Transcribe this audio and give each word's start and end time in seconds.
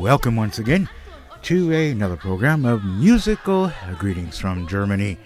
welcome 0.00 0.34
once 0.34 0.58
again 0.58 0.88
to 1.42 1.70
another 1.72 2.16
program 2.16 2.64
of 2.64 2.82
musical 2.82 3.70
greetings 3.98 4.38
from 4.38 4.66
Germany. 4.66 5.18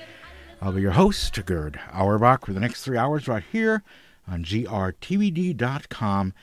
I'll 0.61 0.73
be 0.73 0.83
your 0.83 0.91
host, 0.91 1.39
Gerd 1.47 1.79
Auerbach, 1.93 2.45
for 2.45 2.53
the 2.53 2.59
next 2.59 2.83
three 2.83 2.99
hours 2.99 3.29
right 3.29 3.45
here 3.53 3.85
on 4.27 4.45
grtvd.com. 4.45 6.35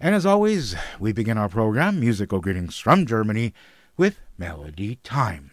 And 0.00 0.14
as 0.14 0.24
always, 0.24 0.76
we 0.98 1.12
begin 1.12 1.36
our 1.36 1.50
program, 1.50 2.00
Musical 2.00 2.40
Greetings 2.40 2.78
from 2.78 3.04
Germany, 3.04 3.52
with 3.98 4.18
Melody 4.38 4.96
Time. 5.02 5.50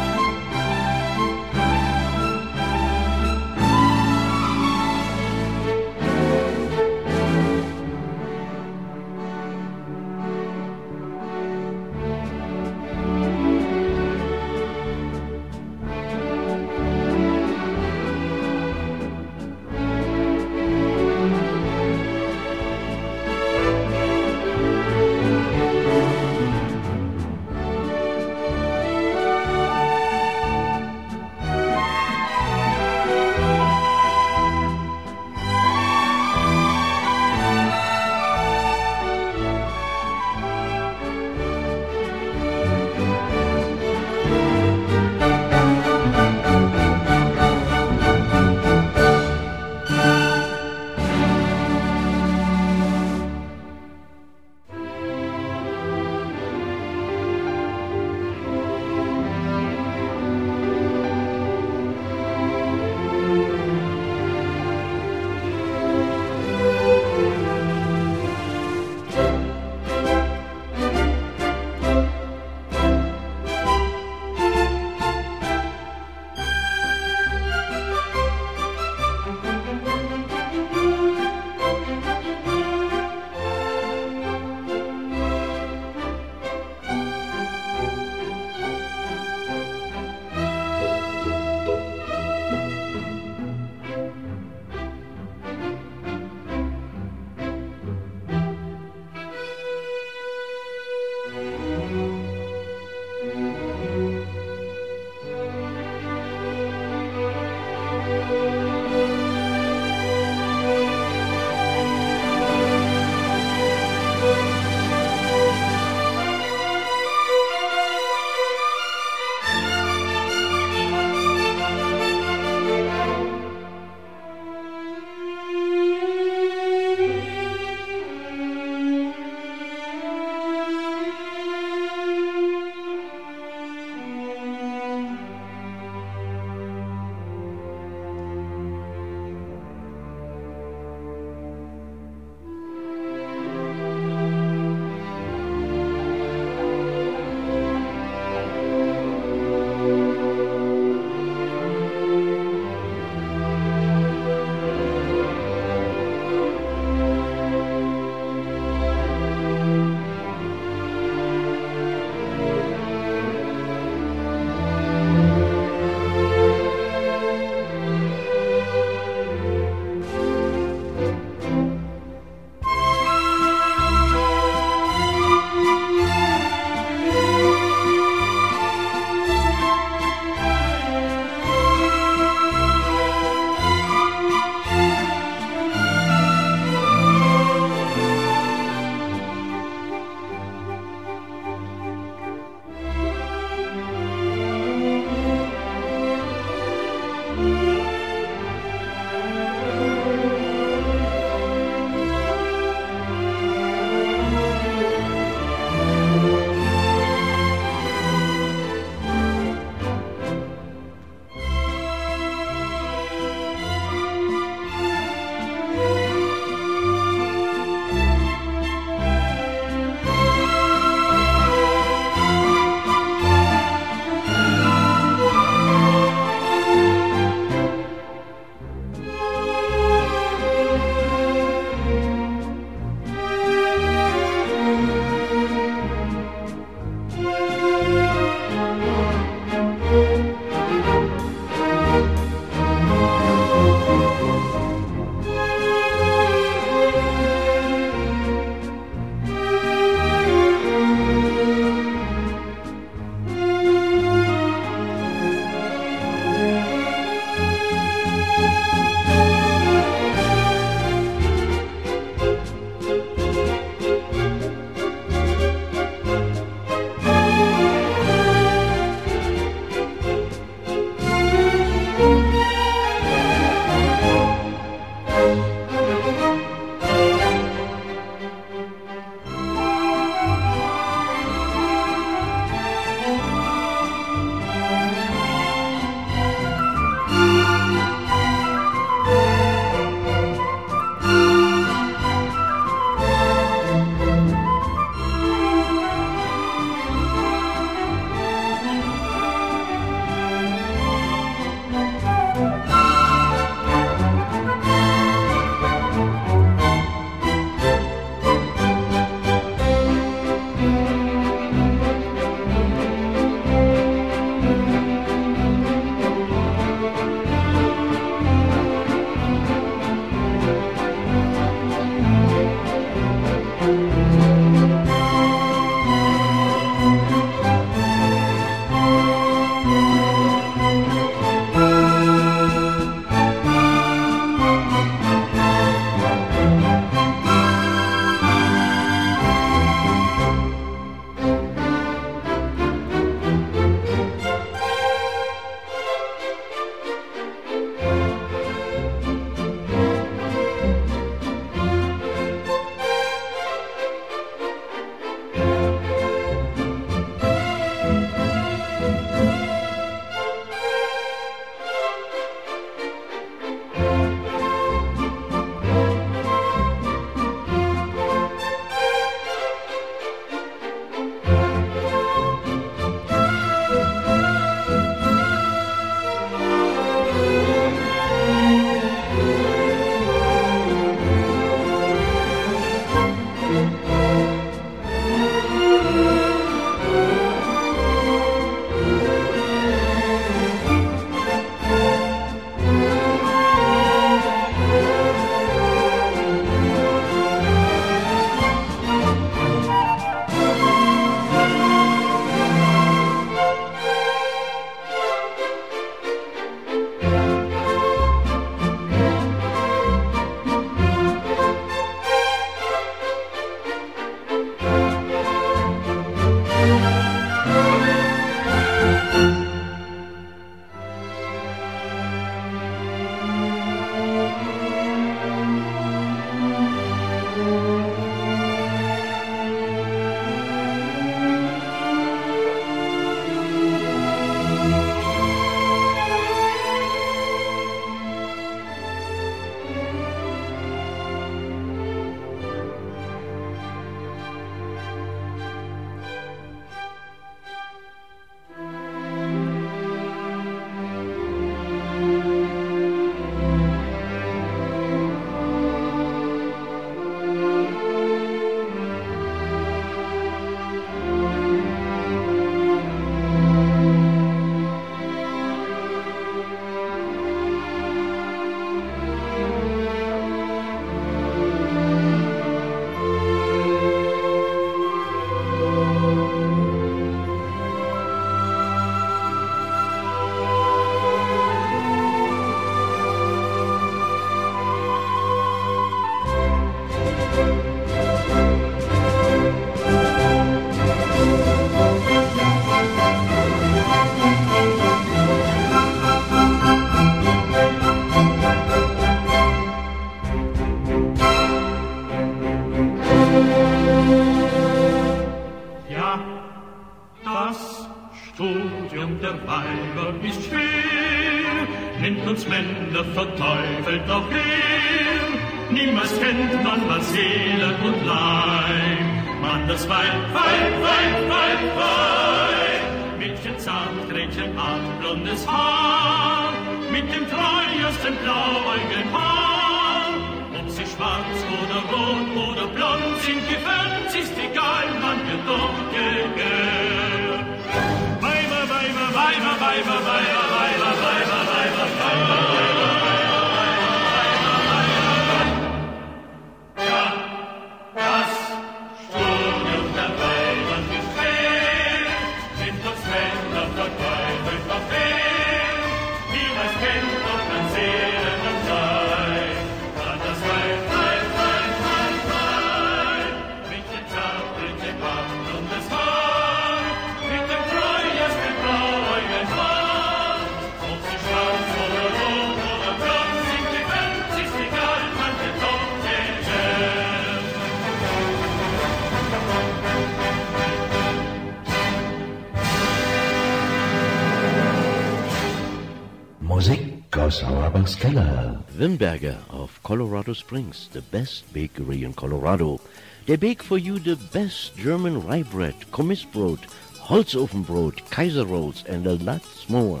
Wimberger 588.78 589.36
of 589.50 589.82
Colorado 589.82 590.32
Springs, 590.32 590.88
the 590.92 591.02
best 591.02 591.52
bakery 591.52 592.04
in 592.04 592.12
Colorado. 592.12 592.80
They 593.26 593.34
bake 593.34 593.60
for 593.60 593.76
you 593.76 593.98
the 593.98 594.14
best 594.14 594.76
German 594.76 595.26
rye 595.26 595.42
bread, 595.42 595.74
Kommissbrot, 595.90 596.60
Holzofenbrot, 597.00 598.08
Kaiser 598.10 598.44
rolls, 598.44 598.84
and 598.86 599.04
a 599.08 599.14
lot 599.14 599.42
more. 599.68 600.00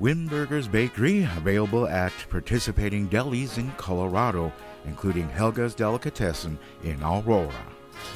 Wimberger's 0.00 0.68
Bakery, 0.68 1.24
available 1.36 1.86
at 1.86 2.14
participating 2.30 3.10
delis 3.10 3.58
in 3.58 3.70
Colorado, 3.72 4.50
including 4.86 5.28
Helga's 5.28 5.74
Delicatessen 5.74 6.58
in 6.82 7.02
Aurora. 7.02 7.52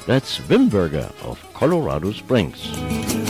That's 0.07 0.39
Wimberger 0.39 1.13
of 1.23 1.39
Colorado 1.53 2.11
Springs. 2.13 3.28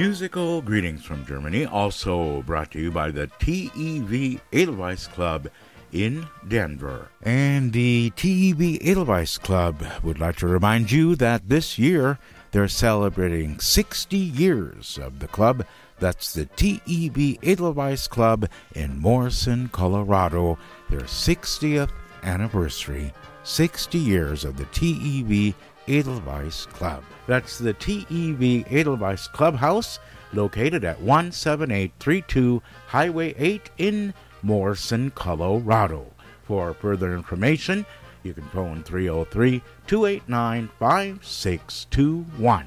Musical 0.00 0.62
greetings 0.62 1.04
from 1.04 1.26
Germany, 1.26 1.66
also 1.66 2.40
brought 2.44 2.70
to 2.70 2.80
you 2.80 2.90
by 2.90 3.10
the 3.10 3.26
TEV 3.38 4.40
Edelweiss 4.50 5.06
Club 5.08 5.48
in 5.92 6.26
Denver. 6.48 7.10
And 7.20 7.74
the 7.74 8.10
TEV 8.16 8.78
Edelweiss 8.80 9.36
Club 9.36 9.84
would 10.02 10.18
like 10.18 10.36
to 10.36 10.46
remind 10.46 10.90
you 10.90 11.16
that 11.16 11.50
this 11.50 11.78
year 11.78 12.18
they're 12.50 12.66
celebrating 12.66 13.60
60 13.60 14.16
years 14.16 14.96
of 14.96 15.18
the 15.18 15.28
club. 15.28 15.66
That's 15.98 16.32
the 16.32 16.46
TEV 16.46 17.38
Edelweiss 17.42 18.08
Club 18.08 18.48
in 18.74 18.98
Morrison, 18.98 19.68
Colorado, 19.68 20.58
their 20.88 21.00
60th 21.00 21.90
anniversary. 22.22 23.12
60 23.42 23.98
years 23.98 24.46
of 24.46 24.56
the 24.56 24.64
TEV 24.64 25.54
Edelweiss 25.86 26.64
Club. 26.64 27.04
That's 27.30 27.58
the 27.58 27.74
TEV 27.74 28.66
Edelweiss 28.72 29.28
Clubhouse, 29.28 30.00
located 30.32 30.84
at 30.84 31.00
17832 31.00 32.60
Highway 32.88 33.34
8 33.38 33.70
in 33.78 34.14
Morrison, 34.42 35.12
Colorado. 35.12 36.06
For 36.42 36.74
further 36.74 37.14
information, 37.14 37.86
you 38.24 38.34
can 38.34 38.48
phone 38.48 38.82
303 38.82 39.62
289 39.86 40.70
5621. 40.80 42.66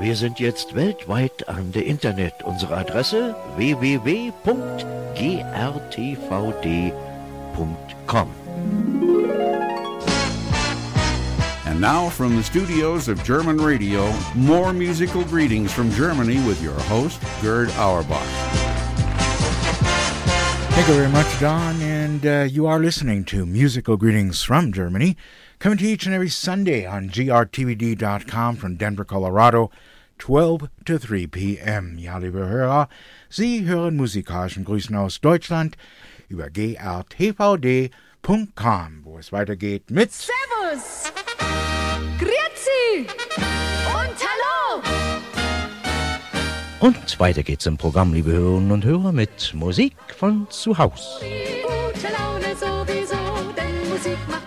Wir 0.00 0.16
sind 0.16 0.40
jetzt 0.40 0.74
weltweit 0.74 1.48
an 1.48 1.70
der 1.70 1.86
Internet. 1.86 2.42
Unsere 2.44 2.76
Adresse 2.76 3.36
www.grtvd.com. 3.56 4.34
And 11.66 11.80
now, 11.80 12.08
from 12.08 12.34
the 12.36 12.42
studios 12.42 13.08
of 13.08 13.22
German 13.22 13.58
Radio, 13.58 14.12
more 14.34 14.72
musical 14.72 15.22
greetings 15.24 15.72
from 15.72 15.90
Germany 15.92 16.44
with 16.46 16.60
your 16.60 16.78
host, 16.88 17.20
Gerd 17.40 17.70
Auerbach. 17.78 18.18
Thank 20.74 20.88
you 20.88 20.94
very 20.94 21.08
much, 21.10 21.38
Don. 21.38 21.80
And 21.80 22.26
uh, 22.26 22.48
you 22.50 22.66
are 22.66 22.80
listening 22.80 23.24
to 23.26 23.46
Musical 23.46 23.96
Greetings 23.96 24.42
from 24.42 24.72
Germany, 24.72 25.16
coming 25.64 25.78
to 25.78 25.84
you 25.86 25.94
each 25.94 26.04
and 26.04 26.14
every 26.14 26.28
Sunday 26.28 26.84
on 26.84 27.08
grtvd.com 27.08 28.56
from 28.56 28.76
Denver, 28.76 29.02
Colorado, 29.02 29.70
12 30.18 30.68
to 30.84 30.98
3 30.98 31.26
p.m. 31.28 31.96
Ja, 31.98 32.18
liebe 32.18 32.46
Hörer, 32.46 32.90
Sie 33.30 33.64
hören 33.64 33.96
musikalischen 33.96 34.66
Grüßen 34.66 34.94
aus 34.94 35.22
Deutschland 35.22 35.78
über 36.28 36.50
grtvd.com, 36.50 37.90
wo 39.04 39.16
es 39.16 39.32
weitergeht 39.32 39.90
mit 39.90 40.12
Servus! 40.12 41.10
Grüezi! 42.18 43.06
Und 43.86 44.18
hallo! 44.20 44.82
Und 46.80 47.18
weiter 47.18 47.42
geht's 47.42 47.64
im 47.64 47.78
Programm, 47.78 48.12
liebe 48.12 48.32
Hörerinnen 48.32 48.70
und 48.70 48.84
Hörer, 48.84 49.12
mit 49.12 49.54
Musik 49.54 49.96
von 50.14 50.46
zu 50.50 50.76
Haus. 50.76 51.22
Gute 51.22 52.12
Laune 52.12 52.54
sowieso, 52.54 53.16
denn 53.56 53.88
Musik 53.88 54.18
macht! 54.28 54.43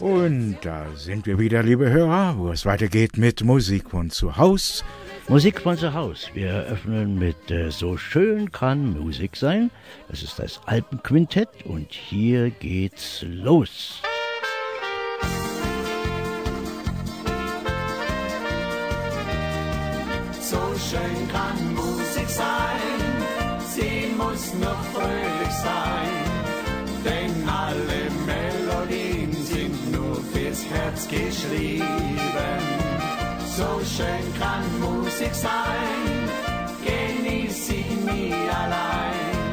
Und 0.00 0.58
da 0.62 0.86
sind 0.94 1.26
wir 1.26 1.38
wieder, 1.38 1.62
liebe 1.62 1.90
Hörer, 1.90 2.36
wo 2.36 2.50
es 2.50 2.66
weitergeht 2.66 3.16
mit 3.16 3.42
Musik 3.42 3.90
von 3.90 4.10
zu 4.10 4.36
Haus. 4.36 4.84
Musik 5.28 5.60
von 5.62 5.76
zu 5.78 5.94
Haus. 5.94 6.28
Wir 6.34 6.48
eröffnen 6.48 7.18
mit 7.18 7.50
äh, 7.50 7.70
So 7.70 7.96
schön 7.96 8.52
kann 8.52 8.98
Musik 9.00 9.36
sein. 9.36 9.70
Das 10.08 10.22
ist 10.22 10.38
das 10.38 10.60
Alpenquintett 10.66 11.48
und 11.64 11.92
hier 11.92 12.50
geht's 12.50 13.24
los. 13.26 14.02
So 20.40 20.58
schön 20.90 21.28
kann 21.32 21.74
Musik 21.74 22.28
sein, 22.28 23.00
sie 23.66 24.14
muss 24.16 24.54
nur 24.54 24.76
fröhlich 24.92 25.54
sein, 25.62 26.10
denn 27.04 27.48
alle 27.48 28.25
Herz 30.76 31.08
geschrieben. 31.08 32.62
So 33.56 33.80
schön 33.94 34.26
kann 34.38 34.64
Musik 34.80 35.34
sein, 35.34 36.02
genieß 36.84 37.66
sie 37.68 37.86
nie 38.04 38.34
allein, 38.62 39.48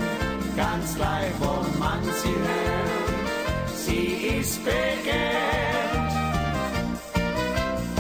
ganz 0.58 0.96
gleich 0.96 1.32
wo 1.40 1.54
man 1.80 2.02
sie 2.22 2.38
hört, 2.50 3.70
sie 3.86 4.08
ist 4.40 4.60
begehrt. 4.66 5.94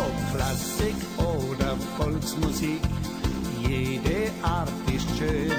Ob 0.05 0.15
Klassik 0.35 0.99
oder 1.17 1.77
Volksmusik, 1.97 2.81
jede 3.65 4.31
Art 4.41 4.69
ist 4.93 5.07
schön. 5.17 5.51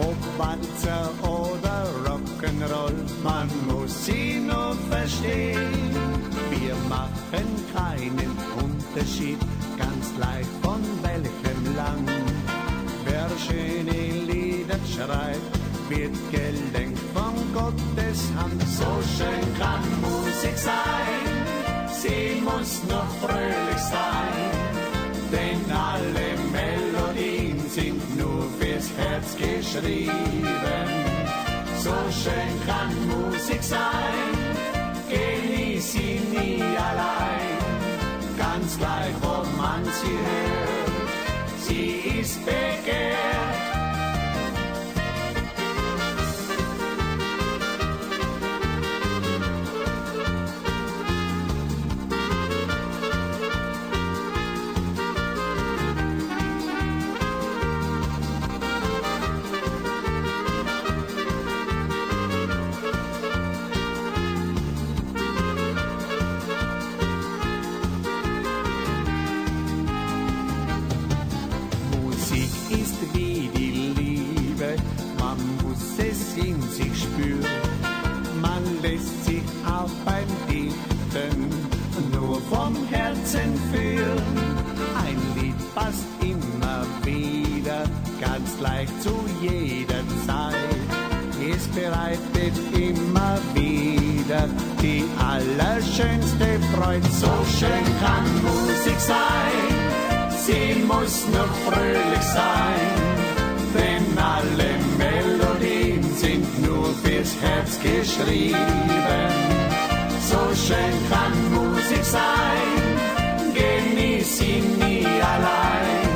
Ob 0.00 0.16
Walzer 0.36 1.08
oder 1.22 1.86
Rock'n'Roll, 2.04 2.98
man 3.22 3.48
muss 3.68 4.06
sie 4.06 4.40
nur 4.40 4.76
verstehen. 4.90 5.83
Keinen 7.74 8.30
Unterschied, 8.62 9.38
ganz 9.76 10.14
gleich 10.16 10.46
von 10.62 10.80
welchem 11.02 11.76
Land. 11.76 12.08
Wer 13.04 13.28
schöne 13.44 14.24
Lieder 14.30 14.78
schreibt, 14.86 15.58
wird 15.88 16.14
gelenkt 16.30 17.00
von 17.12 17.34
Gottes 17.52 18.30
Hand. 18.36 18.62
So 18.62 18.90
schön 19.16 19.58
kann 19.58 19.82
Musik 20.00 20.56
sein, 20.56 21.26
sie 22.00 22.40
muss 22.42 22.80
nur 22.88 23.06
fröhlich 23.20 23.82
sein, 23.90 24.52
denn 25.32 25.60
alle 25.74 26.28
Melodien 26.52 27.58
sind 27.68 28.16
nur 28.16 28.46
fürs 28.60 28.88
Herz 28.96 29.36
geschrieben. 29.36 30.12
So 31.82 31.94
schön 32.22 32.54
kann 32.66 32.92
Musik 33.08 33.62
sein, 33.62 34.30
genieß 35.10 35.92
sie 35.92 36.20
nie 36.32 36.62
allein. 36.62 37.43
Ganz 38.36 38.78
gleich, 38.78 39.14
ob 39.22 39.46
man 39.56 39.84
sie 39.84 40.18
hört, 40.26 41.60
sie 41.60 42.20
ist 42.20 42.44
begehrt. 42.44 43.43
In 76.46 76.60
sich 76.62 77.02
spüren. 77.02 77.44
Man 78.40 78.62
lässt 78.82 79.24
sich 79.24 79.42
auch 79.66 79.90
beim 80.04 80.28
Dichten 80.48 81.50
nur 82.12 82.40
vom 82.42 82.76
Herzen 82.90 83.58
führen. 83.72 84.22
Ein 85.04 85.18
Lied 85.36 85.74
passt 85.74 86.06
immer 86.20 86.84
wieder, 87.04 87.84
ganz 88.20 88.60
leicht 88.60 89.02
zu 89.02 89.14
jeder 89.40 90.02
Zeit. 90.26 90.54
Es 91.52 91.66
bereitet 91.68 92.56
immer 92.72 93.38
wieder 93.54 94.48
die 94.82 95.04
allerschönste 95.18 96.46
Freude. 96.74 97.06
So 97.10 97.32
schön 97.58 97.84
kann 98.00 98.24
Musik 98.42 98.98
sein 98.98 99.94
sie 100.46 100.74
muss 100.86 101.26
nur 101.32 101.48
fröhlich 101.66 102.22
sein, 102.22 102.90
denn 103.74 104.18
alle 104.18 104.70
Melodien 104.98 105.43
fürs 107.02 107.34
Herz 107.40 107.78
geschrieben. 107.80 108.58
So 110.28 110.38
schön 110.54 110.94
kann 111.10 111.34
Musik 111.52 112.04
sein, 112.04 112.70
genieß 113.54 114.38
sie 114.38 114.62
nie 114.78 115.06
allein, 115.34 116.08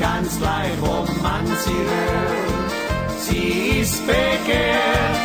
ganz 0.00 0.38
gleich, 0.38 0.72
wo 0.80 1.04
man 1.22 1.46
sie 1.46 1.82
hört, 1.92 3.20
sie 3.20 3.80
ist 3.80 4.06
begehrt. 4.06 5.21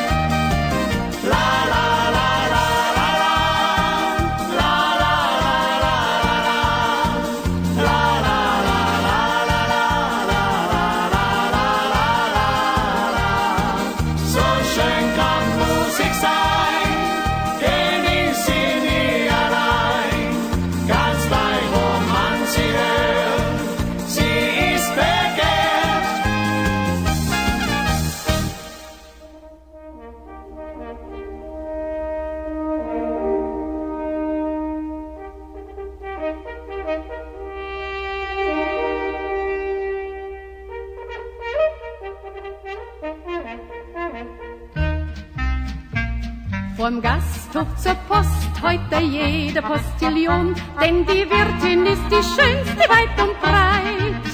Heute 48.68 49.04
jeder 49.04 49.62
Postillion, 49.62 50.56
denn 50.82 51.06
die 51.06 51.26
Wirtin 51.30 51.86
ist 51.86 52.04
die 52.12 52.24
schönste 52.36 52.84
weit 52.90 53.16
und 53.22 53.40
breit. 53.40 54.26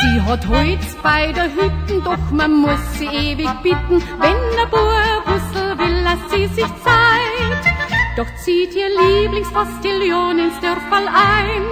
Sie 0.00 0.20
hat 0.20 0.46
Holz 0.46 0.96
bei 1.02 1.32
der 1.32 1.44
Hütten, 1.44 2.04
doch 2.04 2.30
man 2.30 2.52
muss 2.52 2.84
sie 2.98 3.06
ewig 3.06 3.50
bitten, 3.62 4.02
wenn 4.20 4.40
der 4.58 4.68
Burbussel 4.74 5.78
will, 5.78 5.98
lässt 6.06 6.30
sie 6.30 6.46
sich 6.54 6.72
Zeit. 6.88 7.62
Doch 8.16 8.26
zieht 8.44 8.74
ihr 8.74 8.90
Lieblingspostillion 9.00 10.38
ins 10.38 10.60
Dörferl 10.60 11.08
ein, 11.08 11.64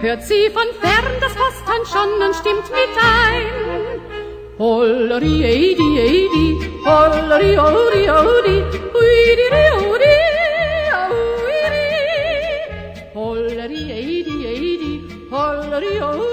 hört 0.00 0.22
sie 0.22 0.48
von 0.52 0.68
fern 0.80 1.14
das 1.20 1.34
Posthand 1.34 1.86
schon 1.92 2.26
und 2.26 2.34
stimmt 2.36 2.70
mit 2.70 2.94
ein. 3.02 3.80
Holleri, 4.58 5.44
eidi, 5.44 5.90
eidi, 6.08 6.46
holleri, 6.84 7.58
odi, 7.58 8.10
odi, 8.10 8.56
uidi, 9.00 9.46
odi, 9.88 10.09
holleri, 15.80 16.29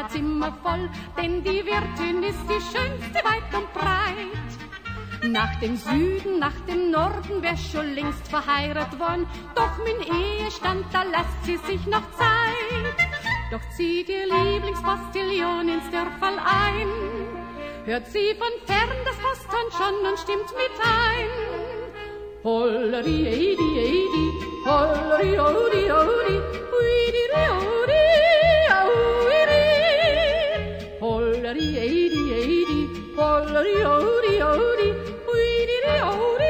Parkplatz 0.00 0.14
immer 0.14 0.52
voll, 0.62 0.88
denn 1.16 1.42
die 1.42 1.64
Wirtin 1.64 2.22
ist 2.22 2.44
die 2.48 2.60
schönste 2.60 3.24
weit 3.24 3.54
und 3.54 3.72
breit. 3.74 5.32
Nach 5.32 5.54
dem 5.60 5.76
Süden, 5.76 6.38
nach 6.38 6.58
dem 6.66 6.90
Norden 6.90 7.42
wär 7.42 7.56
schon 7.56 7.94
längst 7.94 8.26
verheiratet 8.28 8.98
worden, 8.98 9.26
doch 9.54 9.76
min 9.84 10.00
Ehestand, 10.00 10.86
da 10.92 11.02
lässt 11.02 11.44
sie 11.44 11.58
sich 11.58 11.86
noch 11.86 12.10
Zeit. 12.12 12.96
Doch 13.50 13.60
zieht 13.76 14.08
ihr 14.08 14.26
Lieblingspostillion 14.26 15.68
ins 15.68 15.90
Dörferl 15.90 16.38
ein, 16.38 16.88
hört 17.84 18.06
sie 18.06 18.34
von 18.38 18.66
fern 18.66 18.88
das 19.04 19.16
Posthand 19.16 19.72
schon 19.76 20.10
und 20.10 20.18
stimmt 20.18 20.50
mit 20.56 20.76
ein. 20.80 21.28
Holleri, 22.42 23.28
eidi, 23.28 23.70
eidi, 23.78 24.26
holleri, 24.64 25.38
odi, 25.40 25.92
odi, 25.92 26.36
uidi, 26.72 27.24
odi, 27.36 28.00
uidi. 28.86 29.39
Holleri, 31.50 31.78
eidi, 31.82 32.20
eidi, 32.32 32.80
holleri, 33.16 33.86
odi, 33.86 34.34
odi, 34.44 34.88
uidi, 35.32 35.78
odi, 36.10 36.49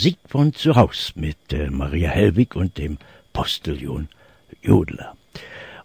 Musik 0.00 0.16
von 0.28 0.54
zu 0.54 0.76
Haus 0.76 1.12
mit 1.14 1.52
äh, 1.52 1.68
Maria 1.68 2.08
Helwig 2.08 2.56
und 2.56 2.78
dem 2.78 2.96
Postillion 3.34 4.08
Jodler. 4.62 5.14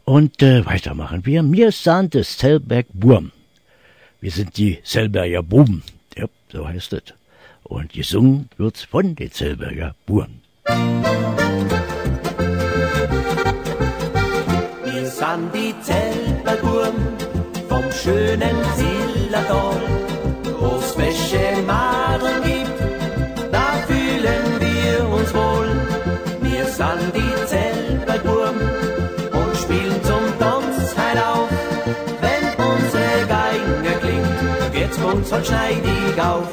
Und 0.05 0.41
äh, 0.41 0.65
weitermachen 0.65 1.25
wir. 1.25 1.43
Mir 1.43 1.73
sind 1.73 2.13
des 2.13 2.37
Zellberg 2.37 2.85
Burm. 2.93 3.33
Wir 4.21 4.31
sind 4.31 4.55
die 4.55 4.81
Zellberger 4.83 5.43
Buben. 5.43 5.83
Ja, 6.15 6.27
so 6.49 6.65
heißt 6.65 6.93
es. 6.93 7.03
Und 7.65 7.91
gesungen 7.91 8.47
wird's 8.55 8.83
von 8.83 9.17
den 9.17 9.33
Zellberger 9.33 9.95
Buben. 10.05 10.41
Wir 14.85 15.07
sind 15.07 15.53
die 15.53 15.75
Zeltbergurm 15.81 16.95
vom 17.67 17.91
schönen 17.91 18.55
Zillertal, 18.77 19.81
wo's 20.57 20.97
wäsche 20.97 21.61
uns 35.15 35.31
halt 35.31 35.47
schneidig 35.47 36.21
auf. 36.21 36.47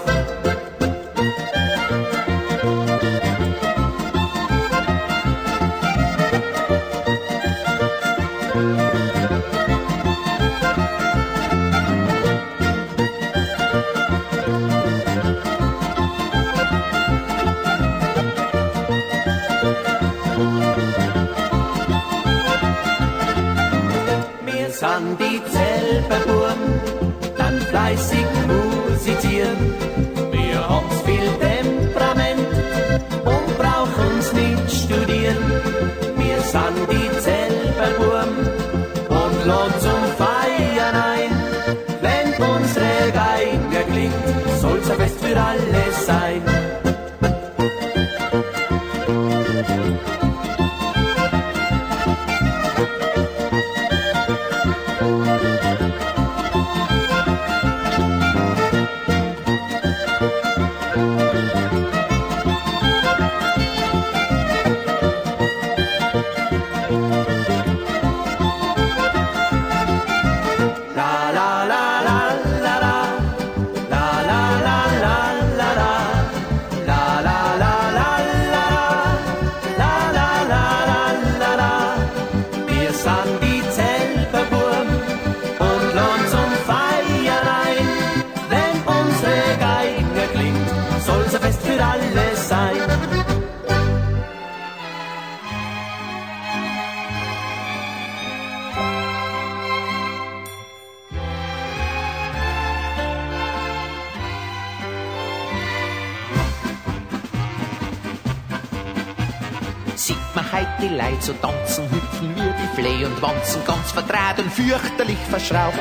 Wir 24.45 24.71
sind 24.71 25.19
die 25.21 25.41
Zelperburm, 25.51 26.59
dann 27.37 27.61
fleißig 27.61 28.32
quotidiano 29.05 30.12
Heut 110.53 110.68
die 110.82 110.88
Leid 110.88 111.22
so 111.22 111.32
tanzen, 111.32 111.84
hüpfen 111.90 112.36
wir 112.36 112.53
die 112.53 112.76
Fleh 112.76 113.07
und 113.07 113.22
wanzen, 113.22 113.64
ganz 113.64 113.90
verdraht 113.90 114.38
und 114.38 114.53
fürchterlich 114.53 115.16
verschraubt. 115.30 115.78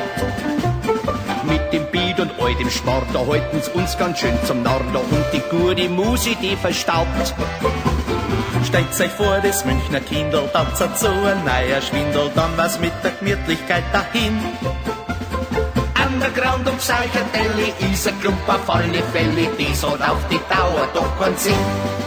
Mit 1.44 1.70
dem 1.74 1.84
Beat 1.90 2.18
und 2.18 2.32
all 2.40 2.54
dem 2.54 2.70
Sport, 2.70 3.04
da 3.12 3.18
halten's 3.26 3.68
uns 3.68 3.98
ganz 3.98 4.20
schön 4.20 4.34
zum 4.46 4.62
Narren, 4.62 4.90
da 4.94 5.00
und 5.00 5.26
die 5.30 5.42
gute 5.50 5.90
Musik, 5.90 6.38
die 6.40 6.56
verstaubt. 6.56 7.34
Stellt 8.64 8.98
euch 8.98 9.10
vor, 9.10 9.40
das 9.42 9.62
Münchner 9.66 10.00
Kindl 10.00 10.48
tanzt 10.54 10.98
so 10.98 11.08
ein 11.08 11.44
neuer 11.44 11.82
Schwindel, 11.82 12.30
dann 12.34 12.56
was 12.56 12.80
mit 12.80 12.92
der 13.04 13.10
Gemütlichkeit 13.10 13.84
dahin. 13.92 14.40
Underground 16.02 16.66
und 16.66 16.78
Psychedelli 16.78 17.74
ist 17.92 18.08
ein 18.08 18.18
Klump 18.22 18.48
auf 18.48 18.70
alle 18.70 19.02
Fälle, 19.12 19.48
das 19.58 19.82
hat 19.82 20.08
auf 20.08 20.26
die 20.30 20.40
Dauer 20.48 20.88
doch 20.94 21.20
keinen 21.20 21.36
Sinn. 21.36 22.01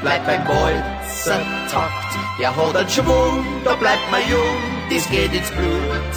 Gesagt, 0.00 0.20
ich 0.20 0.24
bleib 0.24 0.26
beim 0.26 0.48
Walzertakt. 0.48 2.18
Der 2.38 2.56
hat 2.56 2.76
einen 2.76 2.88
Schwung, 2.88 3.44
da 3.64 3.74
bleibt 3.74 4.10
man 4.10 4.20
jung, 4.28 4.56
das 4.90 5.08
geht 5.10 5.32
ins 5.32 5.50
Blut. 5.50 6.12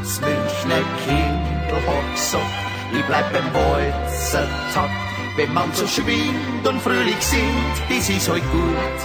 Das 0.00 0.20
Münchner 0.20 0.84
Kindl 1.04 1.76
hat 1.86 2.14
gesagt, 2.14 2.44
ich 2.92 3.04
bleib 3.06 3.32
beim 3.32 3.54
Walzertakt. 3.54 4.90
Wenn 5.36 5.52
man 5.52 5.72
so 5.74 5.86
schwingt 5.86 6.66
und 6.66 6.80
fröhlich 6.80 7.20
singt, 7.20 7.76
das 7.88 8.08
ist 8.08 8.28
halt 8.28 8.42
gut. 8.50 8.98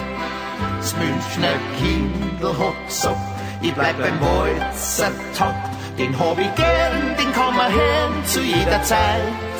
Das 0.77 0.95
Münchner 0.95 1.57
Kindl 1.77 2.57
hat 2.57 2.87
gesagt, 2.87 3.17
ich 3.61 3.73
bleib 3.73 3.97
beim 3.99 4.19
Walzertakt. 4.21 5.69
Den 5.97 6.17
hab 6.17 6.39
ich 6.39 6.55
gern, 6.55 7.17
den 7.19 7.31
kann 7.33 7.55
man 7.55 7.71
hören 7.71 8.25
zu 8.25 8.41
jeder 8.41 8.81
Zeit. 8.83 9.50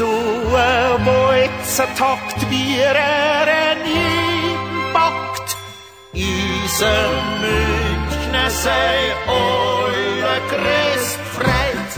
So 0.00 0.06
ein 0.06 1.04
Walzertakt, 1.04 2.48
wie 2.48 2.78
er 2.78 2.96
jeden 3.84 4.92
packt, 4.94 5.58
ist 6.14 6.82
ein 6.82 7.40
Münchner 7.42 8.48
sei 8.48 9.12
euer 9.28 10.38
Christfreit. 10.48 11.92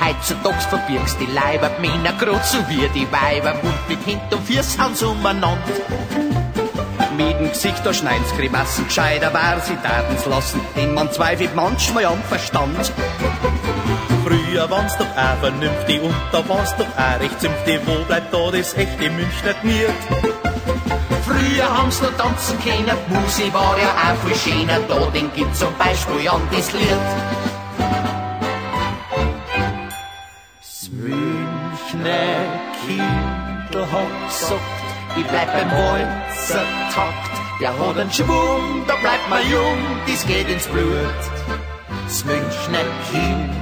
Heutzutage 0.00 0.60
verbirgst 0.68 1.18
die 1.20 1.32
Leiber 1.32 1.70
Männer 1.80 2.14
grad 2.18 2.44
so 2.44 2.58
wie 2.68 2.88
die 2.92 3.06
Weiber 3.12 3.54
und 3.62 3.88
mit 3.88 4.02
Hint 4.04 4.34
und 4.34 4.42
Fürs 4.42 4.76
haben's 4.76 5.04
umeinander. 5.04 5.60
Dem 7.16 7.48
Gesicht 7.50 7.86
da 7.86 7.94
schneiden's 7.94 8.34
Grimassen, 8.36 8.86
gescheiter 8.86 9.32
war 9.32 9.60
sie 9.60 9.76
taten's 9.76 10.26
lassen, 10.26 10.60
denn 10.74 10.94
man 10.94 11.12
zweifelt 11.12 11.54
manchmal 11.54 12.06
am 12.06 12.20
Verstand. 12.24 12.92
Früher 14.24 14.68
war's 14.68 14.96
doch 14.98 15.06
auch 15.06 15.38
vernünftig 15.40 16.02
und 16.02 16.14
da 16.32 16.46
war's 16.48 16.76
doch 16.76 16.86
auch 16.86 17.20
recht 17.20 17.40
zünftig, 17.40 17.80
wo 17.86 18.04
bleibt 18.04 18.32
da 18.32 18.50
das 18.50 18.74
echte 18.74 19.10
Münchner 19.10 19.54
Gmiert? 19.62 19.90
Früher 21.26 21.78
haben's 21.78 22.02
noch 22.02 22.14
tanzen 22.16 22.58
können, 22.62 22.96
Musik 23.08 23.52
war 23.54 23.76
ja 23.78 23.88
auch 23.88 24.26
viel 24.26 24.52
schöner, 24.52 24.80
da 24.88 25.06
den 25.10 25.32
gibt's 25.32 25.60
zum 25.60 25.74
Beispiel 25.78 26.28
an 26.28 26.42
das 26.52 26.72
Lied. 26.72 26.84
Das 30.60 30.90
Münchner 30.92 32.60
Kindl 32.86 33.86
hat 33.92 34.28
gesagt, 34.28 34.60
ich 35.16 35.26
bleib 35.26 35.52
beim 35.52 35.70
Walzertakt. 35.70 37.30
Der 37.60 37.78
hat 37.78 37.98
einen 37.98 38.12
Schwung, 38.12 38.84
da 38.86 38.94
bleibt 38.96 39.28
man 39.28 39.40
jung, 39.50 39.78
das 40.06 40.26
geht 40.26 40.48
ins 40.48 40.66
Blut. 40.66 41.20
Das 42.06 42.24
Münchner 42.24 42.84
Kindl 43.10 43.59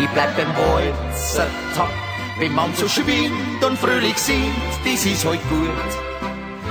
ich 0.00 0.08
bleib 0.10 0.36
beim 0.36 0.52
Walzertakt. 0.56 1.92
Wenn 2.38 2.54
man 2.54 2.72
so 2.74 2.88
schwingt 2.88 3.64
und 3.64 3.78
fröhlich 3.78 4.16
singt, 4.16 4.54
das 4.84 5.04
ist 5.04 5.24
halt 5.24 5.40
gut. 5.48 5.90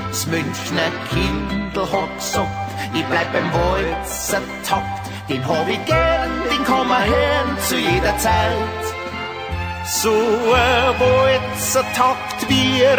Das 0.09 0.25
Münchner 0.27 0.91
Kindl 1.09 1.81
hat 1.81 2.15
gesagt, 2.17 2.71
ich 2.93 3.05
bleib 3.05 3.31
beim 3.33 3.51
Walzertakt. 3.53 5.09
Den 5.29 5.45
hab 5.45 5.67
ich 5.67 5.83
gern, 5.85 6.31
den 6.49 6.63
kann 6.63 6.87
man 6.87 7.03
hören 7.03 7.57
zu 7.67 7.77
jeder 7.77 8.17
Zeit. 8.17 8.83
So 9.85 10.11
ein 10.11 10.99
Walzertakt, 10.99 12.49
wie 12.49 12.81
er 12.81 12.97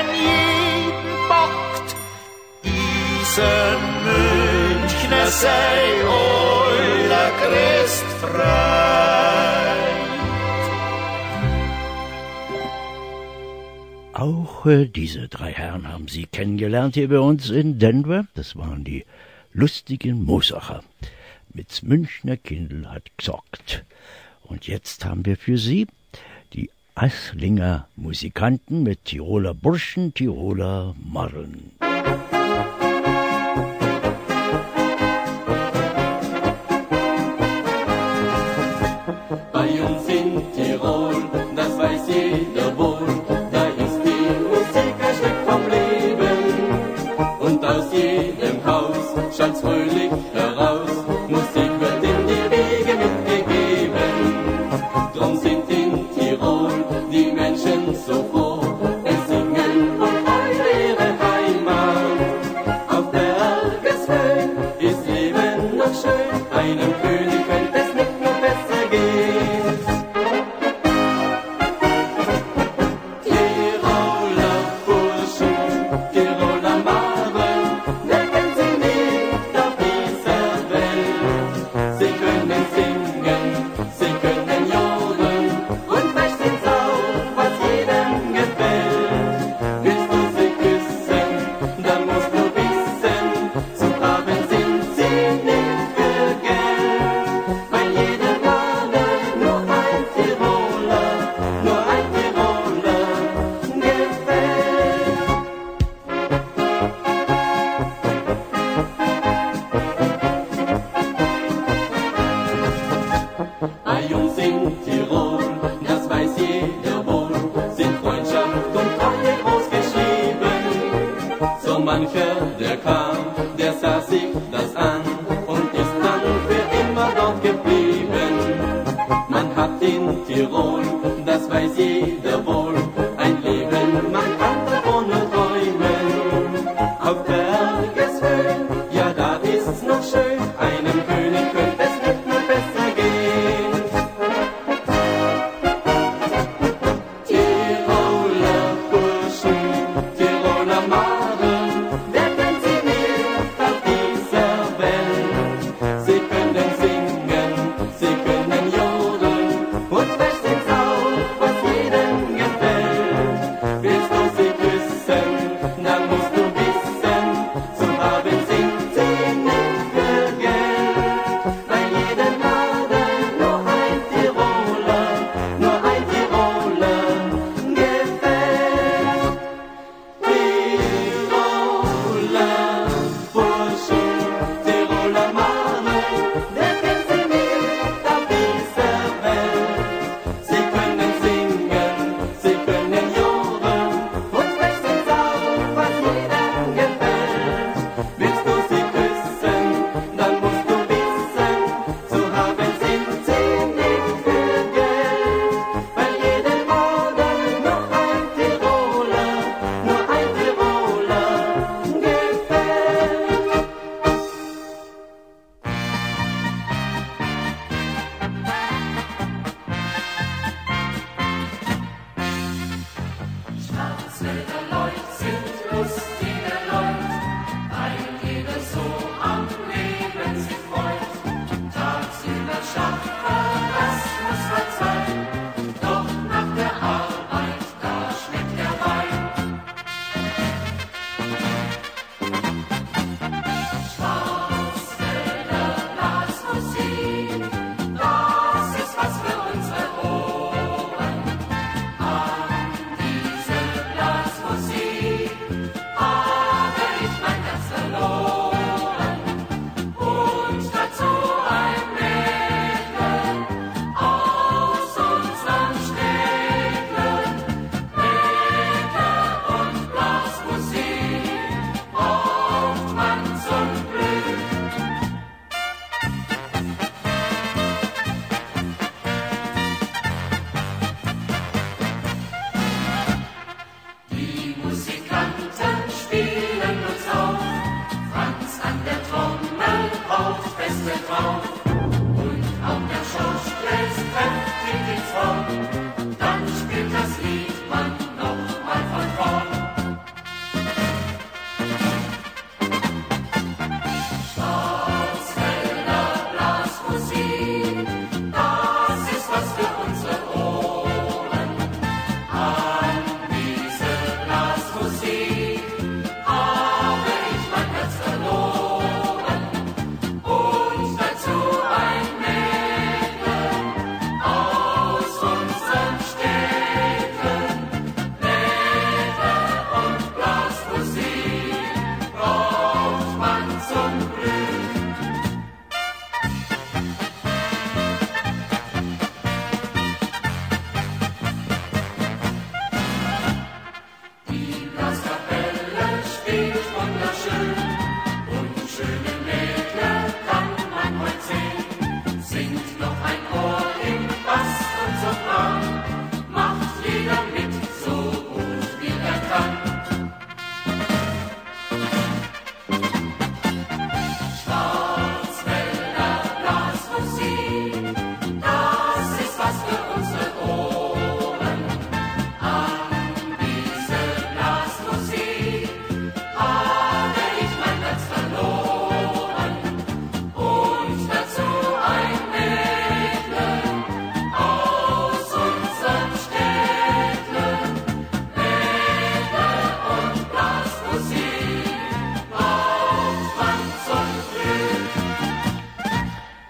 in 0.00 0.08
jeden 0.14 1.28
packt, 1.28 1.94
ein 3.38 3.82
Münchner 4.04 5.26
sei 5.26 6.04
euer 6.04 7.30
Christfrei. 8.20 9.76
Auch 14.12 14.66
äh, 14.66 14.86
diese 14.86 15.28
drei 15.28 15.52
Herren 15.52 15.88
haben 15.88 16.08
Sie 16.08 16.26
kennengelernt 16.26 16.94
hier 16.94 17.08
bei 17.08 17.18
uns 17.18 17.48
in 17.48 17.78
Denver. 17.78 18.26
Das 18.34 18.56
waren 18.56 18.84
die 18.84 19.04
lustigen 19.52 20.24
Mosacher. 20.24 20.82
Mit 21.54 21.82
Münchner 21.82 22.36
Kindl 22.36 22.86
hat 22.88 23.04
gesagt. 23.16 23.84
Und 24.42 24.66
jetzt 24.66 25.04
haben 25.04 25.24
wir 25.24 25.36
für 25.36 25.56
Sie 25.56 25.86
die 26.52 26.70
Asslinger 26.94 27.88
Musikanten 27.96 28.82
mit 28.82 29.06
Tiroler 29.06 29.54
Burschen, 29.54 30.12
Tiroler 30.12 30.94
Marren. 31.02 31.70
Bei 39.60 39.68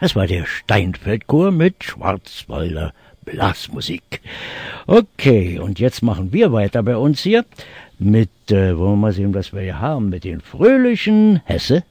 Das 0.00 0.16
war 0.16 0.26
der 0.26 0.46
Steinfeldchor 0.46 1.50
mit 1.50 1.84
Schwarzwalder 1.84 2.94
Blasmusik. 3.26 4.22
Okay, 4.86 5.58
und 5.58 5.78
jetzt 5.78 6.02
machen 6.02 6.32
wir 6.32 6.52
weiter 6.52 6.82
bei 6.82 6.96
uns 6.96 7.20
hier 7.20 7.44
mit, 7.98 8.30
äh, 8.50 8.76
wollen 8.78 8.92
wir 8.92 8.96
mal 8.96 9.12
sehen, 9.12 9.34
was 9.34 9.52
wir 9.52 9.60
hier 9.60 9.78
haben, 9.78 10.08
mit 10.08 10.24
den 10.24 10.40
fröhlichen 10.40 11.42
Hesse. 11.44 11.84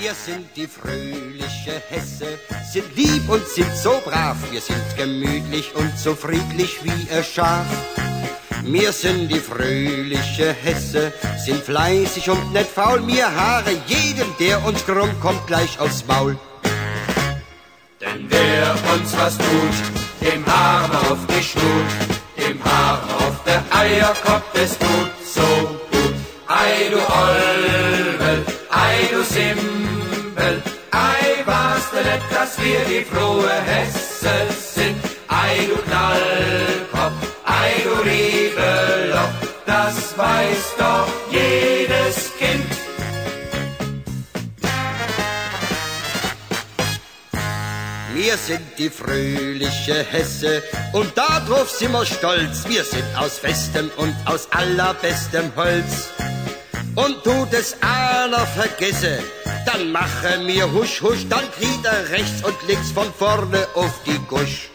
Wir 0.00 0.14
sind 0.14 0.46
die 0.56 0.66
fröhliche 0.66 1.82
Hesse, 1.90 2.26
sind 2.72 2.96
lieb 2.96 3.28
und 3.28 3.46
sind 3.46 3.70
so 3.74 4.00
brav, 4.04 4.36
wir 4.50 4.60
sind 4.60 4.82
gemütlich 4.96 5.74
und 5.76 5.96
so 5.96 6.14
friedlich 6.14 6.82
wie 6.82 7.14
ein 7.14 7.22
Schaf. 7.22 7.66
Wir 8.64 8.92
sind 8.92 9.30
die 9.30 9.40
fröhliche 9.40 10.52
Hesse, 10.52 11.12
sind 11.44 11.62
fleißig 11.62 12.30
und 12.30 12.52
nicht 12.52 12.70
faul, 12.70 13.04
wir 13.06 13.26
haare 13.26 13.72
jedem, 13.86 14.28
der 14.38 14.64
uns 14.64 14.84
krumm 14.86 15.10
kommt, 15.20 15.44
gleich 15.46 15.78
aufs 15.80 16.04
Maul. 16.06 16.38
Denn 18.00 18.26
wer 18.28 18.74
uns 18.94 19.16
was 19.16 19.36
tut, 19.38 19.76
dem 20.20 20.46
Haar 20.46 20.88
auf 21.10 21.18
die 21.28 21.42
Schnut, 21.42 21.90
dem 22.36 22.58
Haar 22.64 23.00
auf 23.18 23.36
der 23.44 23.62
Eierkopf, 23.76 24.44
es 24.54 24.78
tut 24.78 25.10
so 25.24 25.48
gut. 25.90 26.14
Ei 26.46 26.90
du 26.90 26.98
Olbel, 26.98 28.44
ei 28.70 29.08
du 29.12 29.22
Simbel, 29.24 30.62
ei 30.92 31.42
was 31.44 31.90
denn 31.90 32.06
nicht, 32.12 32.26
dass 32.32 32.58
wir 32.62 32.80
die 32.90 33.04
frohe 33.04 33.51
die 48.82 48.90
fröhliche 48.90 50.04
Hesse 50.10 50.60
und 50.92 51.16
darauf 51.16 51.70
sind 51.70 51.92
wir 51.92 52.04
stolz. 52.04 52.64
Wir 52.66 52.84
sind 52.84 53.04
aus 53.16 53.38
festem 53.38 53.90
und 53.96 54.14
aus 54.24 54.48
allerbestem 54.50 55.52
Holz. 55.54 56.08
Und 56.96 57.22
tut 57.22 57.52
es 57.52 57.76
einer 57.80 58.44
vergesse, 58.44 59.22
dann 59.66 59.92
mache 59.92 60.40
mir 60.44 60.70
husch 60.72 61.00
husch, 61.00 61.24
dann 61.28 61.44
kriegt 61.56 61.84
er 61.84 62.10
rechts 62.10 62.42
und 62.42 62.56
links 62.66 62.90
von 62.90 63.08
vorne 63.14 63.68
auf 63.74 63.94
die 64.04 64.20
Gusch. 64.28 64.68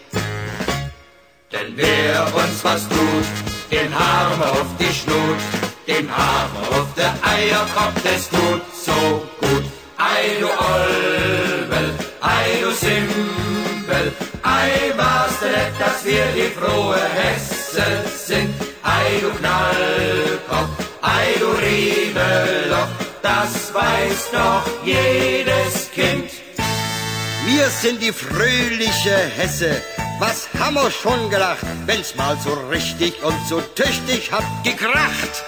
Denn 1.51 1.73
wer 1.75 2.33
uns 2.33 2.63
was 2.63 2.87
tut, 2.87 3.27
den 3.71 3.93
Arm 3.93 4.41
auf 4.41 4.69
die 4.79 4.93
Schnut, 4.99 5.41
den 5.85 6.09
Arm 6.09 6.53
auf 6.71 6.87
der 6.95 7.13
Eierkopf, 7.35 7.97
das 8.03 8.29
tut 8.29 8.61
so 8.85 9.27
gut. 9.41 9.65
Ei 9.97 10.39
du 10.39 10.47
Olbel, 10.47 11.93
ei 12.21 12.61
du 12.61 12.71
Simbel, 13.87 14.11
ei 14.43 14.93
was 14.97 15.39
denn 15.39 15.51
nicht, 15.51 15.79
dass 15.79 16.03
wir 16.03 16.25
die 16.35 16.49
frohe 16.53 16.99
Hesse 16.99 17.85
sind. 18.25 18.53
Ei 18.83 19.19
du 19.21 19.29
Knallkopf, 19.31 20.69
ei 21.01 21.39
du 21.39 21.47
Riebeloch, 21.47 22.87
das 23.21 23.73
weiß 23.73 24.31
doch 24.31 24.63
jedes 24.83 25.89
Kind. 25.91 26.31
Wir 27.45 27.67
sind 27.69 28.01
die 28.01 28.11
fröhliche 28.11 29.17
Hesse. 29.37 29.81
Was 30.19 30.47
haben 30.59 30.75
wir 30.75 30.91
schon 30.91 31.29
gedacht, 31.29 31.65
wenn's 31.85 32.15
mal 32.15 32.37
so 32.43 32.53
richtig 32.69 33.23
und 33.23 33.39
so 33.47 33.61
tüchtig 33.75 34.31
hat 34.31 34.45
gekracht? 34.63 35.45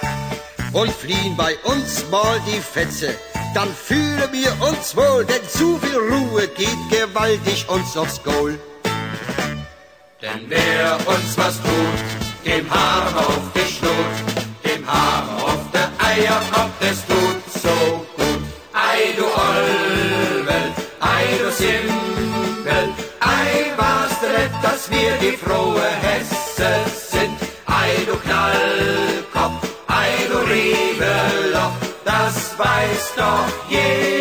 Und 0.72 0.92
fliehen 0.92 1.36
bei 1.36 1.56
uns 1.64 2.04
mal 2.10 2.40
die 2.46 2.60
Fetze, 2.60 3.16
dann 3.54 3.68
fühlen 3.74 4.30
wir 4.32 4.52
uns 4.68 4.96
wohl, 4.96 5.24
denn 5.24 5.42
zu 5.48 5.78
viel 5.78 5.98
Ruhe 5.98 6.46
geht 6.48 6.78
gewaltig 6.90 7.66
uns 7.68 7.96
aufs 7.96 8.22
Goal. 8.22 8.58
Denn 10.22 10.44
wer 10.48 10.96
uns 11.06 11.36
was 11.36 11.56
tut, 11.56 12.44
dem 12.44 12.70
Haar 12.70 13.16
auf 13.16 13.40
die 13.54 13.72
Schnut, 13.72 14.16
dem 14.64 14.86
Haar 14.86 15.24
auf 15.44 15.60
der 15.72 15.90
Eierkopf, 15.98 16.72
es 16.80 17.04
tut 17.06 17.62
so 17.62 18.06
gut. 18.16 18.42
Ei 18.72 19.14
du 19.16 19.24
Olbel, 19.24 20.72
ei 21.00 21.24
du 21.42 21.50
Simpel, 21.50 22.88
ei 23.20 23.72
was 23.76 24.20
nicht, 24.22 24.64
dass 24.64 24.90
wir 24.90 25.12
die 25.20 25.36
frohe 25.36 25.88
Hesse 26.02 26.34
sind. 26.56 27.09
Weiß 33.20 33.50
doch 33.70 34.19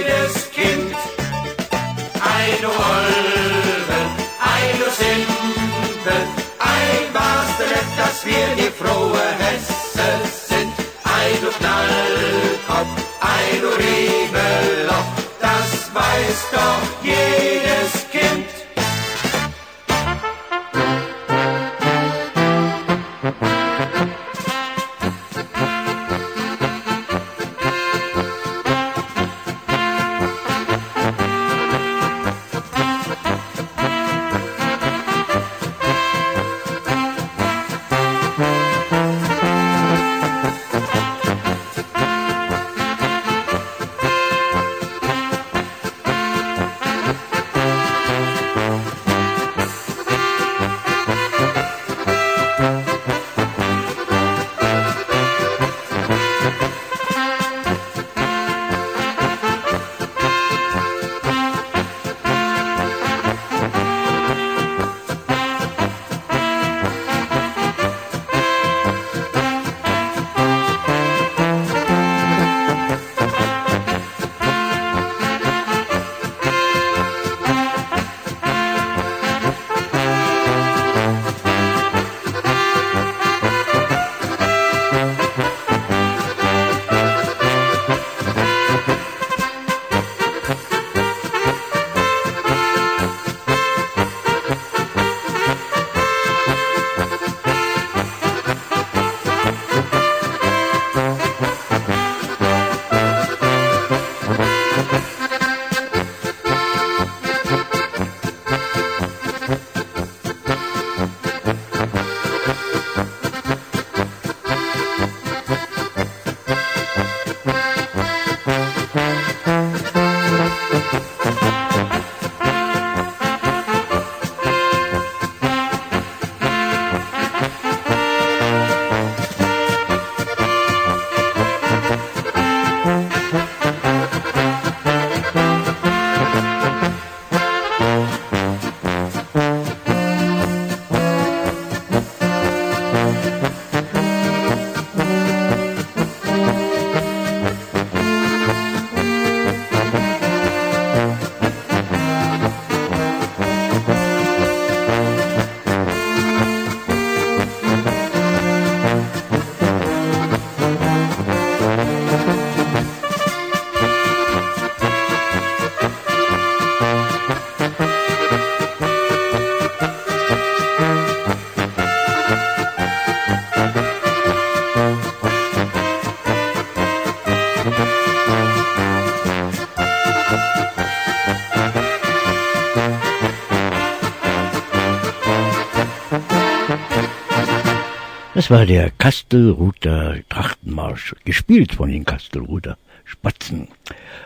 Das 188.49 188.57
war 188.57 188.65
der 188.65 188.89
Kastelruther 188.89 190.15
Trachtenmarsch, 190.27 191.13
gespielt 191.23 191.73
von 191.73 191.91
den 191.91 192.03
Kastelruther 192.03 192.79
Spatzen. 193.05 193.67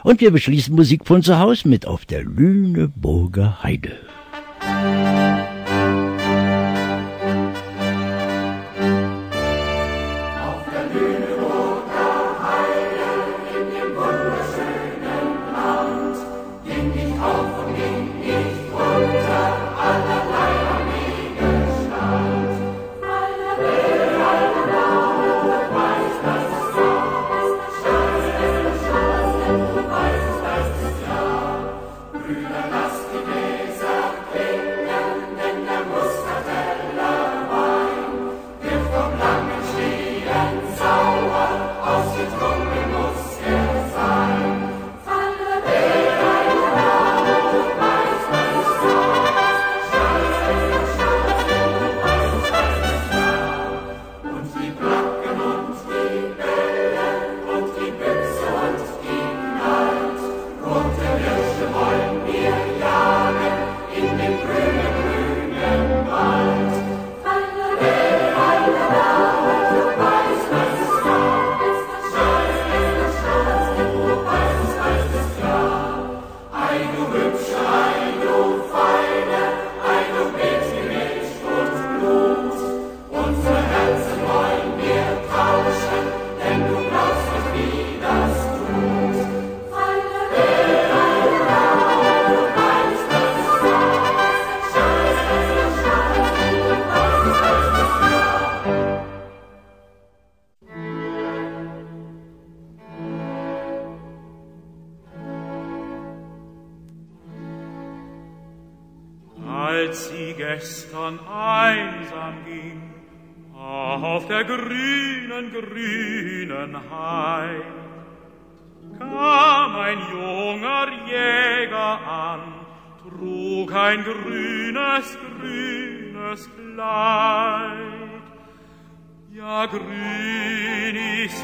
Und 0.02 0.22
wir 0.22 0.32
beschließen 0.32 0.74
Musik 0.74 1.06
von 1.06 1.22
zu 1.22 1.40
Hause 1.40 1.68
mit 1.68 1.86
auf 1.86 2.06
der 2.06 2.24
Lüneburger 2.24 3.62
Heide. 3.64 3.98
als 4.62 5.13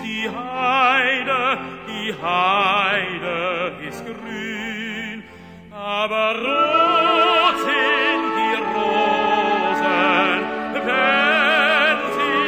die 0.10 0.30
Heide, 0.30 1.42
die 1.88 2.14
Heide 2.22 3.74
ist 3.88 4.04
grün, 4.06 5.24
aber 5.72 6.36
rot 6.46 7.58
sind 7.70 8.24
die 8.40 8.56
Rosen, 8.74 10.40
wenn 10.88 12.00
sie 12.18 12.42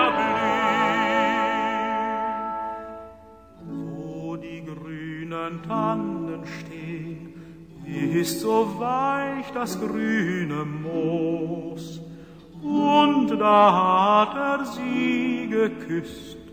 erblühen. 0.00 0.56
Wo 3.66 4.36
die 4.36 4.62
grünen 4.64 5.54
Tannen 5.68 6.42
stehen, 6.60 7.20
ist 8.20 8.40
so 8.40 8.56
weich 8.78 9.50
das 9.52 9.78
grüne 9.78 10.64
Moos. 10.64 12.00
Und 12.62 13.28
da 13.38 13.60
hat 13.80 14.34
er 14.34 14.64
sie 14.64 15.46
geküsst, 15.48 16.45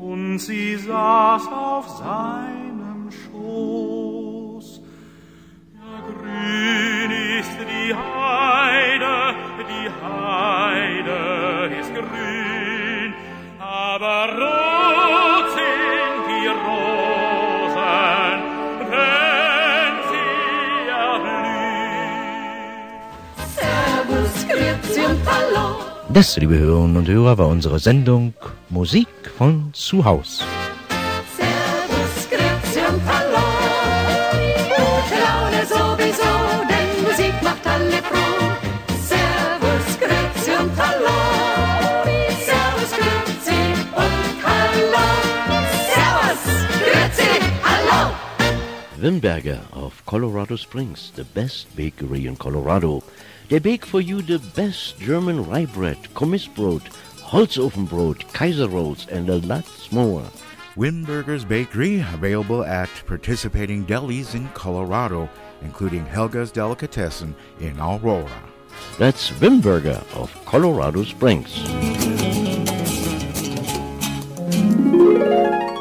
und 0.00 0.38
sie 0.38 0.76
saß 0.76 1.42
auf 1.48 1.88
seinem 1.88 3.10
Schoß. 3.10 4.80
Ja, 5.74 6.00
grün 6.06 7.10
ist 7.38 7.56
die 7.72 7.94
Heide, 7.94 9.34
die 9.72 9.88
Heide 10.02 11.20
ist 11.80 11.92
grün, 11.94 13.14
aber 13.58 14.28
rot 14.42 15.46
sind 15.58 16.22
die 16.30 16.48
Rosen, 16.66 18.38
wenn 18.90 19.94
sie 20.10 20.88
erblühen. 21.04 22.18
Servus, 23.56 24.34
Grüezi 24.48 25.02
und 25.06 25.20
Hallo. 25.26 25.66
Das, 26.10 26.36
liebe 26.36 26.58
Hörerinnen 26.58 26.96
und 26.96 27.08
Hörer, 27.08 27.38
war 27.38 27.48
unsere 27.48 27.78
Sendung 27.78 28.34
Musik 28.70 29.08
von 29.38 29.70
zu 29.72 30.04
Haus. 30.04 30.42
Servus, 31.36 32.28
Grüezi 32.28 32.80
und 32.90 33.00
Hallo. 33.06 33.46
Gute 34.74 35.16
Laune 35.26 35.62
sowieso, 35.64 36.32
denn 36.68 36.90
Musik 37.04 37.34
macht 37.40 37.64
alle 37.64 38.02
froh. 38.02 38.42
Servus, 39.10 39.86
Grüezi 40.00 40.50
und 40.60 40.76
Hallo. 40.76 41.18
Servus, 42.48 42.90
Grüezi 42.98 43.60
und 43.94 44.34
Hallo. 44.44 45.06
Servus, 45.94 46.42
Grüezi, 46.82 47.30
Hallo. 47.62 48.12
Wimberger 49.00 49.60
of 49.72 50.04
Colorado 50.04 50.56
Springs, 50.56 51.12
the 51.14 51.22
best 51.22 51.68
bakery 51.76 52.26
in 52.26 52.34
Colorado. 52.36 53.04
They 53.48 53.60
bake 53.60 53.86
for 53.86 54.00
you 54.00 54.20
the 54.20 54.40
best 54.56 54.98
German 54.98 55.48
rye 55.48 55.66
bread, 55.66 55.96
Kommissbrot, 56.14 56.82
Holzofenbrot, 57.28 58.32
Kaiser 58.32 58.68
rolls, 58.68 59.06
and 59.08 59.28
a 59.28 59.36
lot 59.36 59.66
more. 59.92 60.24
Wimberger's 60.76 61.44
Bakery, 61.44 62.00
available 62.00 62.64
at 62.64 62.88
participating 63.06 63.84
delis 63.84 64.34
in 64.34 64.48
Colorado, 64.54 65.28
including 65.60 66.06
Helga's 66.06 66.50
Delicatessen 66.50 67.34
in 67.60 67.78
Aurora. 67.78 68.42
That's 68.98 69.30
Wimberger 69.32 70.02
of 70.16 70.32
Colorado 70.46 71.04
Springs. 71.04 71.68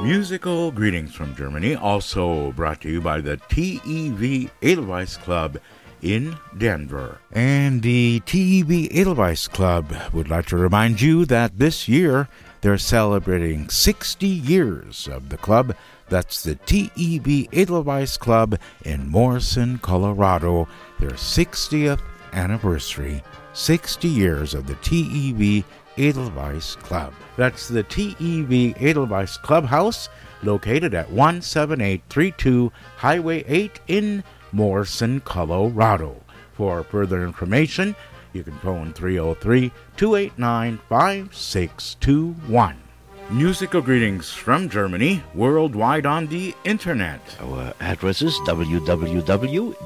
Musical 0.03 0.71
greetings 0.71 1.15
from 1.15 1.33
Germany, 1.33 1.75
also 1.75 2.51
brought 2.53 2.81
to 2.81 2.89
you 2.89 2.99
by 2.99 3.21
the 3.21 3.37
TEV 3.37 4.49
Edelweiss 4.61 5.15
Club 5.15 5.59
in 6.01 6.37
Denver. 6.57 7.19
And 7.31 7.81
the 7.81 8.21
TEB 8.25 8.89
Edelweiss 8.91 9.47
Club 9.47 9.93
would 10.13 10.29
like 10.29 10.45
to 10.47 10.57
remind 10.57 11.01
you 11.01 11.25
that 11.25 11.59
this 11.59 11.87
year 11.87 12.27
they're 12.61 12.77
celebrating 12.77 13.69
60 13.69 14.25
years 14.25 15.07
of 15.07 15.29
the 15.29 15.37
club. 15.37 15.75
That's 16.09 16.43
the 16.43 16.55
TEB 16.55 17.49
Edelweiss 17.53 18.17
Club 18.17 18.59
in 18.83 19.09
Morrison, 19.09 19.77
Colorado, 19.79 20.67
their 20.99 21.11
60th 21.11 22.01
anniversary. 22.33 23.23
60 23.53 24.07
years 24.07 24.53
of 24.53 24.67
the 24.67 24.75
TEB 24.75 25.65
Edelweiss 25.97 26.75
Club. 26.75 27.13
That's 27.35 27.67
the 27.67 27.83
TEB 27.83 28.75
Edelweiss 28.79 29.37
Clubhouse, 29.37 30.09
located 30.43 30.93
at 30.93 31.11
17832 31.11 32.71
Highway 32.97 33.43
8 33.47 33.79
in 33.87 34.23
Morrison, 34.51 35.21
Colorado. 35.21 36.21
For 36.53 36.83
further 36.83 37.23
information, 37.23 37.95
you 38.33 38.43
can 38.43 38.57
phone 38.59 38.93
303 38.93 39.71
289 39.97 40.79
5621. 40.89 42.75
Musical 43.29 43.81
greetings 43.81 44.31
from 44.31 44.69
Germany, 44.69 45.21
worldwide 45.35 46.05
on 46.05 46.27
the 46.27 46.55
internet. 46.63 47.19
Our 47.41 47.73
address 47.81 48.21
is 48.21 48.35
www.grtv.com. 48.47 49.77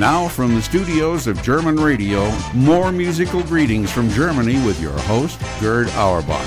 Now 0.00 0.28
from 0.28 0.54
the 0.54 0.62
studios 0.62 1.26
of 1.26 1.42
German 1.42 1.76
Radio, 1.76 2.32
more 2.54 2.90
musical 2.90 3.42
greetings 3.42 3.92
from 3.92 4.08
Germany 4.08 4.54
with 4.64 4.80
your 4.80 4.98
host, 5.00 5.38
Gerd 5.60 5.88
Auerbach. 5.90 6.40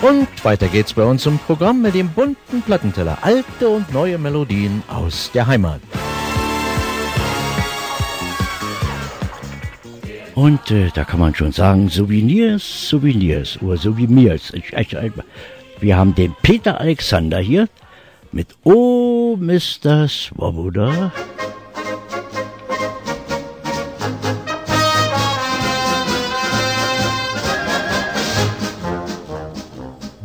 Und 0.00 0.28
weiter 0.44 0.68
geht's 0.68 0.92
bei 0.92 1.02
uns 1.02 1.26
im 1.26 1.40
Programm 1.40 1.82
mit 1.82 1.96
dem 1.96 2.10
bunten 2.10 2.62
Plattenteller. 2.62 3.18
Alte 3.22 3.70
und 3.70 3.92
neue 3.92 4.18
Melodien 4.18 4.84
aus 4.86 5.32
der 5.34 5.48
Heimat. 5.48 5.80
Und 10.34 10.70
äh, 10.70 10.88
da 10.94 11.04
kann 11.04 11.20
man 11.20 11.34
schon 11.34 11.52
sagen, 11.52 11.88
Souvenirs, 11.88 12.88
Souvenirs 12.88 13.60
oder 13.60 13.76
Souvenirs. 13.76 14.52
Wir 15.80 15.96
haben 15.96 16.14
den 16.14 16.34
Peter 16.42 16.80
Alexander 16.80 17.38
hier 17.38 17.68
mit 18.32 18.48
Oh 18.64 19.36
Mr. 19.38 20.08
Swoboda. 20.08 21.12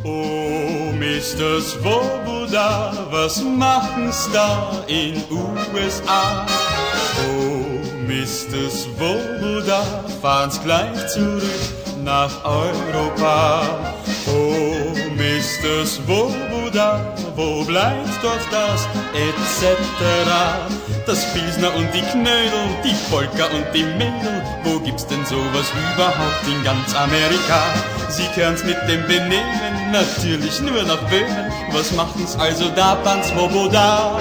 Oh, 0.03 0.93
Mr. 0.93 1.59
Swoboda, 1.59 3.07
was 3.11 3.43
machen's 3.43 4.29
da 4.31 4.85
in 4.87 5.21
USA? 5.29 6.47
Oh, 7.27 7.76
Mr. 8.07 8.69
Swoboda, 8.69 9.83
fahren's 10.21 10.61
gleich 10.63 11.07
zurück 11.09 11.43
nach 12.05 12.31
Europa. 12.45 13.63
Oh, 14.27 14.95
Mr. 15.17 15.85
Swoboda, 15.85 17.13
wo 17.35 17.65
bleibt 17.65 18.23
doch 18.23 18.39
das 18.49 18.87
etc.? 19.13 19.67
Das 21.05 21.33
Pilsner 21.33 21.75
und 21.75 21.93
die 21.93 22.01
Knödel, 22.01 22.65
die 22.85 22.95
Polka 23.11 23.45
und 23.47 23.65
die 23.73 23.83
Mädel, 23.83 24.41
wo 24.63 24.79
gibt's 24.79 25.05
denn 25.05 25.25
sowas 25.25 25.67
überhaupt 25.93 26.47
in 26.47 26.63
ganz 26.63 26.95
Amerika? 26.95 27.59
Sie 28.07 28.27
kennen's 28.33 28.63
mit 28.63 28.77
dem 28.87 29.05
Benehmen, 29.05 29.91
natürlich 29.91 30.61
nur 30.61 30.83
nach 30.83 31.01
Böhmen. 31.09 31.51
Was 31.73 31.91
machen's 31.91 32.37
also 32.37 32.69
da, 32.69 32.95
Pan 32.95 33.21
Swoboda? 33.21 34.17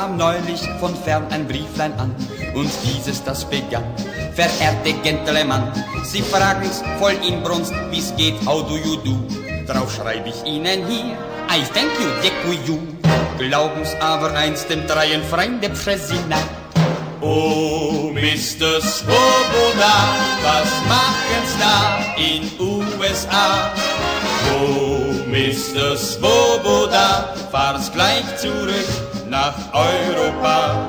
Kam 0.00 0.16
neulich 0.16 0.62
von 0.80 0.94
fern 0.96 1.26
ein 1.30 1.46
Brieflein 1.46 1.92
an 1.98 2.14
und 2.54 2.70
dieses 2.84 3.22
das 3.22 3.44
begann. 3.44 3.84
Verehrte 4.34 4.94
Gentleman, 5.02 5.70
Sie 6.04 6.22
fragen's 6.22 6.82
voll 6.98 7.16
Inbrunst, 7.28 7.74
wie's 7.90 8.10
geht, 8.16 8.36
how 8.46 8.62
do 8.66 8.76
you 8.76 8.96
do? 9.04 9.14
Drauf 9.66 9.94
schreib 9.94 10.26
ich 10.26 10.42
Ihnen 10.46 10.86
hier, 10.88 11.18
I 11.52 11.60
thank 11.74 11.92
you, 12.00 12.08
dekuju. 12.22 12.78
Glauben's 13.36 13.94
aber 14.00 14.32
eins 14.32 14.66
dem 14.66 14.86
dreien 14.86 15.22
Freunde 15.22 15.68
Präsident. 15.68 16.48
Oh, 17.20 18.10
Mr. 18.14 18.80
Swoboda, 18.80 19.96
was 20.42 20.72
machen's 20.88 21.52
da 21.60 21.76
in 22.16 22.48
USA? 22.58 23.70
Oh, 24.56 25.12
Mr. 25.28 25.94
Swoboda, 25.94 27.34
fahr's 27.52 27.92
gleich 27.92 28.24
zurück 28.38 29.09
nach 29.30 29.54
Europa. 29.72 30.88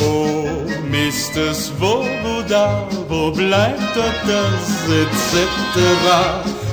Oh, 0.00 0.46
Mr. 0.88 1.52
Swoboda, 1.52 2.86
wo 3.08 3.32
bleibt 3.32 3.96
doch 3.96 4.16
das 4.26 4.64
etc.? 4.88 5.38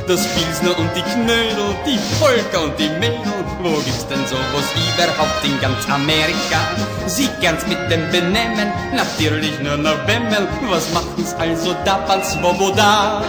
Das 0.08 0.28
Pilsner 0.34 0.78
und 0.78 0.90
die 0.96 1.02
Knödel, 1.02 1.76
die 1.86 2.00
Polka 2.20 2.66
und 2.66 2.78
die 2.78 2.90
Mädel, 3.00 3.46
wo 3.62 3.70
gibt's 3.82 4.06
denn 4.08 4.26
sowas 4.28 4.68
überhaupt 4.94 5.44
in 5.44 5.60
ganz 5.60 5.88
Amerika? 5.90 6.60
Sie 7.08 7.30
gern's 7.40 7.66
mit 7.68 7.80
dem 7.90 8.10
Benehmen, 8.12 8.72
natürlich 8.96 9.60
nur 9.60 9.78
noch 9.78 9.98
Bemmel, 10.06 10.48
was 10.70 10.92
machen's 10.94 11.34
also 11.36 11.76
da, 11.86 11.96
Pan 11.98 12.24
Swoboda? 12.24 13.24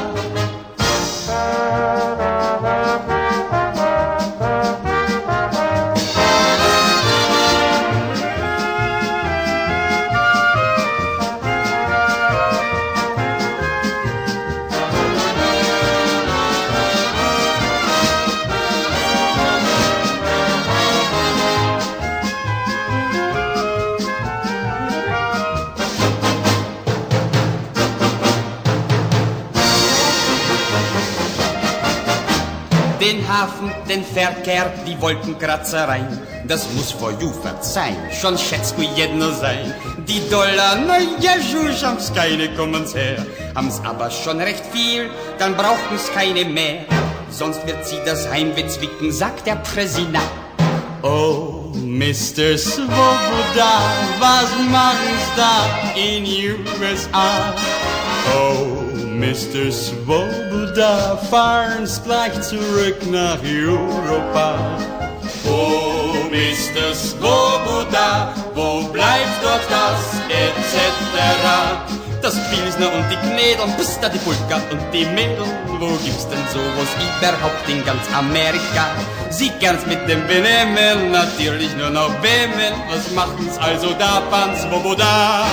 Den 33.03 33.27
Hafen, 33.27 33.73
den 33.89 34.05
Verkehr, 34.05 34.73
die 34.87 35.01
Wolkenkratzereien, 35.01 36.21
das 36.47 36.73
muss 36.73 36.93
vor 36.93 37.11
you 37.21 37.33
verzeihen, 37.33 37.97
schon 38.13 38.39
schätzt 38.39 38.79
du 38.79 38.83
jedno 38.83 39.33
sein. 39.33 39.75
Die 40.07 40.23
Dollar, 40.31 40.77
na 40.87 40.99
ja, 41.19 41.33
schusch, 41.33 41.83
haben's 41.83 42.13
keine, 42.15 42.55
kommen's 42.55 42.95
her, 42.95 43.27
haben's 43.57 43.81
aber 43.85 44.09
schon 44.09 44.41
recht 44.41 44.63
viel, 44.73 45.11
dann 45.41 45.57
brauchen's 45.57 46.13
keine 46.15 46.45
mehr. 46.45 46.85
Sonst 47.29 47.67
wird 47.67 47.85
sie 47.85 47.99
das 48.05 48.31
Heimweh 48.31 48.69
zwicken, 48.69 49.11
sagt 49.11 49.49
der 49.49 49.57
Präsident. 49.57 50.23
Oh, 51.03 51.73
Mr. 51.75 52.57
Swoboda, 52.57 53.75
was 54.21 54.49
machen's 54.71 55.29
da 55.37 55.67
in 55.97 56.25
USA? 56.81 57.53
Oh, 58.33 58.82
Mr. 59.23 59.70
Swoboda, 59.70 61.16
fahren's 61.31 62.03
gleich 62.03 62.33
zurück 62.43 62.97
nach 63.09 63.39
Europa. 63.41 64.59
Oh, 65.47 66.27
Mr. 66.29 66.93
Swoboda, 66.93 68.35
wo 68.53 68.83
bleibt 68.89 69.39
doch 69.45 69.62
das 69.70 70.18
etc.? 70.29 70.75
Das 72.20 72.35
Pilsner 72.51 72.93
und 72.93 73.05
die 73.12 73.16
Knädel, 73.29 73.66
bis 73.79 73.97
die 74.01 74.18
Polka 74.18 74.57
und 74.73 74.81
die 74.93 75.07
Mädel. 75.14 75.47
Wo 75.79 75.95
gibt's 76.05 76.27
denn 76.27 76.45
sowas 76.53 76.91
überhaupt 76.99 77.68
in 77.68 77.85
ganz 77.85 78.03
Amerika? 78.12 78.91
Sie 79.31 79.53
gern's 79.61 79.87
mit 79.87 80.01
dem 80.09 80.27
Benehmen, 80.27 81.12
natürlich 81.12 81.70
nur 81.77 81.91
noch 81.91 82.12
Bemen. 82.20 82.75
Was 82.91 83.09
machen's 83.12 83.57
also 83.57 83.95
da, 84.01 84.20
Pan 84.33 84.57
Swoboda? 84.57 85.47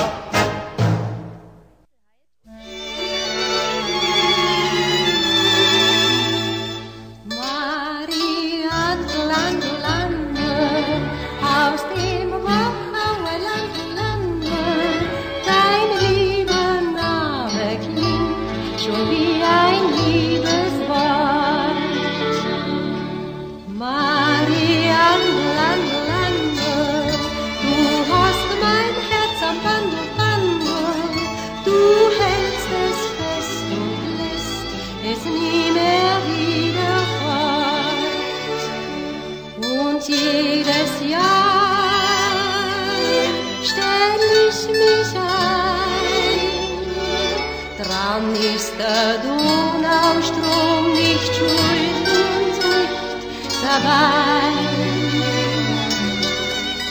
Dann 48.20 48.36
ist 48.36 48.74
der 48.78 49.18
Donaustrom 49.24 50.92
nicht 50.92 51.32
schuld 51.38 52.06
und 52.20 52.56
nicht 52.68 53.58
dabei. 53.64 54.52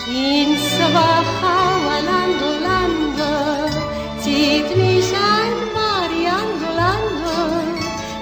Ins 0.09 0.69
Wachauer 0.97 2.01
Lande, 2.11 2.49
oh 2.49 2.59
Lande 2.69 3.33
zieht 4.23 4.71
mich 4.75 5.09
ein 5.37 5.55
Marianne 5.79 6.67
oh 7.27 7.67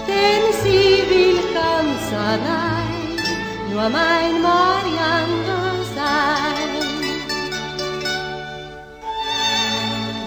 denn 0.09 0.44
sie 0.62 0.94
will 1.11 1.38
ganz 1.61 2.04
allein 2.32 2.90
nur 3.70 3.88
mein 3.88 4.34
Marianne 4.42 5.59
sein. 5.94 6.72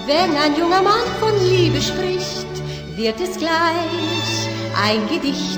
Wenn 0.08 0.32
ein 0.44 0.56
junger 0.58 0.82
Mann 0.82 1.10
von 1.20 1.34
Liebe 1.46 1.82
spricht, 1.82 2.49
wird 3.00 3.20
es 3.22 3.38
gleich 3.38 4.30
ein 4.86 5.08
Gedicht. 5.08 5.58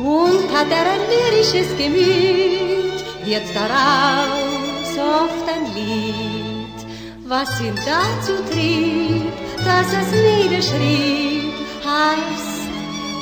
Und 0.00 0.46
hat 0.52 0.66
er 0.70 0.86
ein 0.94 1.04
lyrisches 1.12 1.68
Gemüt, 1.78 2.98
wird 3.24 3.46
daraus 3.54 4.90
oft 4.98 5.46
ein 5.54 5.64
Lied. 5.76 6.78
Was 7.26 7.60
ihn 7.60 7.76
dazu 7.76 8.34
trieb, 8.50 9.32
dass 9.64 9.86
es 10.00 10.08
niederschrieb, 10.26 11.54
heißt, 11.84 12.70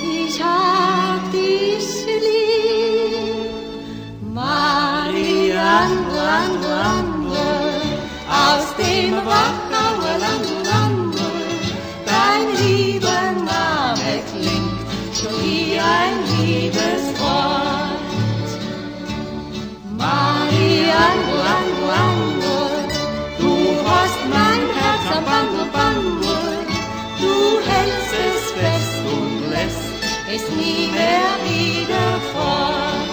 ich 0.02 0.42
hab 0.42 1.30
dich 1.30 1.88
lieb. 2.06 3.50
Marianne, 4.32 5.98
Lande, 6.16 6.68
Lande, 6.68 7.48
aus 8.28 8.66
dem 8.78 9.14
Wachauer 9.14 10.18
Lande, 10.18 10.63
es 30.34 30.48
nie 30.50 30.88
mehr 30.88 31.32
wieder 31.46 32.08
fort. 32.32 33.10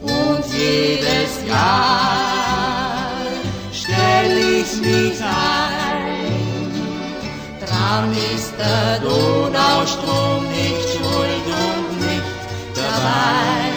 Und 0.00 0.44
jedes 0.52 1.32
Jahr 1.46 3.10
stell 3.72 4.32
ich 4.60 4.70
mich 4.80 5.20
ein, 5.20 6.70
dran 7.64 8.10
ist 8.34 8.52
der 8.58 8.98
Donaustrom 9.00 10.42
nicht 10.58 10.88
schuld 10.94 11.46
und 11.66 11.88
nicht 12.06 12.40
dabei. 12.74 13.68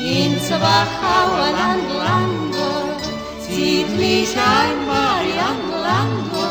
Ins 0.00 0.50
Wachauer 0.50 1.50
Land, 1.58 1.88
Lande, 2.06 2.70
zieht 3.44 3.90
mich 3.96 4.32
ein 4.56 4.76
Marianne 4.86 5.76
Lande, 5.88 6.46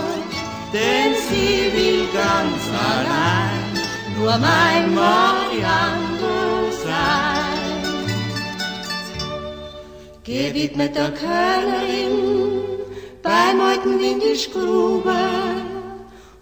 denn 0.72 1.09
nur 4.20 4.38
mein 4.38 4.93
Marianne 4.93 6.36
sein. 6.84 7.84
Gewidmet 10.24 10.93
der 10.95 11.11
Kölnerin 11.11 12.17
bei 13.24 13.53
Meuten 13.61 13.99
in 13.99 14.20
die 14.20 14.51
Grube 14.51 15.22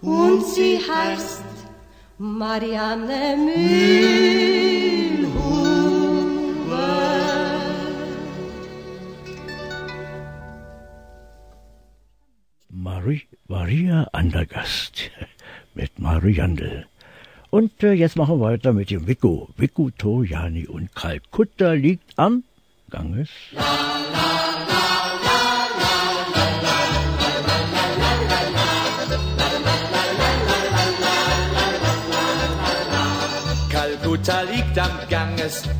und 0.02 0.46
sie 0.54 0.80
heißt 0.90 1.44
Marianne 2.18 3.38
Mühlhuber. 3.46 4.48
Marie, 12.70 13.28
Maria 13.48 14.08
Andergast 14.12 15.12
mit 15.76 16.00
Mariandel. 16.00 16.88
Und 17.50 17.82
äh, 17.84 17.94
jetzt 17.94 18.18
machen 18.18 18.40
wir 18.40 18.46
weiter 18.46 18.74
mit 18.74 18.90
dem 18.90 19.08
Vico. 19.08 19.50
Vico 19.58 19.90
Toriani 19.98 20.68
und 20.68 20.94
Kalkutta 20.94 21.72
liegt 21.72 22.12
am 22.18 22.44
Ganges. 22.90 23.30
Kalkutta 33.70 34.42
liegt 34.42 34.78
am 34.78 34.92
Ganges, 35.10 35.17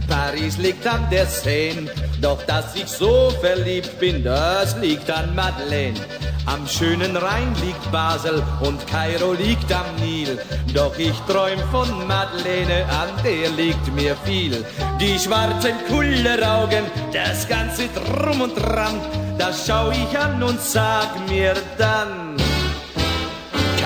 Paris 0.08 0.58
liegt 0.58 0.86
an 0.88 1.08
der 1.10 1.26
Seine. 1.26 1.90
Doch 2.22 2.42
dass 2.44 2.76
ich 2.76 2.88
so 2.88 3.32
verliebt 3.42 4.00
bin, 4.00 4.24
das 4.24 4.76
liegt 4.78 5.10
an 5.10 5.36
Madeleine. 5.36 6.00
Am 6.46 6.66
schönen 6.66 7.18
Rhein 7.18 7.54
liegt 7.62 7.92
Basel 7.92 8.42
und 8.62 8.80
Kairo 8.88 9.34
liegt 9.34 9.70
am 9.72 9.86
Nil. 10.02 10.40
Doch 10.74 10.98
ich 10.98 11.18
träum 11.28 11.60
von 11.72 12.08
Madeleine, 12.08 12.86
an 12.86 13.10
der 13.24 13.50
liegt 13.50 13.94
mir 13.94 14.16
viel. 14.24 14.66
Die 15.00 15.20
schwarzen 15.20 15.76
Kulleraugen, 15.90 16.86
das 17.12 17.48
ganze 17.48 17.90
Drum 17.90 18.42
und 18.42 18.56
Dran, 18.56 19.02
das 19.38 19.68
schau 19.68 19.92
ich 19.92 20.18
an 20.18 20.42
und 20.42 20.62
sag 20.62 21.10
mir 21.30 21.54
dann. 21.78 22.47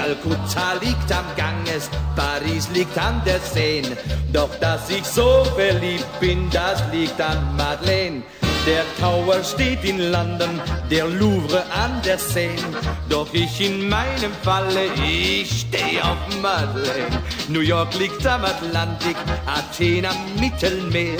Kalkutta 0.01 0.73
liegt 0.81 1.11
am 1.11 1.25
Ganges, 1.37 1.87
Paris 2.15 2.67
liegt 2.73 2.97
an 2.97 3.21
der 3.23 3.39
Seine. 3.39 3.95
Doch 4.33 4.49
dass 4.59 4.89
ich 4.89 5.03
so 5.03 5.43
verliebt 5.55 6.19
bin, 6.19 6.49
das 6.49 6.81
liegt 6.91 7.21
an 7.21 7.55
Madeleine. 7.55 8.23
Der 8.65 8.83
Tower 8.99 9.43
steht 9.43 9.83
in 9.83 10.11
London, 10.11 10.59
der 10.89 11.07
Louvre 11.07 11.63
an 11.71 12.01
der 12.03 12.17
Seine. 12.17 12.79
Doch 13.09 13.31
ich 13.31 13.61
in 13.61 13.89
meinem 13.89 14.31
Falle, 14.41 14.85
ich 15.05 15.67
steh 15.67 16.01
auf 16.01 16.17
Madeleine. 16.41 17.21
New 17.47 17.59
York 17.59 17.93
liegt 17.99 18.25
am 18.25 18.43
Atlantik, 18.43 19.17
Athen 19.45 20.07
am 20.07 20.17
Mittelmeer. 20.39 21.19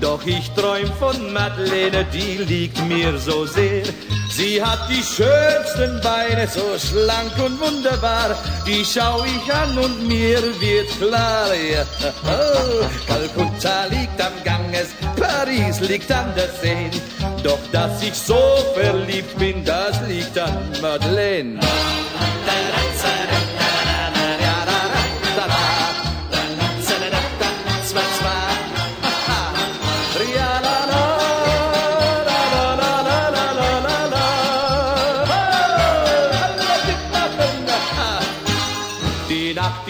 Doch 0.00 0.24
ich 0.24 0.50
träum 0.52 0.90
von 0.98 1.34
Madeleine, 1.34 2.06
die 2.06 2.42
liegt 2.44 2.82
mir 2.86 3.18
so 3.18 3.44
sehr. 3.44 3.84
Sie 4.34 4.62
hat 4.64 4.88
die 4.88 5.02
schönsten 5.02 6.00
Beine, 6.00 6.48
so 6.48 6.78
schlank 6.78 7.32
und 7.38 7.60
wunderbar. 7.60 8.34
Die 8.66 8.82
schau 8.82 9.22
ich 9.24 9.52
an 9.52 9.76
und 9.76 10.08
mir 10.08 10.40
wird 10.58 10.88
klar. 10.98 11.48
Ja. 11.54 11.84
Oh, 12.24 12.86
Kalkutta 13.06 13.84
liegt 13.90 14.18
am 14.20 14.32
Ganges, 14.42 14.88
Paris 15.16 15.80
liegt 15.80 16.10
an 16.10 16.32
der 16.34 16.48
Seine. 16.62 17.02
Doch 17.42 17.60
dass 17.72 18.02
ich 18.02 18.14
so 18.14 18.40
verliebt 18.74 19.36
bin, 19.38 19.64
das 19.66 20.00
liegt 20.08 20.38
an 20.38 20.56
Madeleine. 20.80 21.60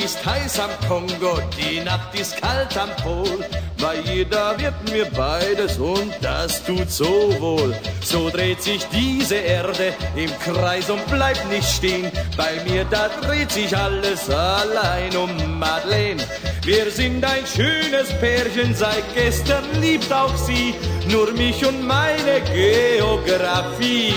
Ist 0.04 0.24
heiß 0.24 0.58
am 0.58 0.70
Kongo, 0.88 1.38
die 1.56 1.80
Nacht 1.80 2.18
ist 2.18 2.40
kalt 2.40 2.76
am 2.76 2.90
Pol. 3.02 3.44
Bei 3.80 3.96
jeder 4.00 4.58
wird 4.58 4.74
mir 4.90 5.04
beides 5.06 5.78
und 5.78 6.12
das 6.20 6.64
tut 6.64 6.90
so 6.90 7.34
wohl. 7.40 7.74
So 8.02 8.30
dreht 8.30 8.62
sich 8.62 8.84
diese 8.92 9.36
Erde 9.36 9.94
im 10.16 10.30
Kreis 10.40 10.90
und 10.90 11.06
bleibt 11.06 11.48
nicht 11.50 11.68
stehen. 11.68 12.10
Bei 12.36 12.52
mir, 12.66 12.84
da 12.84 13.08
dreht 13.20 13.52
sich 13.52 13.76
alles 13.76 14.28
allein 14.28 15.16
um 15.16 15.58
Madeleine. 15.58 16.22
Wir 16.64 16.90
sind 16.90 17.24
ein 17.24 17.46
schönes 17.46 18.08
Pärchen, 18.20 18.74
seit 18.74 19.04
gestern 19.14 19.64
liebt 19.80 20.12
auch 20.12 20.36
sie 20.36 20.74
nur 21.10 21.32
mich 21.32 21.64
und 21.64 21.86
meine 21.86 22.40
Geografie. 22.52 24.14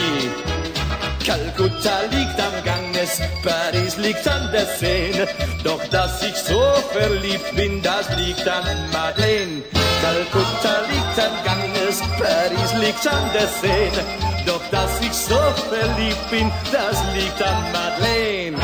Kalkutta 1.25 2.01
liegt 2.11 2.39
am 2.39 2.63
Ganges, 3.05 3.21
Paris 3.43 3.97
liegt 3.97 4.27
an 4.27 4.51
der 4.51 4.65
Seine. 4.65 5.27
Doch 5.63 5.83
dass 5.89 6.23
ich 6.23 6.35
so 6.35 6.61
verliebt 6.91 7.55
bin, 7.55 7.81
das 7.81 8.09
liegt 8.17 8.47
an 8.47 8.63
Madeleine. 8.91 9.61
Kalkutta 10.01 10.81
liegt 10.89 11.19
am 11.19 11.43
Ganges, 11.43 11.99
Paris 12.17 12.73
liegt 12.79 13.07
an 13.07 13.29
der 13.33 13.47
Seine. 13.61 14.03
Doch 14.45 14.61
dass 14.71 14.99
ich 15.01 15.13
so 15.13 15.37
verliebt 15.69 16.29
bin, 16.29 16.51
das 16.71 16.97
liegt 17.15 17.41
an 17.41 17.71
Madeleine. 17.71 18.57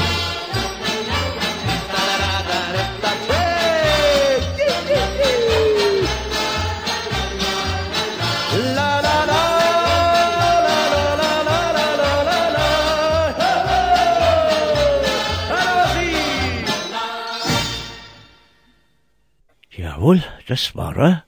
Jawohl, 20.02 20.23
das 20.48 20.76
war 20.76 20.98
er, 20.98 21.23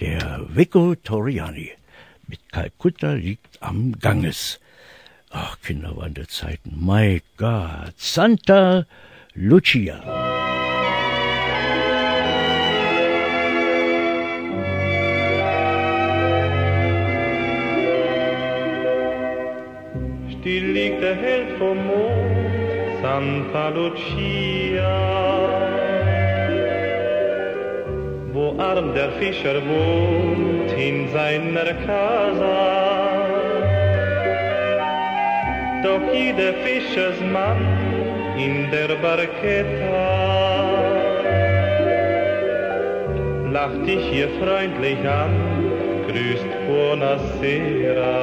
der 0.00 0.40
Vico 0.48 0.94
Toriani. 0.94 1.72
Mit 2.26 2.50
Kalkutta 2.50 3.12
liegt 3.12 3.58
am 3.60 3.92
Ganges. 4.00 4.58
Ach, 5.28 5.60
Kinderwanderzeiten. 5.60 6.82
My 6.82 7.20
God, 7.36 7.92
Santa 7.98 8.86
Lucia. 9.34 10.00
still 20.40 20.72
liegt 20.72 21.02
der 21.02 21.16
Held 21.16 21.58
vom 21.58 21.76
Mond, 21.86 23.02
Santa 23.02 23.68
Lucia. 23.68 25.65
Wo 28.36 28.54
arm 28.58 28.92
der 28.94 29.12
Fischer 29.12 29.56
wohnt 29.66 30.70
in 30.76 31.08
seiner 31.10 31.72
Casa, 31.86 32.58
doch 35.82 36.04
jeder 36.12 36.52
Fischersmann 36.62 37.62
in 38.36 38.70
der 38.70 38.94
Barketta 38.96 40.26
lacht 43.50 43.86
dich 43.86 44.04
hier 44.10 44.28
freundlich 44.38 44.98
an, 45.08 45.32
grüßt 46.06 46.52
Buonasera. 46.66 48.16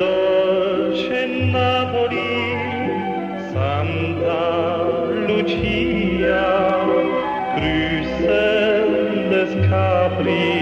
Dolce 0.00 1.26
Napoli, 1.52 2.56
Santa 3.52 4.46
Lucia, 5.26 5.87
grüßen 7.56 9.30
des 9.30 9.50
Capri, 9.68 10.57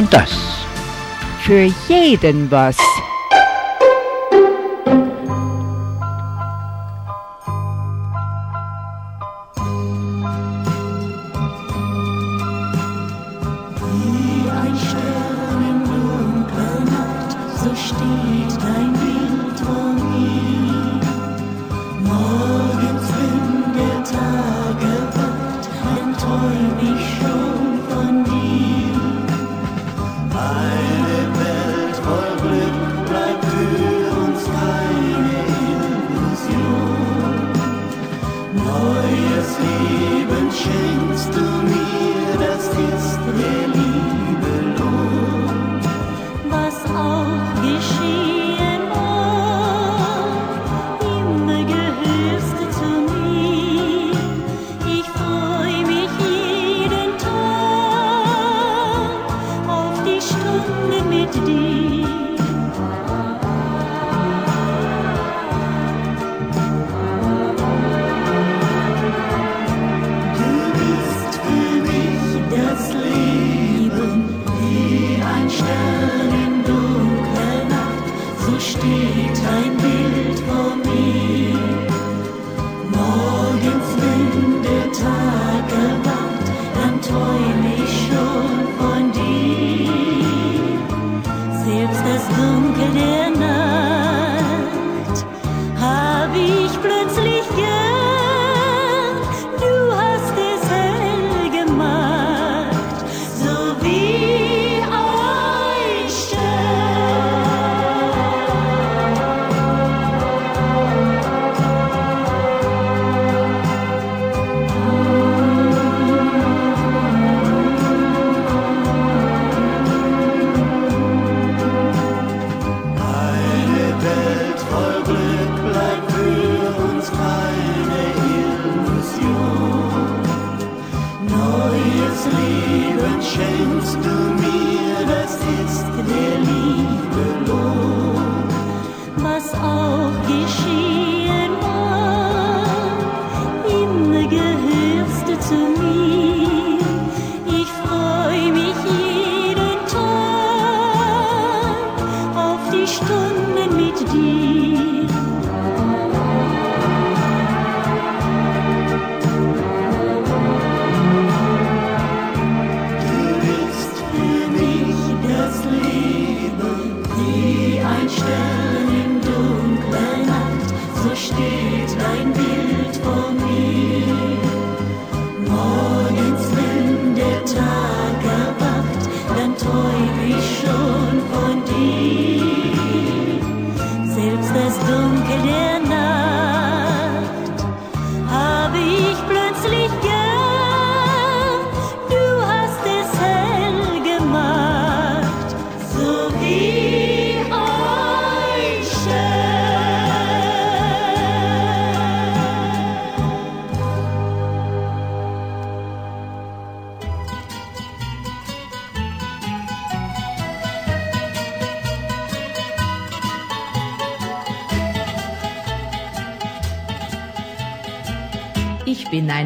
und 0.00 0.12
das. 0.14 0.30
Für 1.42 1.68
jeden 1.86 2.50
was. 2.50 2.78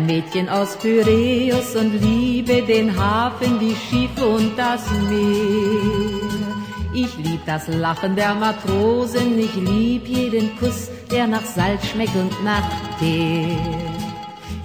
Ein 0.05 0.07
Mädchen 0.07 0.49
aus 0.49 0.77
Pyräus 0.77 1.77
und 1.77 1.93
liebe 2.01 2.63
den 2.63 2.97
Hafen, 2.97 3.59
die 3.59 3.75
Schiffe 3.75 4.27
und 4.27 4.57
das 4.57 4.83
Meer. 5.09 6.21
Ich 6.93 7.17
lieb 7.19 7.41
das 7.47 7.69
Lachen 7.69 8.15
der 8.15 8.35
Matrosen, 8.35 9.39
ich 9.39 9.55
lieb 9.55 10.07
jeden 10.07 10.57
Kuss, 10.59 10.91
der 11.11 11.27
nach 11.27 11.45
Salz 11.45 11.87
schmeckt 11.87 12.15
und 12.17 12.33
nach 12.45 12.69
Teer. 12.99 13.57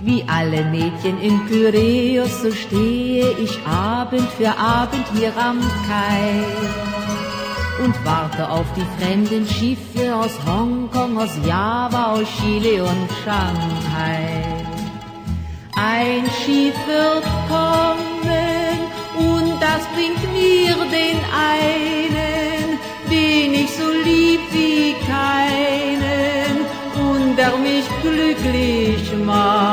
Wie 0.01 0.23
alle 0.27 0.63
Mädchen 0.65 1.19
in 1.21 1.45
Pyräus, 1.47 2.41
so 2.41 2.51
stehe 2.51 3.31
ich 3.31 3.59
Abend 3.65 4.29
für 4.37 4.55
Abend 4.57 5.05
hier 5.15 5.35
am 5.37 5.59
Kai 5.87 6.43
und 7.83 7.95
warte 8.05 8.49
auf 8.49 8.65
die 8.75 9.01
fremden 9.01 9.45
Schiffe 9.47 10.15
aus 10.15 10.37
Hongkong, 10.45 11.17
aus 11.17 11.31
Java, 11.45 12.13
aus 12.13 12.27
Chile 12.39 12.83
und 12.83 13.09
Shanghai. 13.23 14.38
Ein 16.01 16.23
Schiff 16.27 16.75
wird 16.87 17.25
kommen 17.49 18.79
und 19.17 19.59
das 19.59 19.85
bringt 19.93 20.23
mir 20.31 20.75
den 20.97 21.19
einen, 21.53 22.79
den 23.11 23.53
ich 23.53 23.69
so 23.69 23.91
lieb 24.05 24.39
wie 24.53 24.95
keinen 25.05 26.61
und 26.95 27.35
der 27.35 27.57
mich 27.57 27.83
glücklich 28.01 29.13
macht. 29.25 29.68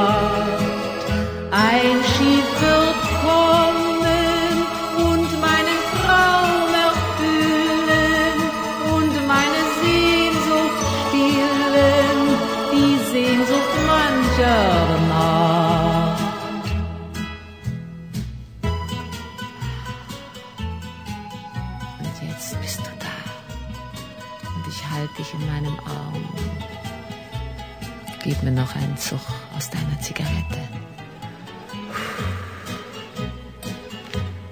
Mir 28.47 28.53
noch 28.53 28.77
einen 28.77 28.97
Zug 28.97 29.21
aus 29.57 29.71
deiner 29.71 30.01
Zigarette. 30.01 30.61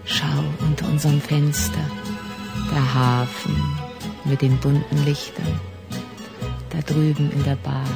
Schau 0.05 0.43
unter 0.67 0.89
unserem 0.89 1.21
Fenster, 1.21 1.85
der 2.73 2.95
Hafen 2.95 3.57
mit 4.25 4.43
den 4.43 4.59
bunten 4.59 5.05
Lichtern. 5.05 5.61
Da 6.71 6.81
drüben 6.81 7.31
in 7.31 7.45
der 7.45 7.55
Bar, 7.55 7.87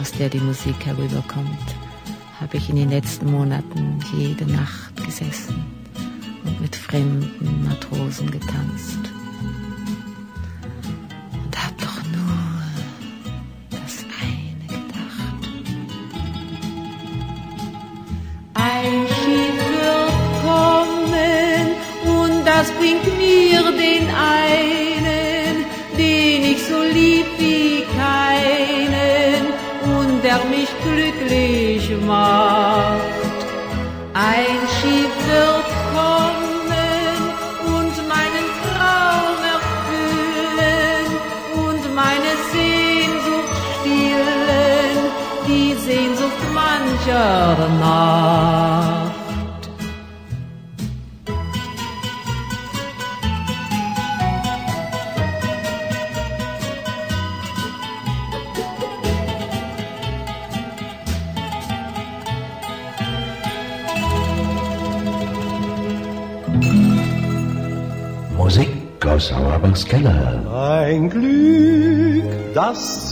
aus 0.00 0.12
der 0.12 0.28
die 0.28 0.38
Musik 0.38 0.86
herüberkommt, 0.86 1.74
habe 2.40 2.58
ich 2.58 2.70
in 2.70 2.76
den 2.76 2.90
letzten 2.90 3.28
Monaten 3.28 3.98
jede 4.16 4.46
Nacht 4.46 5.04
gesessen 5.04 5.64
und 6.44 6.60
mit 6.60 6.76
fremden 6.76 7.64
Matrosen 7.64 8.30
getanzt. 8.30 9.05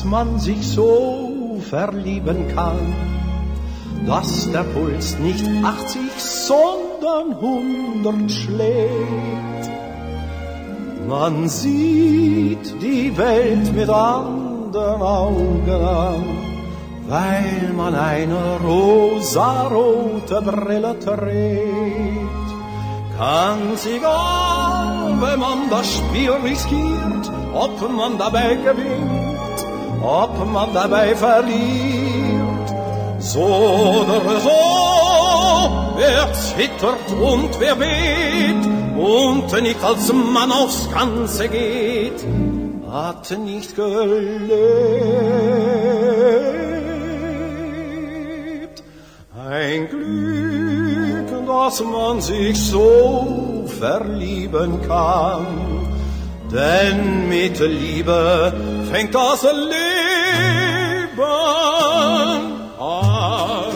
Man 0.05 0.39
sich 0.39 0.67
so 0.67 1.61
verlieben 1.69 2.49
kann, 2.55 2.95
dass 4.07 4.51
der 4.53 4.65
Puls 4.65 5.19
nicht 5.19 5.45
80, 5.65 6.01
sondern 6.19 7.33
100 7.41 8.31
schlägt. 8.31 9.71
Man 11.09 11.49
sieht 11.49 12.83
die 12.83 13.17
Welt 13.17 13.75
mit 13.75 13.89
anderen 13.89 15.03
Augen 15.03 15.71
an, 15.71 16.25
weil 17.09 17.73
man 17.77 17.95
eine 17.95 18.59
rosarote 18.65 20.41
Brille 20.43 20.99
trägt. 20.99 22.49
Ganz 23.19 23.87
egal, 23.87 25.15
wenn 25.21 25.39
man 25.39 25.71
das 25.71 25.87
Spiel 25.95 26.33
riskiert, 26.33 27.31
ob 27.53 27.97
man 27.97 28.19
dabei 28.19 28.57
gewinnt, 28.57 29.14
ob 30.05 30.47
man 30.47 30.73
dabei 30.75 31.15
verliert. 31.15 32.69
So 33.19 33.41
oder 33.41 34.41
so, 34.41 34.51
wer 35.97 36.33
zittert 36.35 37.11
und 37.21 37.59
wer 37.59 37.75
bebt 37.75 38.67
und 38.97 39.63
nicht 39.63 39.83
als 39.83 40.13
Mann 40.13 40.53
aufs 40.53 40.89
Ganze 40.93 41.49
geht, 41.49 42.25
hat 42.91 43.37
nicht 43.39 43.75
gelebt. 43.75 44.55
Ein 49.51 49.89
Glück, 49.89 51.47
dass 51.47 51.83
man 51.83 52.21
sich 52.21 52.59
so 52.63 53.65
verlieben 53.79 54.81
kann, 54.87 55.47
denn 56.53 57.29
mit 57.29 57.59
Liebe 57.59 58.53
fängt 58.95 59.13
das 59.13 59.43
Leben 59.43 61.21
an. 62.79 63.73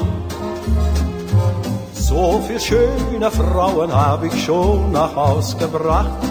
So 1.93 2.41
viel 2.47 2.61
schöne 2.61 3.29
Frauen 3.33 3.93
habe 3.93 4.29
ich 4.29 4.45
schon 4.45 4.93
nach 4.93 5.17
Haus 5.17 5.59
gebracht. 5.59 6.23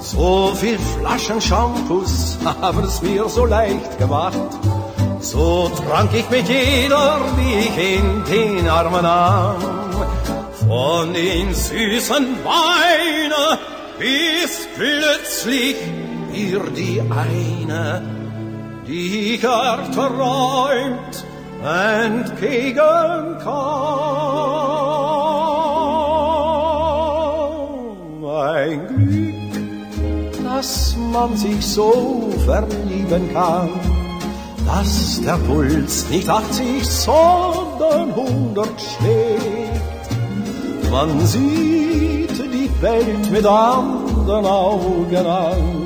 So 0.00 0.52
viel 0.56 0.76
Flaschen 0.78 1.40
Shampoos 1.40 2.38
haben 2.44 2.82
es 2.82 3.00
mir 3.00 3.28
so 3.28 3.44
leicht 3.44 3.96
gemacht. 3.98 4.50
So 5.20 5.70
trank 5.80 6.12
ich 6.12 6.28
mit 6.30 6.48
jeder, 6.48 7.20
die 7.38 7.58
ich 7.66 7.76
in 7.96 8.24
den 8.24 8.68
Armen 8.68 9.02
nahm. 9.02 9.62
Von 10.66 11.14
den 11.14 11.54
süßen 11.54 12.26
Weinen 12.44 13.58
bis 14.00 14.66
plötzlich 14.74 15.76
wir 16.32 16.60
die 16.76 17.00
eine, 17.00 18.02
die 18.86 19.34
ich 19.34 19.44
erträumt, 19.44 21.24
entgegenkam. 21.62 23.04
Ein 28.26 28.86
Glück, 28.88 30.44
dass 30.44 30.96
man 31.12 31.36
sich 31.36 31.64
so 31.66 32.30
verlieben 32.44 33.32
kann, 33.32 33.70
dass 34.66 35.20
der 35.22 35.38
Puls 35.46 36.08
nicht 36.10 36.28
80, 36.28 36.84
sondern 36.88 38.10
100 38.10 38.68
schlägt. 38.80 39.80
Man 40.90 41.20
sieht 41.26 42.38
die 42.52 42.70
Welt 42.80 43.30
mit 43.30 43.46
anderen 43.46 44.46
Augen 44.46 45.26
an, 45.26 45.79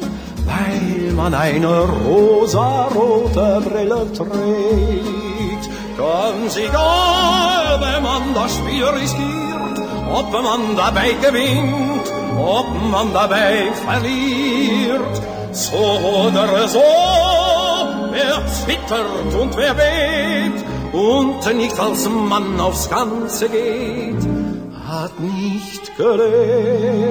weil 0.47 1.12
man 1.12 1.35
eine 1.35 1.81
rosarote 2.07 3.62
Brille 3.69 4.07
trägt. 4.12 5.65
Ganz 5.97 6.57
egal, 6.57 7.81
wenn 7.81 8.03
man 8.03 8.35
das 8.35 8.55
Spiel 8.57 8.85
riskiert, 8.85 9.79
ob 10.12 10.33
man 10.33 10.77
dabei 10.77 11.12
gewinnt, 11.23 12.07
ob 12.37 12.66
man 12.91 13.12
dabei 13.12 13.71
verliert, 13.87 15.23
so 15.53 15.77
oder 16.27 16.69
so, 16.69 16.83
wer 18.11 18.45
zwittert 18.47 19.35
und 19.41 19.57
wer 19.57 19.77
weht 19.77 20.65
und 20.93 21.57
nicht 21.57 21.79
als 21.79 22.09
Mann 22.09 22.61
aufs 22.61 22.91
Ganze 22.91 23.49
geht, 23.49 24.27
hat 24.87 25.12
nicht 25.21 25.97
gelebt. 25.97 27.05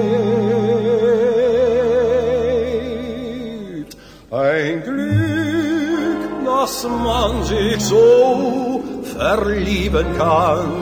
Dass 6.64 6.84
man 6.84 7.44
sich 7.44 7.78
so 7.78 8.82
verlieben 9.18 10.06
kann, 10.16 10.72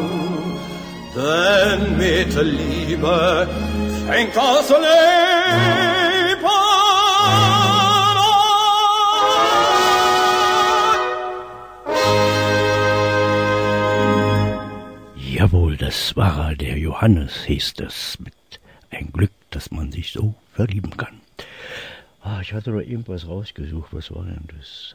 denn 1.17 1.97
mit 1.97 2.33
Liebe 2.41 3.49
fängt 4.07 4.37
das 4.37 4.69
Leben 4.71 4.83
Jawohl, 15.17 15.77
das 15.77 16.15
war 16.15 16.55
der 16.55 16.79
Johannes, 16.79 17.43
hieß 17.47 17.75
es, 17.85 18.21
mit 18.21 18.61
ein 18.93 19.11
Glück, 19.13 19.33
dass 19.51 19.73
man 19.73 19.91
sich 19.91 20.13
so 20.13 20.37
verlieben 20.55 20.97
kann. 20.97 21.21
Ah, 22.21 22.39
ich 22.41 22.53
hatte 22.53 22.71
doch 22.71 22.79
irgendwas 22.79 23.27
rausgesucht, 23.27 23.89
was 23.93 24.15
war 24.15 24.23
denn 24.23 24.47
das? 24.57 24.95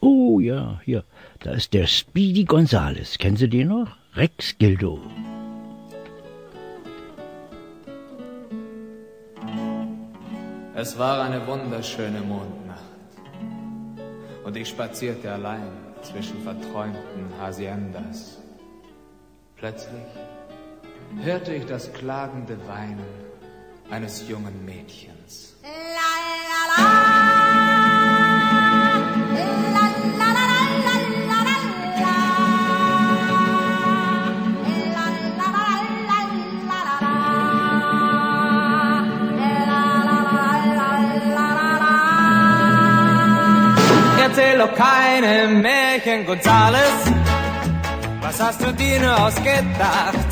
Oh 0.00 0.40
ja, 0.40 0.80
hier, 0.84 1.04
da 1.40 1.52
ist 1.52 1.74
der 1.74 1.86
Speedy 1.86 2.44
Gonzales. 2.44 3.18
Kennen 3.18 3.36
Sie 3.36 3.48
den 3.48 3.68
noch? 3.68 3.88
Rex 4.14 4.56
Gildo. 4.58 4.98
Es 10.74 10.98
war 10.98 11.22
eine 11.22 11.46
wunderschöne 11.46 12.20
Mondnacht 12.20 12.80
und 14.44 14.56
ich 14.56 14.68
spazierte 14.68 15.30
allein 15.30 15.68
zwischen 16.00 16.42
verträumten 16.42 17.28
Haciendas. 17.38 18.38
Plötzlich 19.56 20.08
hörte 21.22 21.54
ich 21.54 21.66
das 21.66 21.92
klagende 21.92 22.56
Weinen 22.66 23.04
eines 23.90 24.26
jungen 24.26 24.64
Mädchens. 24.64 25.56
Erzähl 44.30 44.58
doch 44.58 44.72
keine 44.76 45.48
Märchen, 45.48 46.24
Gonzales. 46.24 47.02
Was 48.20 48.40
hast 48.40 48.62
du 48.62 48.72
dir 48.72 49.00
nur 49.00 49.26
ausgedacht? 49.26 50.28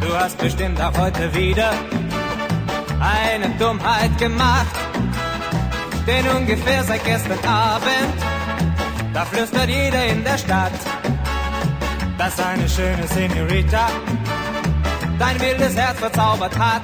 Du 0.00 0.12
hast 0.12 0.36
bestimmt 0.38 0.80
auch 0.80 0.98
heute 0.98 1.32
wieder 1.32 1.70
eine 2.98 3.48
Dummheit 3.60 4.18
gemacht. 4.18 4.74
Denn 6.04 6.26
ungefähr 6.36 6.82
seit 6.82 7.04
gestern 7.04 7.38
Abend, 7.46 8.12
da 9.14 9.24
flüstert 9.24 9.68
jeder 9.68 10.04
in 10.06 10.24
der 10.24 10.38
Stadt, 10.38 10.72
dass 12.18 12.40
eine 12.40 12.68
schöne 12.68 13.06
Senorita 13.06 13.88
dein 15.16 15.40
wildes 15.40 15.76
Herz 15.76 16.00
verzaubert 16.00 16.58
hat. 16.58 16.82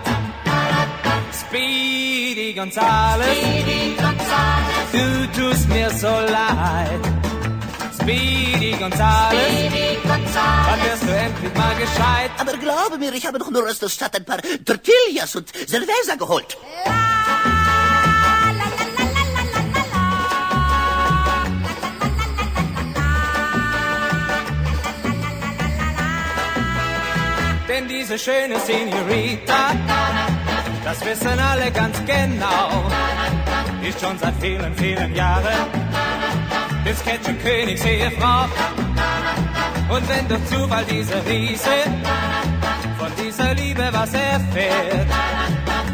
Speedy 1.32 2.53
Gonzales, 2.53 3.27
Speedy 3.27 3.97
Gonzales, 3.97 4.61
du 4.93 5.27
tust 5.36 5.69
mir 5.69 5.90
so 5.90 6.06
leid. 6.06 7.01
Speedy 8.01 8.73
Gonzales, 8.73 9.40
Speedy 9.40 9.94
Gonzales, 10.02 10.69
wann 10.69 10.82
wirst 10.85 11.02
du 11.05 11.12
endlich 11.16 11.55
mal 11.55 11.74
gescheit? 11.77 12.31
Aber 12.39 12.56
glaube 12.56 12.98
mir, 12.98 13.12
ich 13.14 13.27
habe 13.27 13.39
doch 13.39 13.51
nur 13.51 13.64
aus 13.69 13.78
der 13.78 13.89
Stadt 13.89 14.16
ein 14.16 14.24
paar 14.24 14.39
Tortillas 14.64 15.36
und 15.36 15.48
Cerveza 15.69 16.16
geholt. 16.19 16.56
Denn 27.69 27.89
diese 27.89 28.19
schöne 28.19 28.59
Senorita, 28.59 29.70
das 30.85 31.05
wissen 31.05 31.39
alle 31.39 31.70
ganz 31.70 31.97
genau, 32.05 32.85
ist 33.84 34.00
schon 34.00 34.18
seit 34.18 34.34
vielen, 34.40 34.74
vielen 34.76 35.14
Jahren 35.14 35.92
des 36.84 37.02
Ketchup-Königs 37.04 37.84
Ehefrau. 37.84 38.44
Und 39.88 40.09
wenn 40.09 40.28
durch 40.28 40.44
Zufall 40.46 40.84
dieser 40.84 41.24
Riese 41.26 41.84
von 42.98 43.10
dieser 43.22 43.54
Liebe 43.54 43.88
was 43.92 44.12
erfährt, 44.14 45.06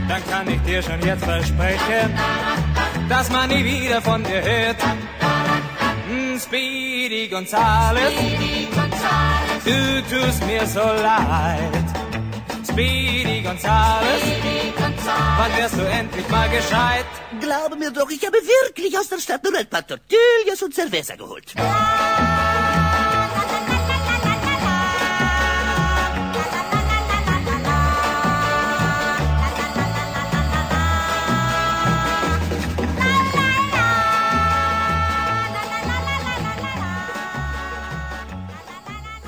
dann 0.08 0.22
kann 0.30 0.48
ich 0.48 0.60
dir 0.62 0.82
schon 0.82 1.00
jetzt 1.02 1.24
versprechen, 1.24 2.18
dass 3.08 3.30
man 3.30 3.48
nie 3.48 3.64
wieder 3.64 4.00
von 4.02 4.22
dir 4.22 4.42
hört. 4.42 4.76
Mm, 6.08 6.38
Speedy 6.38 7.28
Gonzales, 7.28 8.12
du 9.64 10.02
tust 10.16 10.46
mir 10.46 10.66
so 10.66 10.80
leid. 10.80 11.84
Speedy 12.70 13.42
Gonzales, 13.42 14.22
wann 15.08 15.56
wirst 15.56 15.76
du 15.76 15.82
endlich 15.82 16.28
mal 16.28 16.48
gescheit? 16.48 17.06
Glaube 17.40 17.76
mir 17.76 17.90
doch, 17.90 18.10
ich 18.10 18.24
habe 18.26 18.36
wirklich 18.36 18.98
aus 18.98 19.08
der 19.08 19.18
Stadt 19.18 19.42
nur 19.44 19.56
ein 19.56 19.66
paar 19.66 19.86
Tortillas 19.86 20.62
und 20.62 20.74
Cerveza 20.74 21.16
geholt. 21.16 21.54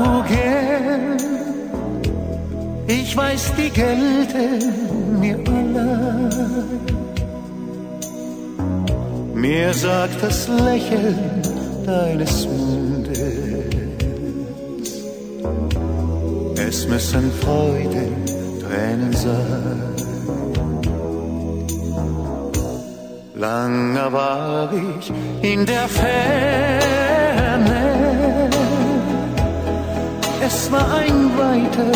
Ich 2.87 3.15
weiß, 3.15 3.53
die 3.59 3.69
gelten 3.69 5.21
mir 5.21 5.37
allein. 5.37 6.81
Mir 9.35 9.75
sagt 9.75 10.23
das 10.23 10.49
Lächeln 10.49 11.64
deines 11.85 12.47
Mundes, 12.47 13.15
es 16.57 16.89
müssen 16.89 17.31
Freudentränen 17.43 19.13
sein. 19.13 19.95
Lange 23.35 24.13
war 24.13 24.71
ich 24.73 25.13
in 25.43 25.67
der 25.67 25.89
Ferne, 25.89 26.15
es 30.47 30.73
war 30.73 30.87
ein 31.01 31.31
weiter 31.37 31.93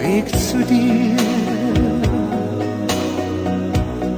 Weg 0.00 0.26
zu 0.48 0.58
dir. 0.64 1.16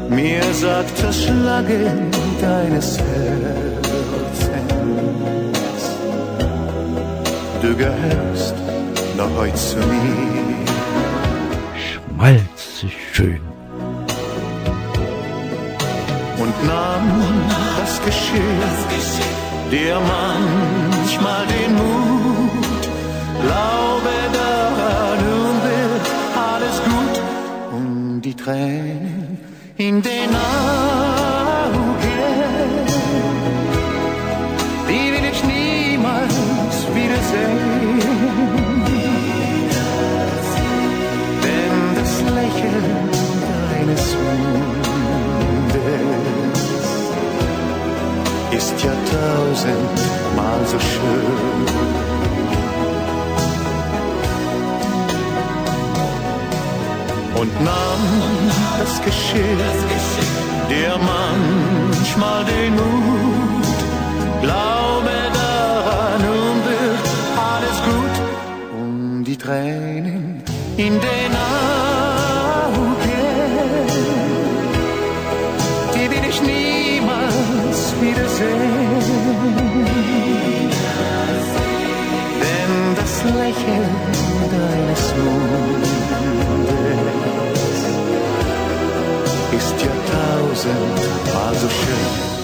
Mir 0.09 0.43
sagt 0.55 1.03
das 1.03 1.23
Schlagen 1.23 2.11
deines 2.41 2.99
Herzens, 2.99 3.70
du 7.63 7.77
gehörst 7.77 8.55
noch 9.17 9.31
heute 9.37 9.57
zu 9.57 9.79
mir. 9.79 10.67
Schmalzig 11.77 12.97
schön. 13.13 13.41
und 16.41 16.67
nahm 16.67 17.07
das 17.79 18.01
Geschick, 18.05 18.41
dir 19.71 19.99
manchmal 20.17 21.47
den 21.47 21.73
Mut. 21.75 22.83
Glaube 23.45 24.15
daran, 24.33 25.19
nun 25.29 25.57
wird 25.69 26.07
alles 26.49 26.77
gut. 26.91 27.17
Und 27.77 28.23
die 28.23 28.35
Tränen 28.35 29.39
in 29.77 30.03
den 30.03 30.31
Augen, 30.31 31.20
wiedersehen. 37.33 38.81
Denn 41.43 41.77
das 41.97 42.13
Lächeln 42.35 43.09
deines 43.73 44.05
Mundes 44.15 44.71
ist 48.53 48.77
ja 48.85 48.95
tausendmal 49.11 50.61
so 50.67 50.79
schön. 50.79 51.69
Und 57.35 57.53
nahm 57.65 58.05
das 58.79 59.01
Geschick, 59.03 59.59
dir 60.69 60.99
manchmal 60.99 62.45
den 62.45 62.75
Mut, 62.75 63.65
glaube 64.43 64.80
Tränen 69.43 70.43
in 70.77 71.01
den 71.01 71.33
Augen, 71.33 72.91
die 75.95 76.11
will 76.11 76.25
ich 76.29 76.43
niemals 76.43 77.95
wiedersehen. 78.01 78.51
Denn 82.43 82.95
das 82.97 83.25
Lächeln 83.25 83.97
deines 84.51 85.15
Mundes 85.17 85.89
ist 89.57 89.77
ja 89.83 89.93
tausendmal 90.13 91.55
so 91.55 91.69
schön. 91.69 92.40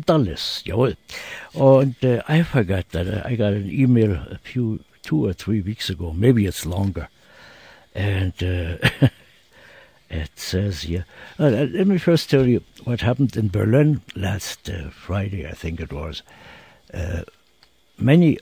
Cordalis, 0.00 0.62
jawohl. 0.64 0.96
Und 1.54 2.02
uh, 2.04 2.22
I 2.28 2.42
forgot 2.42 2.88
that 2.90 3.26
I 3.26 3.36
got 3.36 3.52
an 3.52 3.68
email 3.68 4.12
a 4.12 4.38
few, 4.42 4.80
two 5.02 5.26
or 5.26 5.32
three 5.32 5.60
weeks 5.60 5.90
ago. 5.90 6.12
Maybe 6.12 6.46
it's 6.46 6.64
longer. 6.64 7.08
And 7.94 8.32
uh, 8.42 8.88
it 10.10 10.30
says 10.36 10.82
here, 10.82 11.04
uh, 11.38 11.48
let 11.48 11.86
me 11.86 11.98
first 11.98 12.30
tell 12.30 12.46
you 12.46 12.62
what 12.84 13.00
happened 13.00 13.36
in 13.36 13.48
Berlin 13.48 14.00
last 14.16 14.68
uh, 14.68 14.90
Friday, 14.90 15.46
I 15.46 15.52
think 15.52 15.80
it 15.80 15.92
was. 15.92 16.22
Uh, 16.94 17.22
many 17.98 18.38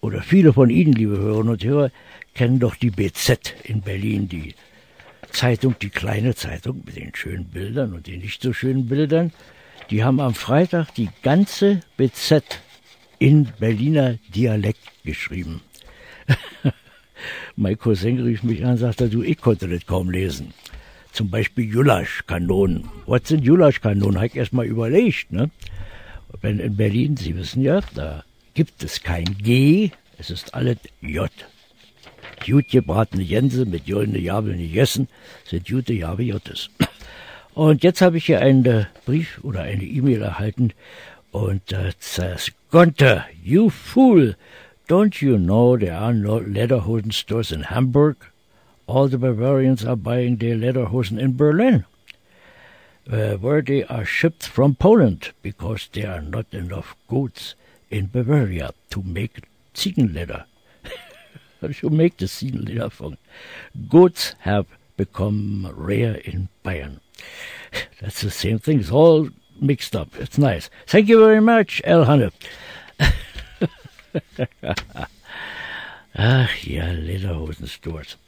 oder 0.00 0.20
viele 0.20 0.52
von 0.52 0.68
Ihnen, 0.68 0.92
liebe 0.92 1.16
Hörerinnen 1.16 1.52
und 1.52 1.64
Hörer, 1.64 1.90
kennen 2.34 2.60
doch 2.60 2.74
die 2.74 2.90
BZ 2.90 3.54
in 3.64 3.80
Berlin, 3.80 4.28
die 4.28 4.54
Zeitung, 5.30 5.76
die 5.80 5.88
kleine 5.88 6.34
Zeitung 6.34 6.82
mit 6.84 6.96
den 6.96 7.14
schönen 7.14 7.46
Bildern 7.46 7.94
und 7.94 8.06
den 8.06 8.20
nicht 8.20 8.42
so 8.42 8.52
schönen 8.52 8.86
Bildern. 8.86 9.32
Die 9.90 10.02
haben 10.02 10.20
am 10.20 10.34
Freitag 10.34 10.94
die 10.94 11.10
ganze 11.22 11.80
BZ 11.96 12.42
in 13.18 13.48
Berliner 13.58 14.18
Dialekt 14.34 15.04
geschrieben. 15.04 15.60
mein 17.56 17.78
Cousin 17.78 18.20
rief 18.20 18.42
mich 18.42 18.64
an 18.64 18.72
und 18.72 18.78
sagte, 18.78 19.08
du, 19.08 19.22
ich 19.22 19.38
konnte 19.38 19.68
das 19.68 19.86
kaum 19.86 20.10
lesen. 20.10 20.54
Zum 21.12 21.30
Beispiel 21.30 21.70
Julasch-Kanonen. 21.70 22.88
Was 23.06 23.28
sind 23.28 23.44
Julasch-Kanonen? 23.44 24.16
Habe 24.16 24.26
ich 24.26 24.36
erst 24.36 24.52
mal 24.52 24.66
überlegt. 24.66 25.30
Ne? 25.30 25.50
Wenn 26.40 26.58
in 26.58 26.76
Berlin, 26.76 27.16
Sie 27.16 27.36
wissen 27.36 27.62
ja, 27.62 27.80
da 27.94 28.24
gibt 28.54 28.82
es 28.82 29.02
kein 29.02 29.36
G, 29.38 29.90
es 30.18 30.30
ist 30.30 30.54
alles 30.54 30.78
J. 31.00 31.30
Gut 32.44 32.68
gebratene 32.68 33.24
Gänse 33.24 33.64
mit 33.64 33.86
goldene 33.86 34.18
Jabeln 34.18 34.58
gegessen, 34.58 35.08
sind 35.44 35.68
gute 35.68 35.92
Jabe 35.92 36.24
Jottes. 36.24 36.70
Und 37.54 37.84
jetzt 37.84 38.00
habe 38.00 38.16
ich 38.16 38.26
hier 38.26 38.40
einen 38.40 38.86
Brief 39.06 39.38
oder 39.44 39.62
eine 39.62 39.84
E-Mail 39.84 40.22
erhalten 40.22 40.72
und 41.30 41.72
äh, 41.72 41.92
says, 42.00 42.50
Gunther, 42.72 43.26
you 43.44 43.70
fool, 43.70 44.34
don't 44.88 45.24
you 45.24 45.38
know 45.38 45.76
there 45.76 45.96
are 45.96 46.12
no 46.12 46.40
Lederhosen 46.40 47.12
stores 47.12 47.52
in 47.52 47.70
Hamburg? 47.70 48.32
All 48.88 49.08
the 49.08 49.18
Bavarians 49.18 49.84
are 49.84 49.96
buying 49.96 50.38
their 50.38 50.56
Lederhosen 50.56 51.16
in 51.16 51.36
Berlin, 51.36 51.84
uh, 53.10 53.36
where 53.36 53.62
they 53.62 53.84
are 53.84 54.04
shipped 54.04 54.46
from 54.46 54.74
Poland 54.74 55.32
because 55.40 55.88
there 55.92 56.10
are 56.10 56.22
not 56.22 56.46
enough 56.52 56.96
goods 57.08 57.54
in 57.88 58.06
Bavaria 58.06 58.72
to 58.90 59.02
make 59.02 59.44
Ziegenleder. 59.74 60.44
to 61.80 61.88
make 61.90 62.16
the 62.16 62.26
Ziegenleder 62.26 62.90
from 62.90 63.16
goods 63.88 64.34
have 64.40 64.66
become 64.96 65.72
rare 65.76 66.16
in 66.16 66.48
Bayern. 66.64 66.98
That's 68.00 68.20
the 68.20 68.30
same 68.30 68.58
thing. 68.58 68.80
It's 68.80 68.90
all 68.90 69.28
mixed 69.60 69.94
up. 69.96 70.08
It's 70.18 70.38
nice. 70.38 70.70
Thank 70.86 71.08
you 71.08 71.18
very 71.18 71.40
much, 71.40 71.80
El 71.84 72.04
Hanne. 72.04 72.32
Ach 76.16 76.64
ja, 76.64 76.92
Lederhosen-Stores. 76.92 78.18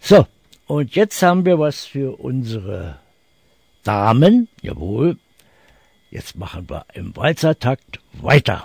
So, 0.00 0.26
und 0.66 0.94
jetzt 0.94 1.22
haben 1.22 1.44
wir 1.44 1.58
was 1.58 1.84
für 1.84 2.18
unsere 2.18 2.98
Damen. 3.82 4.48
Jawohl. 4.62 5.18
Jetzt 6.10 6.36
machen 6.36 6.70
wir 6.70 6.86
im 6.94 7.14
Walzertakt 7.16 8.00
weiter. 8.14 8.64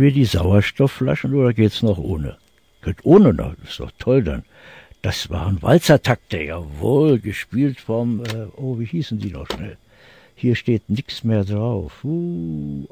Wir 0.00 0.12
die 0.12 0.24
Sauerstoffflaschen 0.24 1.34
oder 1.34 1.52
geht's 1.52 1.82
noch 1.82 1.98
ohne? 1.98 2.36
Geht 2.82 3.04
ohne 3.04 3.34
noch, 3.34 3.54
das 3.60 3.70
ist 3.70 3.80
doch 3.80 3.90
toll 3.98 4.22
dann. 4.22 4.44
Das 5.02 5.30
waren 5.30 5.60
Walzertakte, 5.62 6.42
jawohl, 6.42 7.18
gespielt 7.18 7.80
vom, 7.80 8.24
äh, 8.24 8.46
oh, 8.56 8.78
wie 8.78 8.84
hießen 8.84 9.18
die 9.18 9.30
noch 9.30 9.46
schnell? 9.46 9.76
Hier 10.34 10.54
steht 10.54 10.88
nix 10.88 11.24
mehr 11.24 11.44
drauf. 11.44 12.04
Uh, 12.04 12.86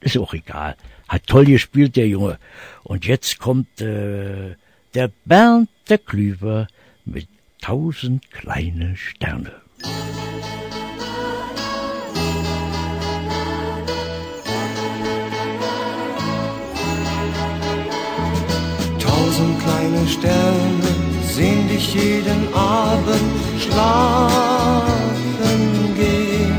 ist 0.00 0.18
auch 0.18 0.34
egal. 0.34 0.76
Hat 1.08 1.26
toll 1.26 1.46
gespielt, 1.46 1.96
der 1.96 2.08
Junge. 2.08 2.38
Und 2.84 3.06
jetzt 3.06 3.38
kommt 3.38 3.80
äh, 3.80 4.54
der 4.94 5.10
Bernd 5.24 5.70
der 5.88 5.98
Klüver 5.98 6.68
mit 7.04 7.28
tausend 7.60 8.30
kleine 8.30 8.96
Sterne. 8.96 9.52
Tausend 19.38 19.62
kleine 19.62 20.02
Sterne 20.08 20.90
sehen 21.22 21.68
dich 21.68 21.94
jeden 21.94 22.52
Abend 22.52 23.30
schlafen 23.60 24.80
gehen. 25.96 26.58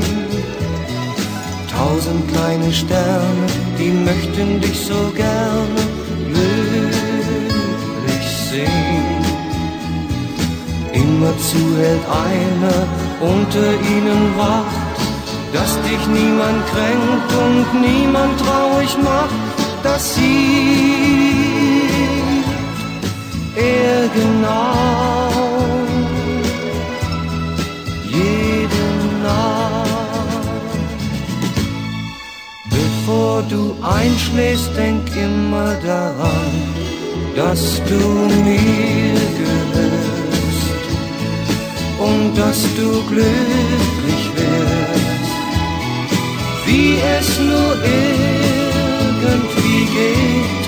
Tausend 1.70 2.26
kleine 2.32 2.72
Sterne, 2.72 3.46
die 3.78 3.90
möchten 3.90 4.62
dich 4.62 4.80
so 4.80 5.12
gerne 5.14 5.82
glücklich 6.32 8.28
sehen. 8.50 9.24
Immerzu 10.94 11.76
hält 11.76 12.06
einer 12.08 12.86
unter 13.20 13.74
ihnen 13.94 14.22
Wacht, 14.38 14.96
dass 15.52 15.78
dich 15.82 16.06
niemand 16.06 16.66
kränkt 16.72 17.30
und 17.44 17.66
niemand 17.82 18.40
traurig 18.40 18.96
macht, 19.02 19.34
dass 19.82 20.14
sie 20.14 21.39
er 23.60 24.08
genau 24.08 25.30
jede 28.18 28.84
Nacht. 29.22 29.88
Bevor 32.70 33.42
du 33.42 33.76
einschläfst, 33.82 34.70
denk 34.76 35.04
immer 35.16 35.74
daran, 35.86 36.52
dass 37.36 37.80
du 37.90 38.02
mir 38.48 39.14
gehörst 39.42 40.70
und 41.98 42.34
dass 42.36 42.60
du 42.78 42.88
glücklich 43.12 44.24
wärst, 44.36 45.32
wie 46.66 46.94
es 47.18 47.28
nur 47.38 47.72
irgendwie 47.98 49.84
geht, 49.98 50.64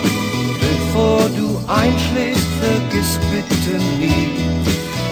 bevor 0.60 1.22
einschläfst 1.68 2.48
vergiss 2.60 3.18
bitte 3.30 3.74
nie, 3.98 4.28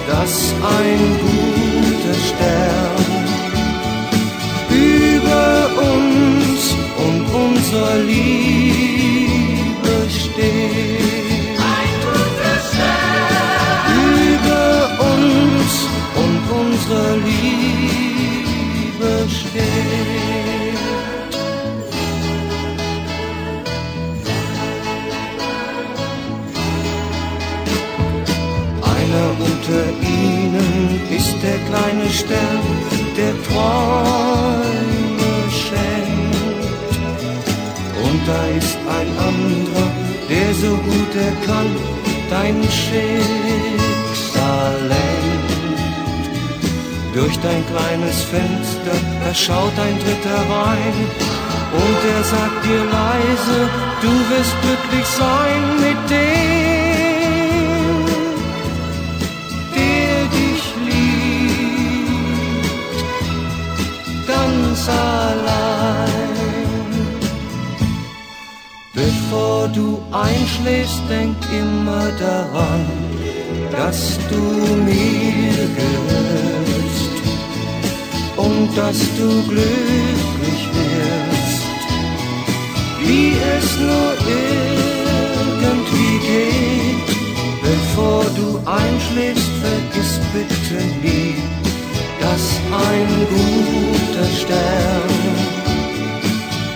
dass 0.08 0.34
ein 0.78 1.02
guter 1.24 2.16
Stern 2.28 3.10
über 4.70 5.50
uns 5.94 6.60
und 7.04 7.20
unser 7.46 7.90
Liebe 7.98 9.30
steht. 10.08 11.58
Ein 11.58 11.92
guter 12.06 12.56
Stern 12.68 13.90
über 14.34 14.64
uns 15.12 15.72
und 16.16 16.40
unsere 16.60 17.08
Liebe 17.16 17.39
ist 31.20 31.36
der 31.42 31.58
kleine 31.68 32.08
Stern, 32.20 32.66
der 33.18 33.34
Träume 33.46 35.32
schenkt. 35.62 36.62
Und 38.06 38.20
da 38.30 38.42
ist 38.60 38.78
ein 38.98 39.10
anderer, 39.30 39.88
der 40.32 40.48
so 40.62 40.72
gut 40.88 41.12
er 41.28 41.34
kann, 41.48 41.70
dein 42.34 42.56
Schicksal 42.80 44.74
lenkt. 44.94 45.80
Durch 47.16 47.36
dein 47.46 47.62
kleines 47.72 48.18
Fenster, 48.32 48.96
da 49.22 49.30
schaut 49.34 49.76
ein 49.86 49.96
Dritter 50.02 50.40
rein. 50.56 50.96
Und 51.84 52.00
er 52.16 52.22
sagt 52.34 52.60
dir 52.66 52.84
leise, 53.00 53.58
du 54.04 54.12
wirst 54.30 54.56
glücklich 54.64 55.08
sein 55.22 55.62
mit 55.86 56.00
dem, 56.10 56.39
ganz 64.80 64.88
allein. 64.88 66.20
Bevor 68.94 69.68
du 69.68 70.02
einschläfst, 70.12 71.02
denk 71.08 71.36
immer 71.52 72.10
daran, 72.18 72.86
dass 73.72 74.18
du 74.28 74.42
mir 74.84 75.54
gehörst 75.80 77.14
und 78.36 78.68
dass 78.76 78.98
du 79.16 79.42
glücklich 79.48 80.62
wirst, 80.74 81.62
wie 83.00 83.32
es 83.56 83.78
nur 83.78 84.12
irgendwie 85.58 86.18
geht. 86.26 87.10
Bevor 87.62 88.24
du 88.36 88.58
einschläfst, 88.68 89.50
vergiss 89.62 90.20
bitte 90.32 90.82
nie, 91.02 91.59
dass 92.30 92.60
ein 92.88 93.08
guter 93.28 94.26
Stern. 94.40 95.10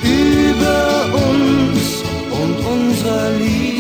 Über 0.03 1.07
uns 1.29 2.03
und 2.31 2.57
unserer 2.67 3.31
Liebe 3.39 3.74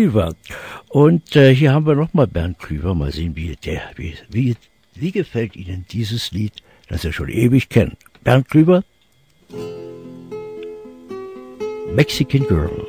Klüver. 0.00 0.34
Und 0.88 1.36
äh, 1.36 1.54
hier 1.54 1.74
haben 1.74 1.86
wir 1.86 1.94
nochmal 1.94 2.26
Bernd 2.26 2.58
Klüver. 2.58 2.94
Mal 2.94 3.12
sehen, 3.12 3.36
wie, 3.36 3.54
der, 3.56 3.82
wie, 3.96 4.14
wie, 4.30 4.56
wie 4.94 5.12
gefällt 5.12 5.56
Ihnen 5.56 5.84
dieses 5.90 6.32
Lied, 6.32 6.54
das 6.88 7.04
er 7.04 7.12
schon 7.12 7.28
ewig 7.28 7.68
kennt. 7.68 7.96
Bernd 8.24 8.48
Klüver, 8.48 8.82
Mexican 11.94 12.46
Girl. 12.46 12.86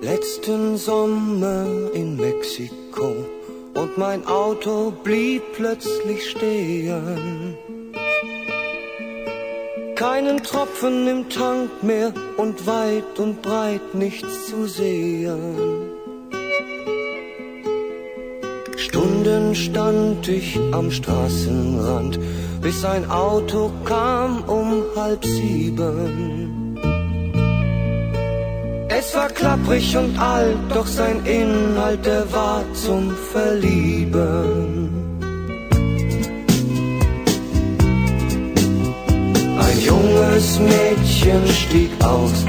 Letzten 0.00 0.76
Sommer 0.76 1.90
in 1.92 2.16
Mexiko 2.16 3.26
und 3.74 3.98
mein 3.98 4.24
Auto 4.24 4.92
blieb 4.92 5.42
plötzlich 5.56 6.30
stehen. 6.30 7.56
Keinen 9.96 10.40
Tropfen 10.44 11.08
im 11.08 11.28
Tank 11.28 11.82
mehr 11.82 12.12
und 12.36 12.64
weit 12.68 13.18
und 13.18 13.42
breit 13.42 13.96
nichts 13.96 14.46
zu 14.46 14.66
sehen. 14.66 15.87
Stunden 18.78 19.56
stand 19.56 20.28
ich 20.28 20.56
am 20.70 20.88
Straßenrand, 20.92 22.20
bis 22.62 22.84
ein 22.84 23.10
Auto 23.10 23.72
kam 23.84 24.44
um 24.44 24.84
halb 24.94 25.24
sieben. 25.24 26.78
Es 28.88 29.16
war 29.16 29.28
klapprig 29.30 29.96
und 29.96 30.16
alt, 30.16 30.58
doch 30.72 30.86
sein 30.86 31.26
Inhalt, 31.26 32.06
der 32.06 32.32
war 32.32 32.62
zum 32.74 33.10
Verlieben. 33.32 34.90
Ein 39.66 39.80
junges 39.80 40.60
Mädchen 40.60 41.48
stieg 41.48 41.90
aus, 42.04 42.44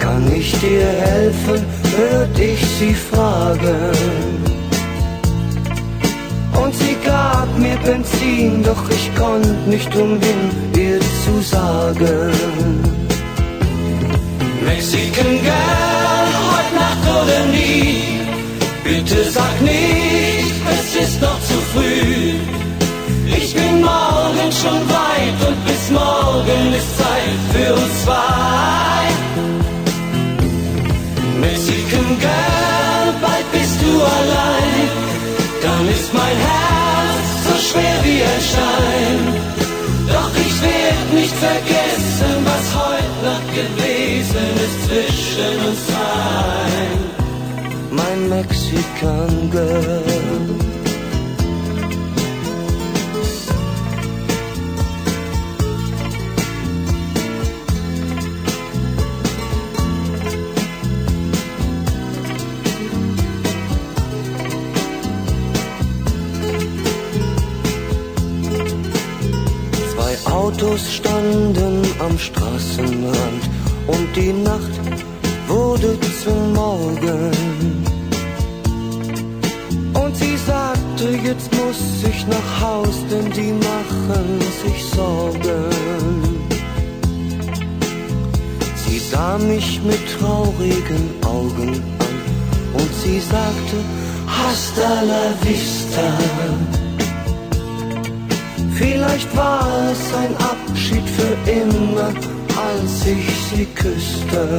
kann 0.00 0.30
ich 0.36 0.52
dir 0.60 0.86
helfen, 0.86 1.64
hört 1.96 2.38
ich 2.38 2.62
sie 2.78 2.92
fragen 2.92 4.41
gab 7.04 7.58
mir 7.58 7.76
Benzin, 7.84 8.62
doch 8.62 8.88
ich 8.90 9.14
konnte 9.14 9.48
nicht 9.66 9.94
umhin, 9.94 10.40
ihr 10.76 11.00
zu 11.24 11.40
sagen. 11.42 12.32
Mexican 14.64 15.32
Girl, 15.46 16.28
heute 16.50 16.74
Nacht 16.82 17.04
oder 17.20 17.44
nie, 17.46 18.20
bitte 18.84 19.30
sag 19.30 19.60
nicht, 19.60 20.54
es 20.76 20.88
ist 21.04 21.20
noch 21.20 21.40
zu 21.40 21.58
früh. 21.72 22.34
Ich 23.38 23.54
bin 23.54 23.80
morgen 23.80 24.48
schon 24.60 24.80
weit 24.98 25.38
und 25.48 25.58
bis 25.66 25.90
morgen 25.90 26.72
ist 26.78 26.98
Zeit 26.98 27.38
für 27.52 27.74
uns 27.74 28.04
zwei. 28.04 29.02
Mexican 31.40 32.08
Girl, 32.20 33.06
bald 33.20 33.46
bist 33.52 33.76
du 33.82 33.92
allein, 34.16 34.88
dann 35.62 35.88
ist 35.88 36.12
mein 36.14 36.36
Herz 36.46 36.81
schwer 37.68 37.98
wie 38.04 38.22
ein 38.32 38.42
Stein. 38.50 39.18
Doch 40.08 40.32
ich 40.44 40.54
werd 40.62 41.08
nicht 41.14 41.34
vergessen, 41.48 42.34
was 42.50 42.64
heute 42.82 43.16
Nacht 43.28 43.48
gewesen 43.60 44.46
ist 44.64 44.78
zwischen 44.86 45.54
uns 45.68 45.80
zwei. 45.86 46.72
Mein 47.90 48.28
Mexican 48.28 49.50
Girl. 49.50 50.71
Autos 70.42 70.94
standen 70.94 71.82
am 72.00 72.18
Straßenrand 72.18 73.42
und 73.86 74.08
die 74.16 74.32
Nacht 74.32 74.74
wurde 75.46 75.96
zum 76.24 76.52
Morgen. 76.52 77.30
Und 79.94 80.16
sie 80.16 80.36
sagte, 80.36 81.10
jetzt 81.28 81.48
muss 81.54 81.82
ich 82.10 82.26
nach 82.26 82.60
Haus, 82.60 82.96
denn 83.08 83.30
die 83.30 83.52
machen 83.52 84.40
sich 84.64 84.84
Sorgen. 84.96 85.70
Sie 88.84 88.98
sah 88.98 89.38
mich 89.38 89.80
mit 89.84 90.02
traurigen 90.18 91.04
Augen 91.24 91.70
an 92.06 92.16
und 92.80 92.90
sie 93.04 93.20
sagte, 93.20 93.76
hasta 94.26 95.02
la 95.02 95.24
vista. 95.44 96.81
Vielleicht 98.82 99.36
war 99.36 99.92
es 99.92 100.02
ein 100.22 100.34
Abschied 100.38 101.08
für 101.08 101.34
immer, 101.48 102.08
als 102.68 103.06
ich 103.06 103.26
sie 103.48 103.66
küsste. 103.76 104.58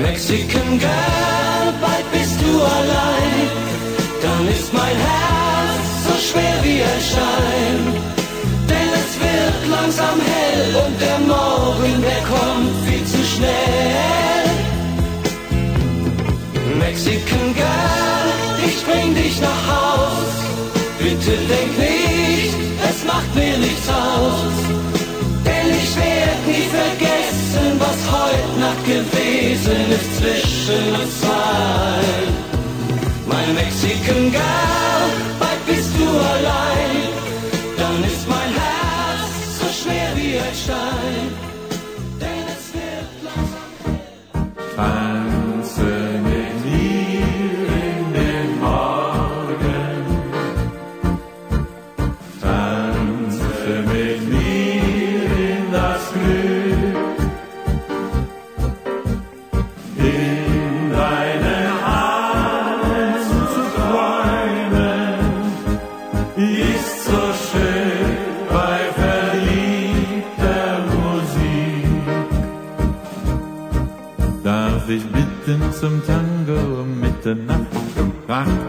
Mexican 0.00 0.78
Girl, 0.78 1.66
bald 1.82 2.06
bist 2.10 2.40
du 2.40 2.52
allein, 2.78 3.46
dann 4.22 4.48
ist 4.48 4.72
mein 4.72 4.96
Herz 5.08 5.84
so 6.06 6.14
schwer 6.28 6.56
wie 6.62 6.80
ein 6.82 7.02
Stein. 7.10 7.80
Denn 8.70 8.90
es 9.02 9.12
wird 9.24 9.60
langsam 9.70 10.18
hell 10.32 10.74
und 10.84 10.94
der 10.98 11.18
Morgen, 11.34 11.94
der 12.08 12.22
kommt 12.32 12.72
viel 12.86 13.04
zu 13.04 13.22
schnell. 13.32 14.46
Mexican 16.78 17.54
Girl, 17.54 18.66
ich 18.66 18.82
bring 18.86 19.14
dich 19.14 19.38
nach 19.42 19.62
Haus. 19.68 20.41
Bitte 21.24 21.36
denk 21.46 21.78
nicht, 21.78 22.54
es 22.90 23.04
macht 23.04 23.32
mir 23.36 23.56
nichts 23.56 23.88
aus. 23.88 24.54
Denn 25.44 25.68
ich 25.70 25.94
werd 25.94 26.46
nie 26.48 26.66
vergessen, 26.80 27.78
was 27.78 27.98
heute 28.10 28.58
Nacht 28.58 28.84
gewesen 28.84 29.92
ist 29.92 30.16
zwischen 30.18 31.00
uns 31.00 31.20
zwei. 31.20 32.02
Mein 33.28 33.54
Mexican 33.54 34.32
Girl, 34.32 35.10
bald 35.38 35.66
bist 35.66 35.90
du 35.96 36.08
allein. 36.08 36.81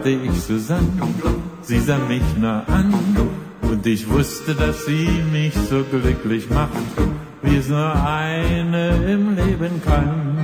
Fragte 0.04 0.10
ich 0.10 0.40
Susanne. 0.42 0.86
Sie 1.62 1.80
sah 1.80 1.98
mich 1.98 2.22
nur 2.38 2.68
an 2.68 2.94
und 3.62 3.86
ich 3.86 4.08
wusste, 4.08 4.54
dass 4.54 4.84
sie 4.84 5.08
mich 5.32 5.54
so 5.54 5.82
glücklich 5.84 6.48
macht, 6.50 6.72
wie 7.42 7.56
es 7.56 7.68
nur 7.68 7.94
eine 8.04 8.88
im 9.12 9.34
Leben 9.34 9.80
kann. 9.82 10.38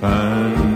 Tanze 0.00 0.71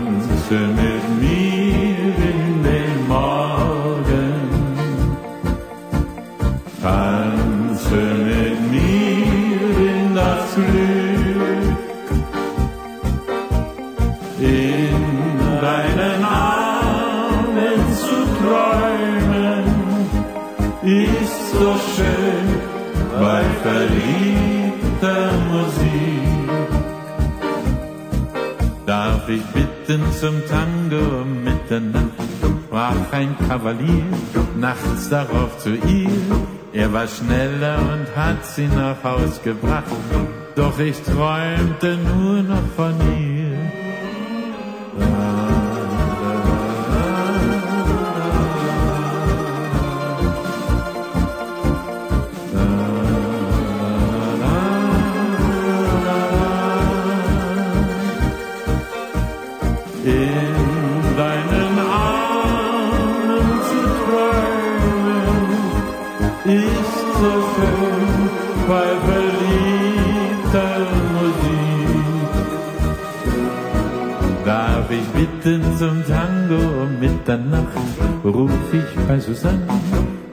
zum 30.27 30.45
Tango 30.45 31.21
um 31.21 31.41
Mitternacht? 31.45 32.11
sprach 32.67 33.13
ein 33.13 33.33
Kavalier 33.47 34.03
nachts 34.57 35.07
darauf 35.09 35.57
zu 35.57 35.69
ihr. 35.69 36.09
Er 36.73 36.91
war 36.91 37.07
schneller 37.07 37.77
und 37.93 38.07
hat 38.13 38.45
sie 38.45 38.67
nach 38.67 39.01
Haus 39.05 39.41
gebracht, 39.41 39.85
doch 40.55 40.77
ich 40.79 41.01
träumte 41.01 41.97
nur 41.97 42.43
noch 42.43 42.67
von 42.75 42.93
ihr. 43.17 43.36
Ich 75.47 75.59
bitten 75.59 75.77
zum 75.77 76.03
Tango 76.05 76.83
um 76.83 76.99
Mitternacht, 76.99 77.77
ruf 78.23 78.51
ich 78.73 79.07
bei 79.07 79.19
Susanne 79.19 79.67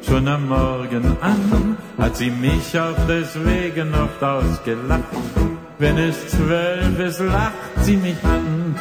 schon 0.06 0.26
am 0.28 0.48
Morgen 0.48 1.16
an, 1.20 1.76
hat 1.98 2.16
sie 2.16 2.30
mich 2.30 2.78
auf 2.78 2.96
des 3.06 3.34
Wegen 3.44 3.94
oft 3.94 4.22
ausgelacht. 4.22 5.02
Wenn 5.78 5.98
es 5.98 6.28
zwölf 6.28 6.98
ist, 6.98 7.20
lacht 7.20 7.52
sie 7.82 7.96
mich 7.96 8.16
an. 8.24 8.74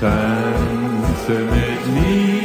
Tanze 0.00 1.40
mit 1.54 1.82
mir 1.94 2.35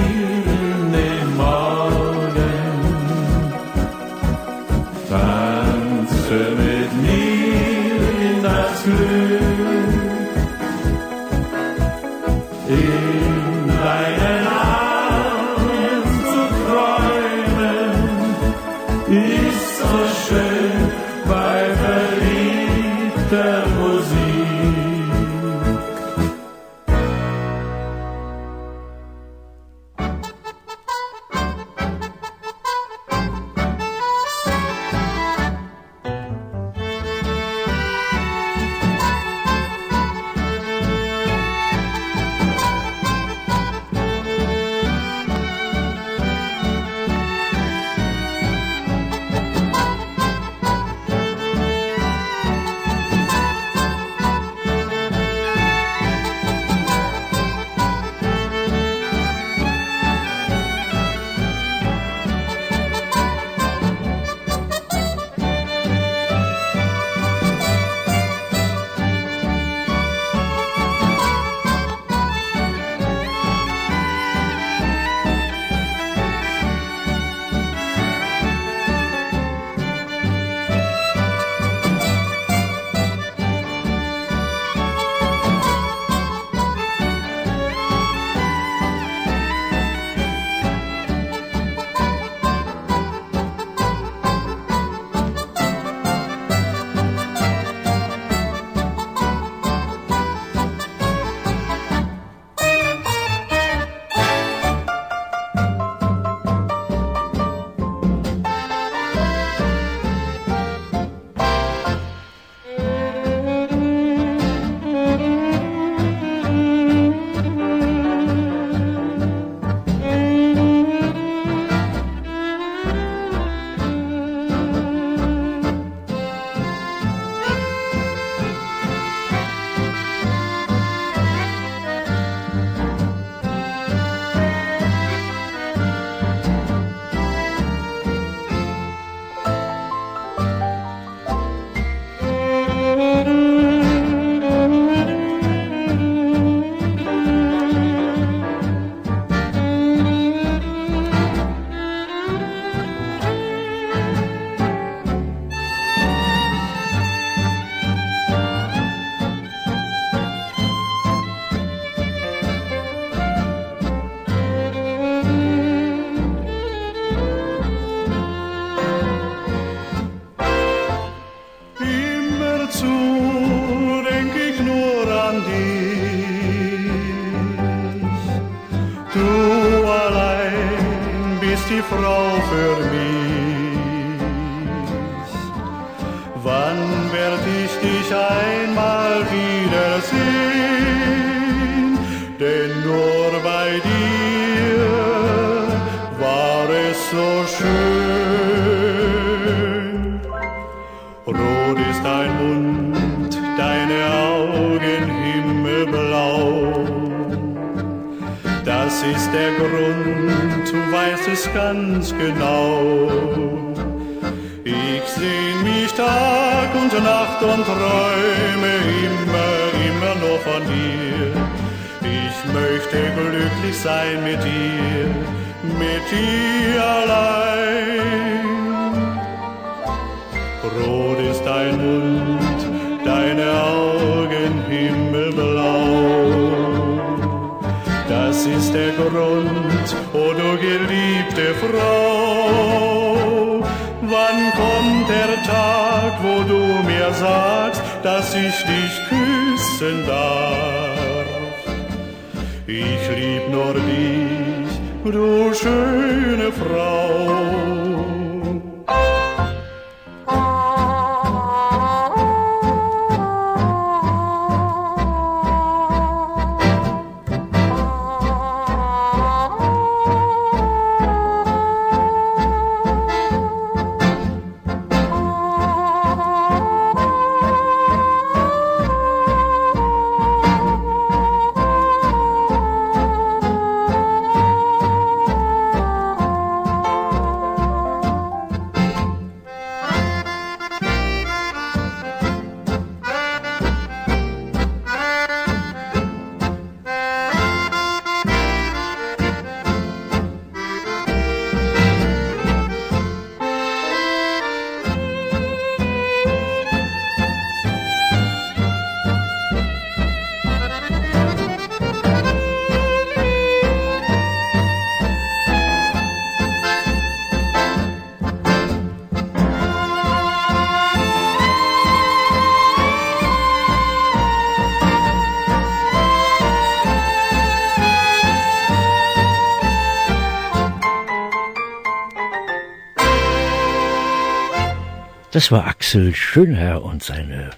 Das 335.31 335.49
war 335.49 335.65
Axel 335.65 336.13
Schönherr 336.13 336.83
und 336.83 337.01
seine 337.01 337.51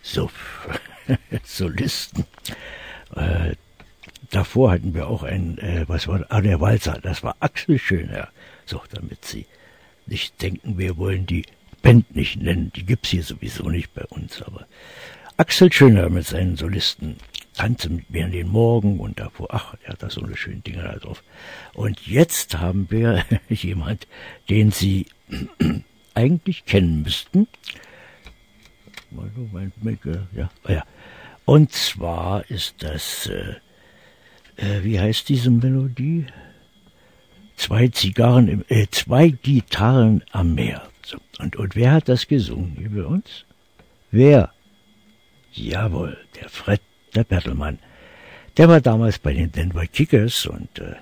so 0.00 0.30
Solisten. 1.44 2.24
Äh, 3.16 3.56
davor 4.30 4.70
hatten 4.70 4.94
wir 4.94 5.08
auch 5.08 5.24
ein, 5.24 5.58
äh, 5.58 5.84
was 5.88 6.06
war, 6.06 6.24
ah, 6.28 6.40
der 6.40 6.60
Walzer, 6.60 7.00
das 7.02 7.24
war 7.24 7.34
Axel 7.40 7.80
Schönherr. 7.80 8.28
So, 8.64 8.80
damit 8.92 9.24
Sie 9.24 9.46
nicht 10.06 10.40
denken, 10.40 10.78
wir 10.78 10.96
wollen 10.98 11.26
die 11.26 11.44
Band 11.82 12.14
nicht 12.14 12.40
nennen, 12.40 12.70
die 12.76 12.86
gibt's 12.86 13.08
hier 13.08 13.24
sowieso 13.24 13.68
nicht 13.70 13.92
bei 13.92 14.04
uns, 14.04 14.40
aber 14.42 14.68
Axel 15.36 15.72
Schönherr 15.72 16.10
mit 16.10 16.26
seinen 16.26 16.56
Solisten 16.56 17.16
Tanze 17.54 17.88
mit 17.88 18.08
mir 18.10 18.26
in 18.26 18.32
den 18.32 18.48
Morgen 18.48 19.00
und 19.00 19.18
davor, 19.18 19.48
ach, 19.50 19.74
er 19.82 19.94
hat 19.94 20.02
da 20.02 20.10
so 20.10 20.22
eine 20.22 20.36
schöne 20.36 20.60
Dinge 20.60 20.82
da 20.82 20.92
drauf. 20.92 21.24
Und 21.72 22.06
jetzt 22.06 22.58
haben 22.58 22.86
wir 22.90 23.24
jemand, 23.48 24.06
den 24.48 24.70
Sie 24.70 25.06
eigentlich 26.26 26.64
kennen 26.64 27.02
müssten. 27.02 27.46
Ja, 30.34 30.50
ah. 30.64 30.84
Und 31.44 31.72
zwar 31.72 32.50
ist 32.50 32.82
das, 32.82 33.26
äh, 33.28 33.54
äh, 34.56 34.82
wie 34.82 34.98
heißt 34.98 35.28
diese 35.28 35.50
Melodie? 35.50 36.26
Zwei 37.56 37.88
Zigarren, 37.88 38.48
im, 38.48 38.64
äh, 38.68 38.86
zwei 38.90 39.28
Gitarren 39.28 40.22
am 40.32 40.54
Meer. 40.54 40.82
So. 41.04 41.18
Und, 41.38 41.56
und 41.56 41.76
wer 41.76 41.92
hat 41.92 42.08
das 42.08 42.26
gesungen 42.26 42.92
bei 42.94 43.04
uns? 43.04 43.44
Wer? 44.10 44.52
Jawohl, 45.52 46.18
der 46.34 46.48
Fred, 46.48 46.82
der 47.14 47.24
Bertelmann. 47.24 47.78
Der 48.56 48.68
war 48.68 48.80
damals 48.80 49.18
bei 49.18 49.32
den 49.32 49.52
Denver 49.52 49.86
Kickers 49.86 50.46
und 50.46 50.78
äh, 50.80 50.96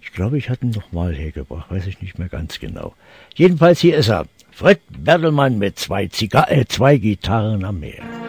ich 0.00 0.12
glaube, 0.12 0.38
ich 0.38 0.50
hatte 0.50 0.66
ihn 0.66 0.70
noch 0.70 0.92
mal 0.92 1.14
hergebracht, 1.14 1.70
weiß 1.70 1.86
ich 1.86 2.00
nicht 2.02 2.18
mehr 2.18 2.28
ganz 2.28 2.60
genau. 2.60 2.94
Jedenfalls 3.34 3.80
hier 3.80 3.96
ist 3.96 4.08
er. 4.08 4.26
Fred 4.58 4.80
Bertelmann 4.88 5.58
mit 5.58 5.78
zwei, 5.78 6.06
Ziga 6.06 6.46
äh, 6.48 6.64
zwei 6.64 6.96
Gitarren 6.96 7.62
am 7.62 7.80
Meer. 7.80 8.25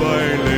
Ist 0.00 0.49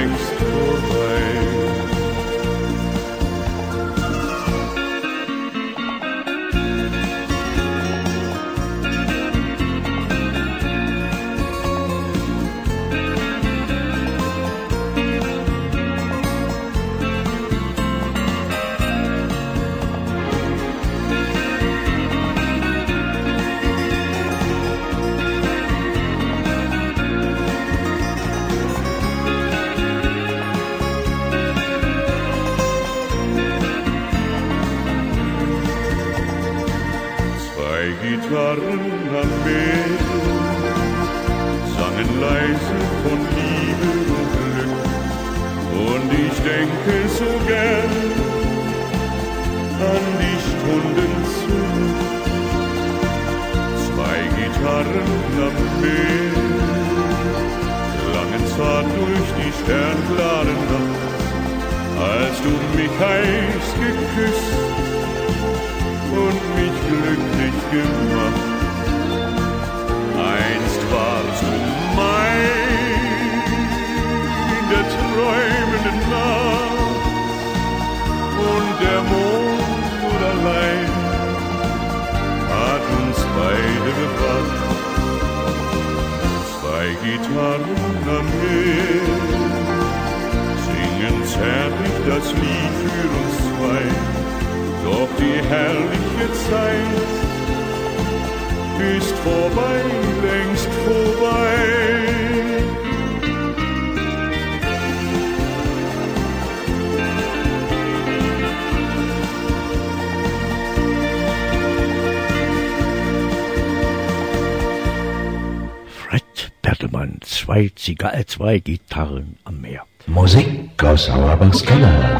zwei, 117.52 117.70
Ziga 117.76 118.10
äh, 118.12 118.24
zwei 118.24 118.58
Gitarren 118.58 119.36
am 119.44 119.60
Meer. 119.60 119.84
Musik 120.06 120.82
aus 120.82 121.10
Auerbachs 121.10 121.62
Keller. 121.62 122.18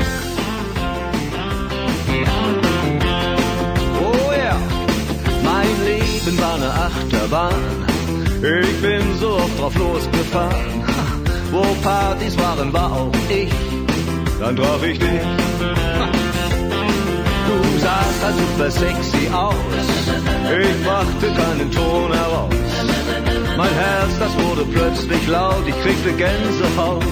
Oh 3.99 4.33
ja, 4.33 4.57
mein 5.43 5.85
Leben 5.87 6.39
war 6.39 6.55
eine 6.55 6.71
Achterbahn. 6.71 7.55
Ich 8.43 8.83
bin 8.83 9.19
so 9.19 9.37
oft 9.37 9.59
drauf 9.59 9.75
losgefahren. 9.77 10.85
Wo 11.51 11.63
Partys 11.83 12.37
waren, 12.37 12.71
war 12.73 12.93
auch 12.93 13.13
ich. 13.31 13.53
Dann 14.39 14.55
traf 14.55 14.83
ich 14.85 14.99
dich. 14.99 15.23
Du 17.49 17.79
sahst 17.79 18.23
halt 18.23 18.37
super 18.37 18.71
sexy 18.71 19.29
aus. 19.33 19.55
Ich 20.61 20.85
brachte 20.85 21.27
keinen 21.41 21.71
Ton 21.71 22.13
heraus. 22.13 22.62
Mein 23.57 23.75
Herz, 23.75 24.19
das 24.19 24.33
wurde 24.45 24.65
plötzlich 24.65 25.27
laut, 25.27 25.65
ich 25.67 25.79
kriegte 25.83 26.13
Gänsehaut. 26.13 27.05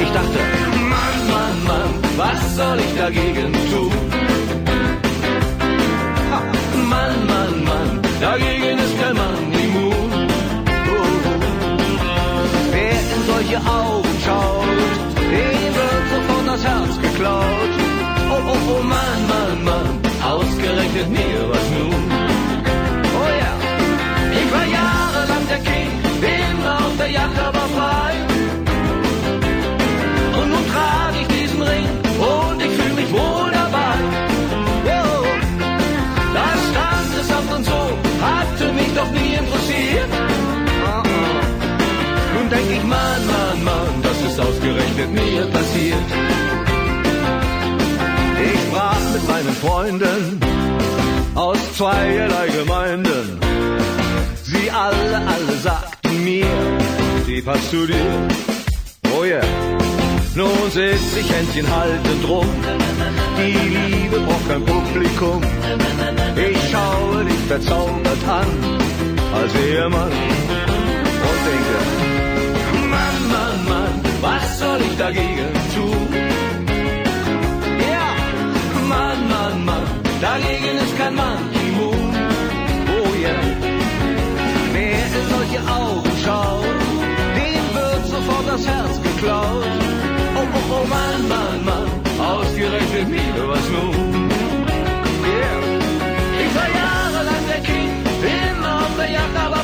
Ich 0.00 0.10
dachte, 0.10 0.38
Mann, 0.92 1.18
Mann, 1.30 1.64
Mann, 1.66 1.94
was 2.16 2.56
soll 2.56 2.78
ich 2.80 2.98
dagegen 2.98 3.52
tun? 3.70 3.92
Mann, 6.90 7.26
Mann, 7.26 7.64
Mann, 7.64 8.00
dagegen 8.20 8.78
ist 8.78 9.00
kein 9.00 9.16
Mann 9.16 9.52
immun. 9.64 10.10
Oh, 10.90 11.06
wer 12.72 13.00
in 13.14 13.22
solche 13.26 13.58
Augen 13.58 14.14
schaut, 14.24 14.66
dem 15.16 15.70
wird 15.78 16.04
sofort 16.12 16.46
das 16.48 16.64
Herz 16.64 17.00
geklaut. 17.00 17.72
Oh, 18.30 18.40
oh, 18.48 18.56
oh, 18.76 18.82
Mann, 18.82 19.20
Mann, 19.32 19.64
Mann, 19.64 20.00
ausgerechnet 20.22 21.08
mir 21.10 21.48
was 21.48 21.70
nun. 21.70 22.31
Der 25.52 25.60
King, 25.70 25.90
immer 26.38 26.76
auf 26.86 26.96
der 26.98 27.10
Jagd, 27.10 27.38
aber 27.38 27.66
frei. 27.76 28.12
Und 30.38 30.48
nun 30.54 30.64
trage 30.72 31.16
ich 31.22 31.28
diesen 31.36 31.62
Ring 31.62 31.88
und 32.34 32.58
ich 32.66 32.72
fühle 32.78 32.94
mich 33.00 33.10
wohl 33.12 33.50
dabei. 33.60 33.94
Yo, 34.90 35.04
das 36.38 36.58
Standesamt 36.70 37.52
und 37.56 37.64
so 37.70 37.80
hatte 38.28 38.66
mich 38.78 38.92
doch 38.98 39.10
nie 39.18 39.32
interessiert. 39.42 40.10
Uh 40.10 41.02
-uh. 41.02 41.32
Nun 42.34 42.46
denk 42.54 42.68
ich, 42.76 42.84
Mann, 42.94 43.22
Mann, 43.34 43.58
Mann, 43.68 43.94
das 44.06 44.18
ist 44.28 44.38
ausgerechnet 44.46 45.10
mir 45.20 45.42
passiert. 45.56 46.08
Ich 48.46 48.58
sprach 48.66 49.02
mit 49.14 49.24
meinen 49.32 49.54
Freunden 49.64 50.40
aus 51.34 51.58
zweierlei 51.76 52.46
Gemeinden 52.58 53.42
alle, 54.74 55.16
alle 55.16 55.56
sagten 55.62 56.24
mir, 56.24 56.46
die 57.26 57.42
passt 57.42 57.70
zu 57.70 57.86
dir. 57.86 58.28
Oh 59.14 59.24
yeah. 59.24 59.42
Nun 60.34 60.70
sitz 60.70 61.16
ich 61.16 61.30
Händchen 61.30 61.66
haltend 61.70 62.26
rum. 62.26 62.46
Die 63.36 63.68
Liebe 63.76 64.20
braucht 64.20 64.48
kein 64.48 64.64
Publikum. 64.64 65.42
Ich 66.36 66.70
schaue 66.70 67.24
dich 67.24 67.42
verzaubert 67.48 68.24
an, 68.26 68.46
als 69.34 69.54
Ehemann. 69.54 70.12
Und 71.28 71.40
denke, 71.48 71.78
Mann, 72.88 73.18
Mann, 73.34 73.64
Mann, 73.68 74.00
was 74.22 74.58
soll 74.58 74.80
ich 74.80 74.96
dagegen 74.96 75.52
tun? 75.74 76.08
Ja, 77.90 78.08
Mann, 78.88 79.28
Mann, 79.28 79.64
Mann, 79.66 79.86
dagegen 80.20 80.78
ist 80.78 80.96
kein 80.96 81.14
Mann 81.14 81.42
immun. 81.66 82.16
Oh 82.88 83.14
yeah 83.20 83.71
solche 85.52 85.68
Augen 85.70 86.10
schaut, 86.24 86.64
dem 87.36 87.74
wird 87.74 88.06
sofort 88.06 88.48
das 88.48 88.66
Herz 88.66 89.00
geklaut. 89.02 89.64
Oh, 90.34 90.40
oh, 90.40 90.74
oh, 90.74 90.86
Mann, 90.86 91.28
Mann, 91.28 91.64
Mann, 91.64 91.88
ausgerechnet 92.18 93.08
mir, 93.08 93.48
was 93.48 93.68
nun? 93.70 94.30
Yeah. 95.24 95.60
Ich 96.44 96.54
war 96.54 96.68
jahrelang 96.68 97.46
der 97.48 97.60
King, 97.60 97.90
immer 98.22 98.76
auf 98.76 98.96
der 98.96 99.10
Jagd, 99.10 99.36
aber 99.36 99.62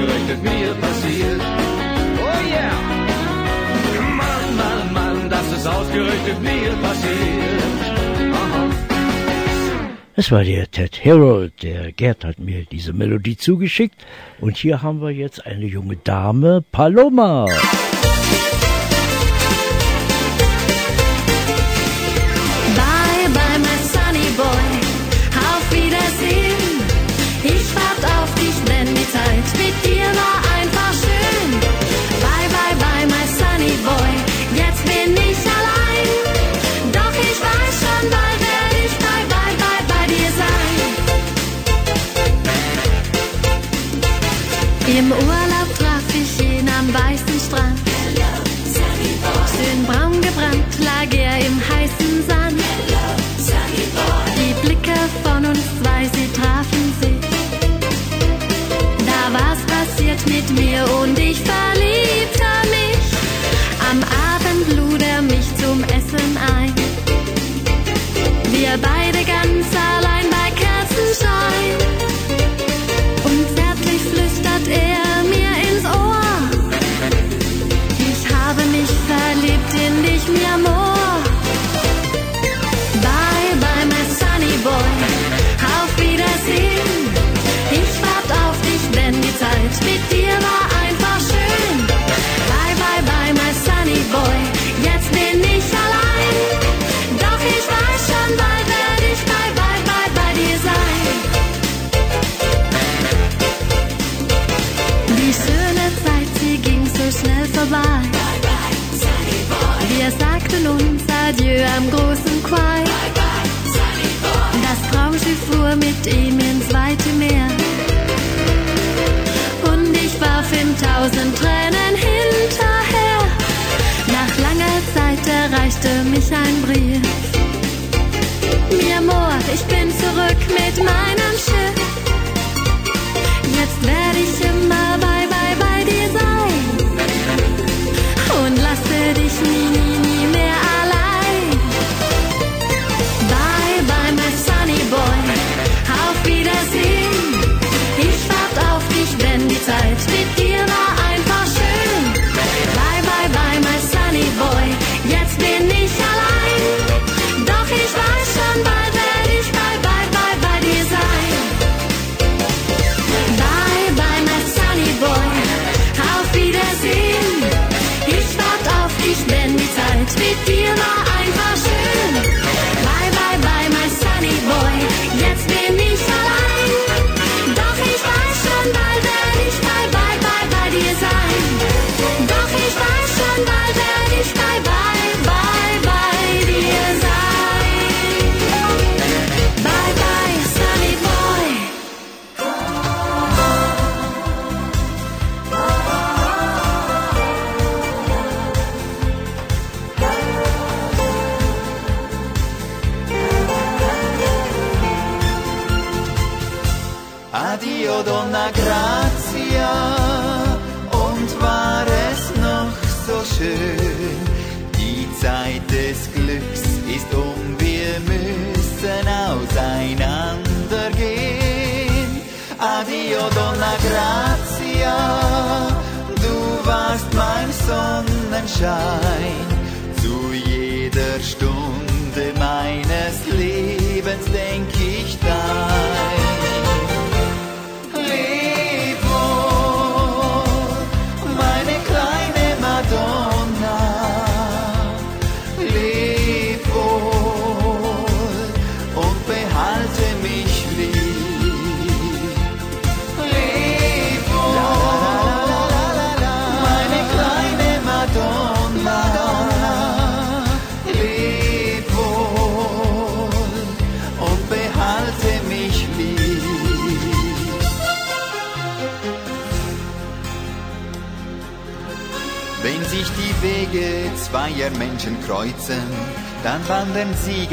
gerechnet 0.00 0.42
mir 0.42 0.74
passiert. 0.74 1.40
Oh 2.24 2.40
yeah! 2.48 2.72
Mann, 4.20 4.56
Mann, 4.56 4.92
Mann, 4.92 5.30
das 5.30 5.46
ist 5.52 5.66
ausgerechnet 5.66 6.40
mir 6.42 6.72
passiert. 6.82 7.62
Aha. 8.32 8.68
Das 10.16 10.30
war 10.30 10.44
der 10.44 10.70
Ted 10.70 11.04
Harold. 11.04 11.62
Der 11.62 11.92
Gerd 11.92 12.24
hat 12.24 12.38
mir 12.38 12.64
diese 12.64 12.92
Melodie 12.92 13.36
zugeschickt. 13.36 13.96
Und 14.40 14.56
hier 14.56 14.82
haben 14.82 15.00
wir 15.00 15.10
jetzt 15.10 15.44
eine 15.46 15.66
junge 15.66 15.96
Dame, 15.96 16.62
Paloma. 16.72 17.46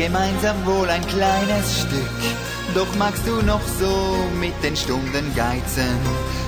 gemeinsam 0.07 0.65
wohl 0.65 0.89
ein 0.89 1.05
kleines 1.05 1.81
Stück. 1.81 2.17
Doch 2.73 2.87
magst 2.95 3.27
du 3.27 3.41
noch 3.41 3.61
so 3.79 4.17
mit 4.39 4.53
den 4.63 4.75
Stunden 4.75 5.35
geizen. 5.35 5.99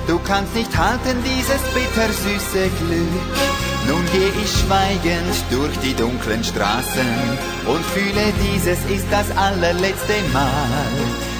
Du 0.07 0.18
kannst 0.19 0.56
nicht 0.56 0.76
halten 0.77 1.23
dieses 1.26 1.61
bittersüße 1.73 2.69
Glück. 2.80 3.26
Nun 3.88 4.03
geh 4.14 4.30
ich 4.41 4.52
schweigend 4.60 5.36
durch 5.52 5.77
die 5.80 5.94
dunklen 5.94 6.44
Straßen 6.44 7.38
und 7.68 7.86
fühle, 7.86 8.34
dieses 8.48 8.80
ist 8.95 9.07
das 9.11 9.30
allerletzte 9.36 10.22
Mal. 10.31 10.88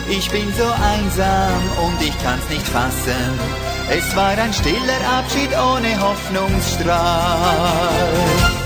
Ich 0.10 0.30
bin 0.30 0.54
so 0.58 0.68
einsam 0.94 1.64
und 1.86 2.02
ich 2.02 2.18
kann's 2.24 2.50
nicht 2.50 2.68
fassen. 2.68 3.40
Es 3.90 4.14
war 4.16 4.38
ein 4.38 4.54
stiller 4.54 5.02
Abschied 5.18 5.52
ohne 5.58 6.00
Hoffnungsstrahl. 6.02 8.59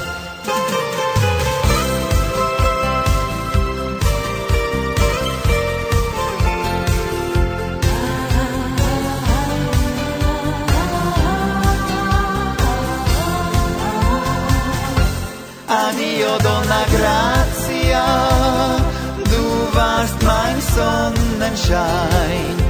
Zu 21.63 22.62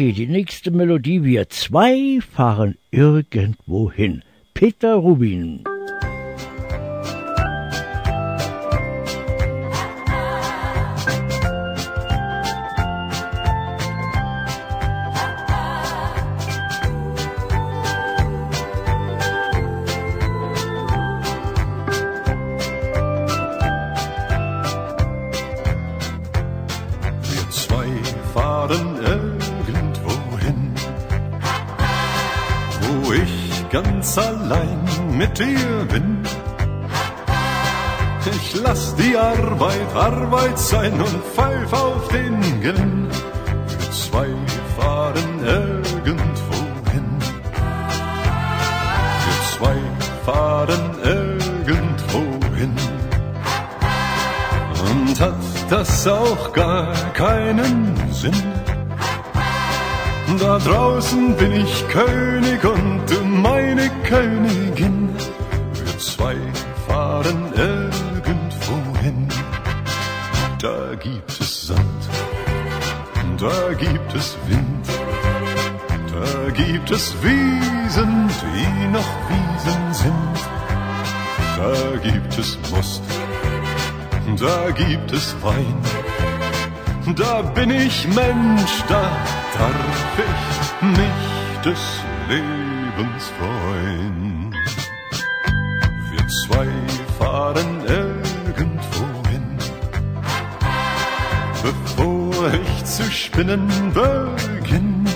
Okay, 0.00 0.12
die 0.12 0.28
nächste 0.28 0.70
Melodie. 0.70 1.24
Wir 1.24 1.50
zwei 1.50 2.20
fahren 2.22 2.78
irgendwo 2.90 3.92
hin. 3.92 4.22
Peter 4.54 4.94
Rubin. 4.94 5.62
Ganz 33.82 34.18
allein 34.18 34.84
mit 35.16 35.38
dir 35.38 35.86
bin. 35.88 36.22
Ich 38.32 38.60
lass 38.62 38.94
die 38.96 39.16
Arbeit 39.16 39.94
Arbeit 39.94 40.58
sein 40.58 40.92
und 41.00 41.24
pfeif 41.34 41.72
auf 41.72 42.08
den 42.08 42.60
Gewinn. 42.60 43.08
Wir 43.68 43.90
zwei 43.92 44.28
fahren 44.76 45.32
irgendwo 45.44 46.58
hin. 46.92 47.08
Wir 49.24 49.38
zwei 49.56 49.78
fahren 50.26 50.86
irgendwo 51.02 52.22
hin. 52.56 52.76
Und 54.90 55.20
hat 55.20 55.34
das 55.70 56.06
auch 56.06 56.52
gar 56.52 56.92
keinen 57.14 57.96
Sinn? 58.12 58.59
Da 60.38 60.58
draußen 60.58 61.36
bin 61.36 61.52
ich 61.52 61.88
König 61.88 62.64
und 62.64 63.42
meine 63.42 63.90
Königin. 64.04 65.08
Wir 65.74 65.98
zwei 65.98 66.36
fahren 66.86 67.52
irgendwo 67.56 68.98
hin. 69.00 69.28
Da 70.60 70.94
gibt 70.94 71.30
es 71.40 71.66
Sand, 71.68 72.02
da 73.38 73.72
gibt 73.72 74.14
es 74.14 74.36
Wind, 74.46 74.86
da 76.12 76.50
gibt 76.50 76.90
es 76.90 77.14
Wiesen, 77.22 78.28
die 78.54 78.88
noch 78.88 79.12
Wiesen 79.30 79.94
sind. 79.94 80.38
Da 81.56 82.10
gibt 82.10 82.38
es 82.38 82.58
Most, 82.70 83.02
da 84.38 84.70
gibt 84.70 85.12
es 85.12 85.34
Wein. 85.42 85.78
Da 87.16 87.42
bin 87.42 87.70
ich 87.70 88.06
Mensch, 88.08 88.84
da 88.88 89.10
darf 89.60 90.18
ich 90.18 90.86
mich 90.98 91.20
des 91.64 91.82
Lebens 92.28 93.24
freuen. 93.38 94.54
Wir 96.10 96.26
zwei 96.28 96.68
fahren 97.18 97.82
irgendwo 97.86 99.06
hin, 99.28 99.58
bevor 101.62 102.54
ich 102.54 102.84
zu 102.86 103.04
spinnen 103.10 103.68
beginn. 103.92 105.06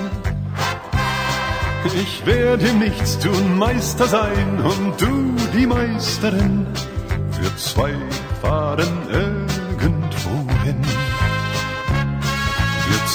Ich 2.03 2.27
werde 2.27 2.73
nichts 2.75 3.19
tun, 3.19 3.59
Meister 3.59 4.07
sein 4.07 4.61
und 4.63 5.01
du 5.01 5.37
die 5.57 5.67
Meisterin. 5.67 6.67
Wir 7.41 7.57
zwei 7.57 7.95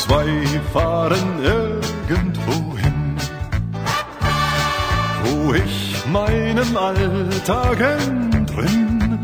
zwei 0.09 0.59
fahren 0.73 1.29
irgendwo 1.43 2.75
hin, 2.77 3.15
wo 5.23 5.53
ich 5.53 6.03
meinem 6.11 6.75
Alltag 6.75 7.79
entrinn. 7.79 9.19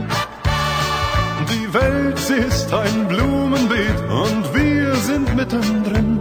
Die 1.52 1.74
Welt, 1.74 2.20
sie 2.20 2.36
ist 2.36 2.72
ein 2.72 3.08
Blumenbeet 3.08 4.00
und 4.24 4.44
wir 4.54 4.96
sind 4.96 5.36
mittendrin. 5.36 6.20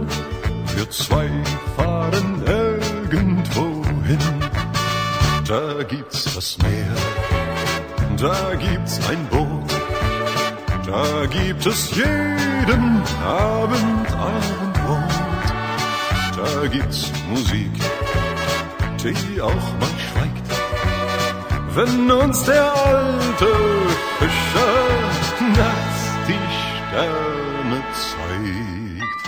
Wir 0.75 0.89
zwei 0.89 1.29
fahren 1.77 2.41
irgendwo 2.47 3.83
hin. 4.09 4.25
Da 5.47 5.83
gibt's 5.83 6.33
das 6.33 6.57
Meer, 6.57 6.95
da 8.17 8.55
gibt's 8.55 8.99
ein 9.09 9.27
Boot, 9.27 9.44
da 10.85 11.25
gibt 11.25 11.65
es 11.65 11.95
jeden 11.95 13.01
Abend 13.23 14.07
Abendbrot. 14.11 15.15
Da 16.37 16.67
gibt's 16.67 17.11
Musik, 17.29 17.71
die 19.03 19.41
auch 19.41 19.67
mal 19.79 19.95
schweigt, 20.05 20.47
wenn 21.73 22.11
uns 22.11 22.43
der 22.43 22.71
alte 22.73 23.51
Fischer 24.19 24.75
nachts 25.57 26.01
die 26.27 26.47
Sterne 26.59 27.83
zeigt. 27.93 29.25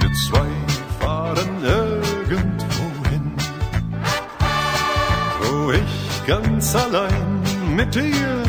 Wir 0.00 0.12
zwei 0.12 0.50
fahren 1.00 1.64
irgendwo 1.64 3.08
hin, 3.10 3.32
wo 5.40 5.72
ich 5.72 6.26
ganz 6.26 6.74
allein 6.74 7.42
mit 7.76 7.94
dir 7.94 8.43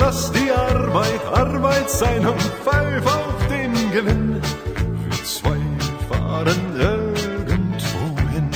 lass 0.00 0.32
die 0.32 0.50
Arbeit 0.50 1.24
Arbeit 1.32 1.90
sein 1.90 2.26
und 2.26 2.40
pfeif 2.40 3.06
auf 3.06 3.46
den 3.48 3.72
Gewinn. 3.92 4.40
Wir 5.04 5.24
zwei 5.24 5.60
fahren 6.08 6.62
irgendwo 6.78 8.02
hin. 8.32 8.50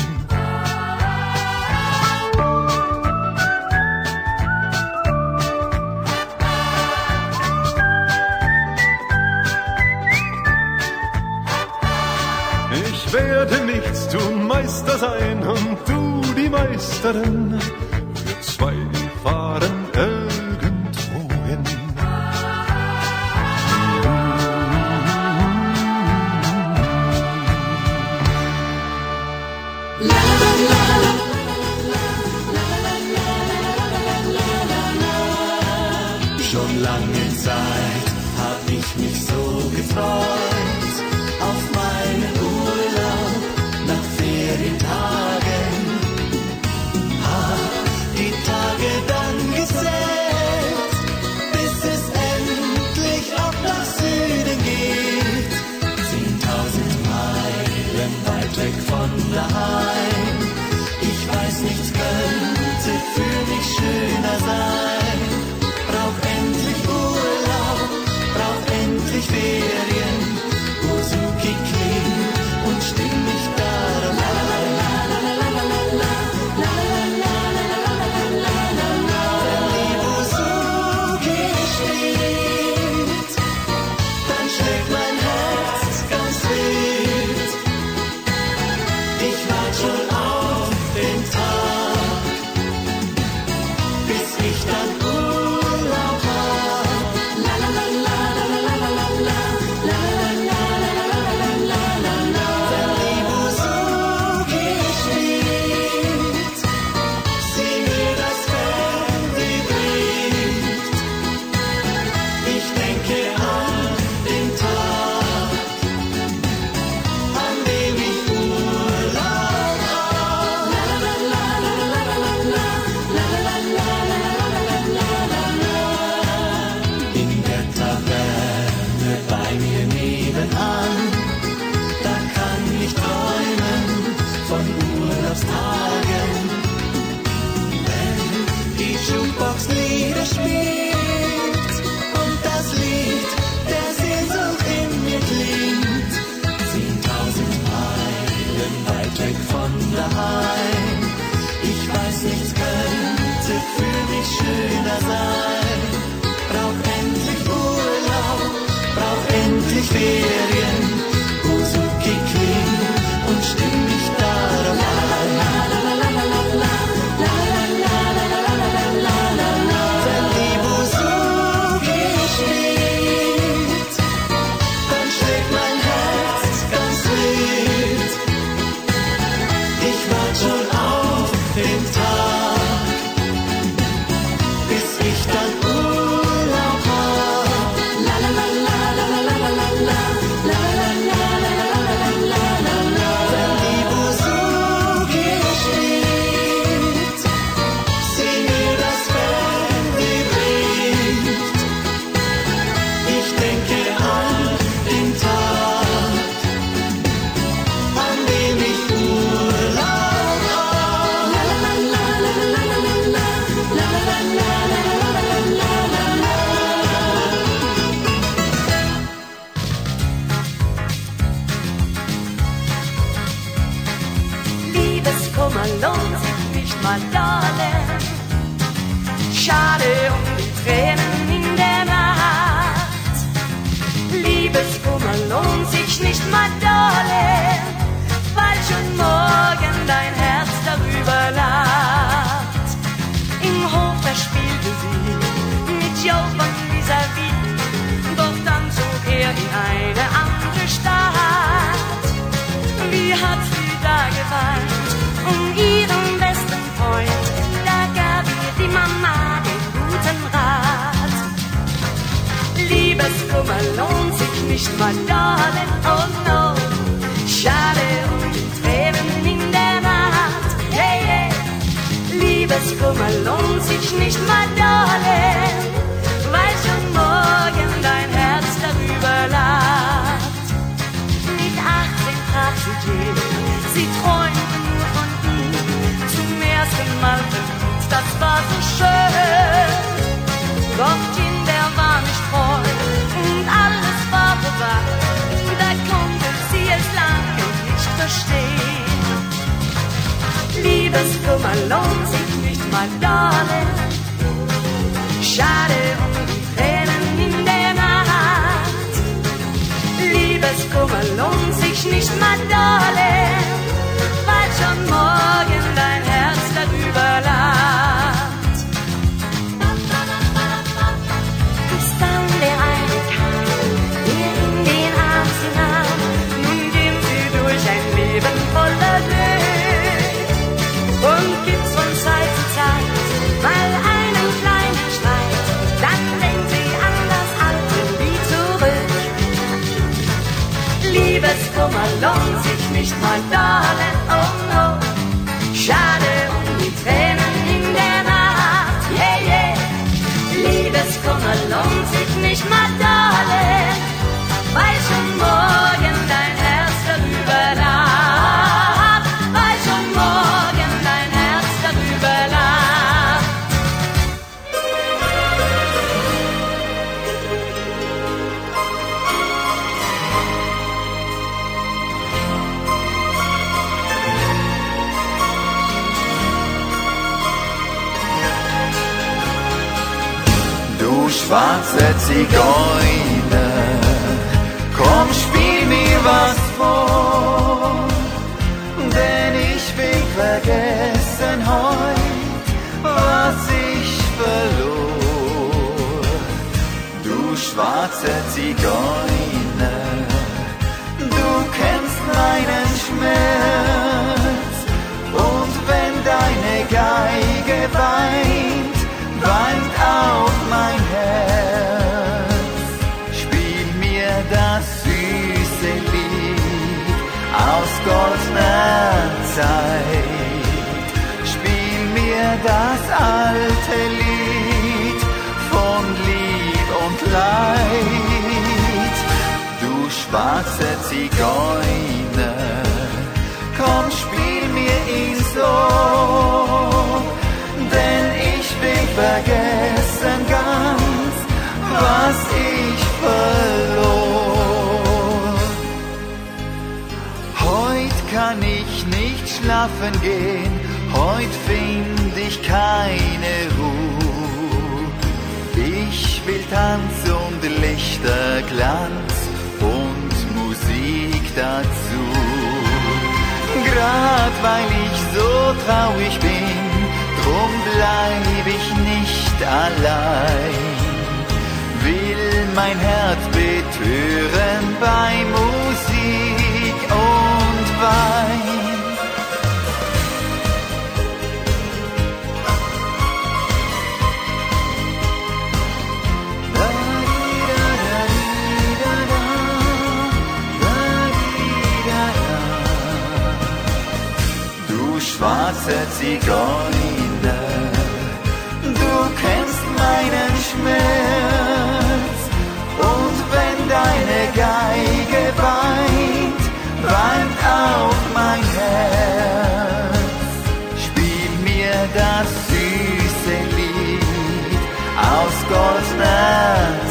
Ich 12.91 13.13
werde 13.13 13.65
nichts 13.65 14.09
tun, 14.09 14.47
Meister 14.47 14.99
sein 14.99 15.39
und 15.47 15.79
du 15.87 16.35
die 16.35 16.49
Meisterin. 16.49 17.61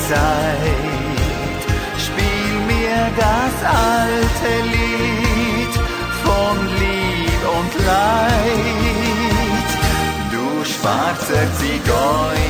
Zeit. 0.09 1.61
Spiel 2.05 2.53
mir 2.71 3.01
das 3.25 3.55
alte 3.65 4.51
Lied 4.73 5.73
von 6.23 6.55
Lieb 6.81 7.41
und 7.57 7.73
Leid. 7.85 9.69
Du 10.31 10.45
schwarzer 10.65 11.45
Zigeuner. 11.59 12.42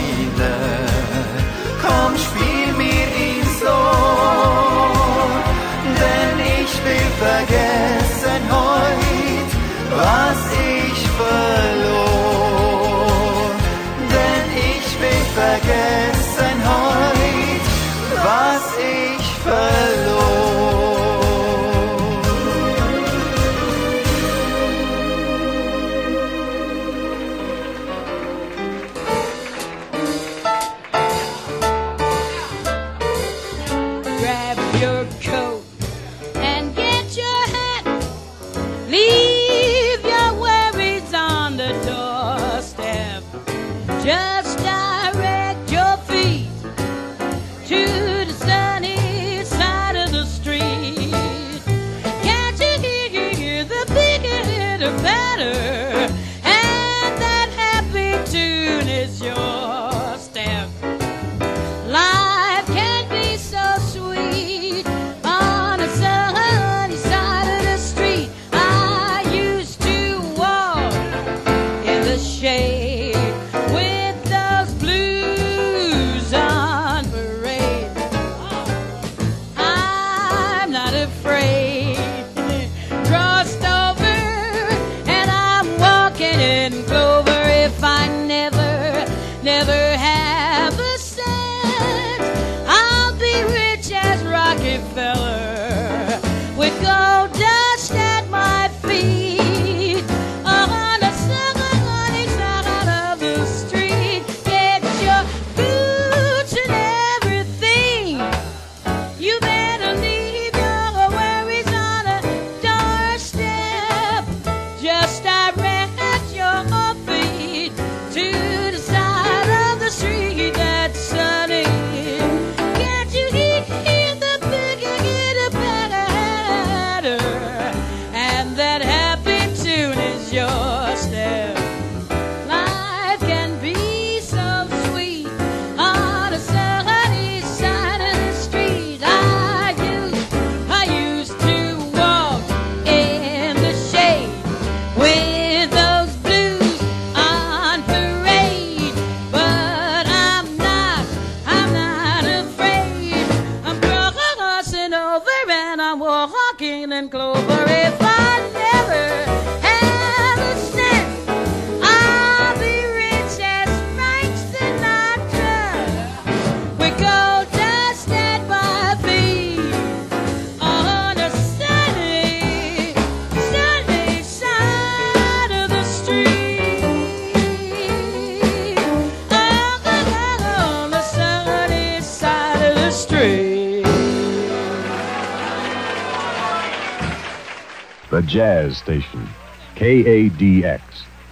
Jazz 188.34 188.80
Station, 188.80 189.30
KADX, 189.76 190.82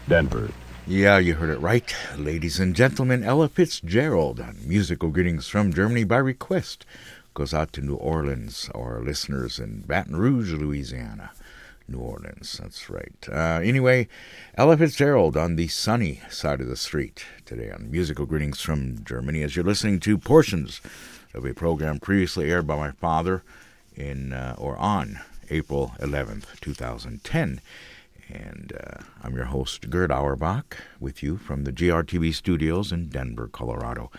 Denver. 0.08 0.52
Yeah, 0.86 1.18
you 1.18 1.34
heard 1.34 1.50
it 1.50 1.60
right. 1.60 1.96
Ladies 2.16 2.60
and 2.60 2.76
gentlemen, 2.76 3.24
Ella 3.24 3.50
Fitzgerald 3.50 4.40
on 4.40 4.58
Musical 4.64 5.10
Greetings 5.10 5.48
from 5.48 5.74
Germany 5.74 6.04
by 6.04 6.18
request 6.18 6.86
goes 7.34 7.56
out 7.56 7.74
to 7.74 7.82
New 7.82 7.96
Orleans, 7.96 8.70
our 8.76 9.02
listeners 9.02 9.58
in 9.58 9.82
Baton 9.82 10.16
Rouge, 10.16 10.54
Louisiana. 10.54 11.32
New 11.88 11.98
Orleans, 11.98 12.60
that's 12.62 12.88
right. 12.88 13.28
Uh, 13.28 13.62
anyway, 13.64 14.08
Ella 14.54 14.78
Fitzgerald 14.78 15.36
on 15.36 15.56
the 15.56 15.70
sunny 15.70 16.22
side 16.30 16.62
of 16.62 16.68
the 16.68 16.78
street 16.78 17.26
today 17.48 17.72
on 17.72 17.90
Musical 17.90 18.28
Greetings 18.28 18.62
from 18.62 19.04
Germany 19.04 19.42
as 19.42 19.56
you're 19.56 19.66
listening 19.66 20.00
to 20.02 20.20
portions 20.20 20.82
of 21.34 21.46
a 21.46 21.56
program 21.56 21.98
previously 21.98 22.52
aired 22.52 22.68
by 22.68 22.76
my 22.76 22.92
father 22.92 23.42
in 23.96 24.34
uh, 24.34 24.54
or 24.60 24.78
on 24.78 25.20
April 25.52 25.94
11th, 26.00 26.60
2010. 26.62 27.62
And 28.34 28.74
uh, 28.80 29.04
I'm 29.22 29.36
your 29.36 29.46
host, 29.46 29.90
Gerd 29.90 30.12
Auerbach, 30.12 30.78
with 31.00 31.22
you 31.22 31.38
from 31.38 31.66
the 31.66 31.74
GRTV 31.74 32.34
studios 32.34 32.92
in 32.92 33.10
Denver, 33.10 33.48
Colorado, 33.48 34.10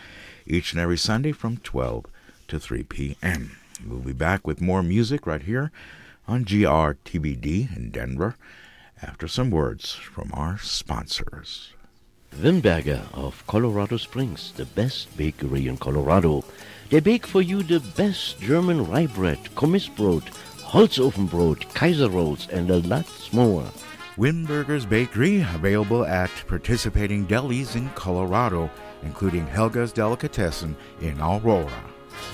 each 0.46 0.72
and 0.72 0.80
every 0.80 0.98
Sunday 0.98 1.32
from 1.32 1.56
12 1.56 2.04
to 2.48 2.60
3 2.60 2.82
p.m. 2.84 3.56
We'll 3.86 4.00
be 4.00 4.12
back 4.12 4.46
with 4.46 4.60
more 4.60 4.82
music 4.82 5.26
right 5.26 5.42
here 5.42 5.72
on 6.28 6.44
GRTBD 6.44 7.74
in 7.74 7.90
Denver 7.90 8.36
after 9.00 9.26
some 9.26 9.50
words 9.50 9.94
from 9.94 10.30
our 10.34 10.58
sponsors. 10.58 11.72
Wimberger 12.36 13.02
of 13.14 13.46
Colorado 13.46 13.96
Springs, 13.96 14.52
the 14.52 14.64
best 14.64 15.16
bakery 15.16 15.66
in 15.68 15.76
Colorado. 15.76 16.44
They 16.90 17.00
bake 17.00 17.26
for 17.26 17.42
you 17.42 17.62
the 17.62 17.80
best 17.80 18.40
German 18.40 18.86
rye 18.86 19.06
bread, 19.06 19.38
Kommissbrot, 19.54 20.24
Holzofenbrot, 20.72 21.74
Kaiser 21.74 22.08
rolls, 22.08 22.48
and 22.48 22.70
a 22.70 22.78
lot 22.78 23.04
more. 23.30 23.62
Wimberger's 24.16 24.86
Bakery, 24.86 25.42
available 25.54 26.06
at 26.06 26.30
participating 26.46 27.26
delis 27.26 27.76
in 27.76 27.90
Colorado, 27.90 28.70
including 29.02 29.46
Helga's 29.46 29.92
Delicatessen 29.92 30.74
in 31.02 31.20
Aurora. 31.20 31.84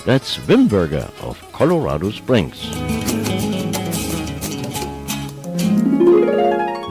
That's 0.07 0.39
Wimberger 0.39 1.11
of 1.21 1.37
Colorado 1.51 2.13
Springs. 2.13 2.65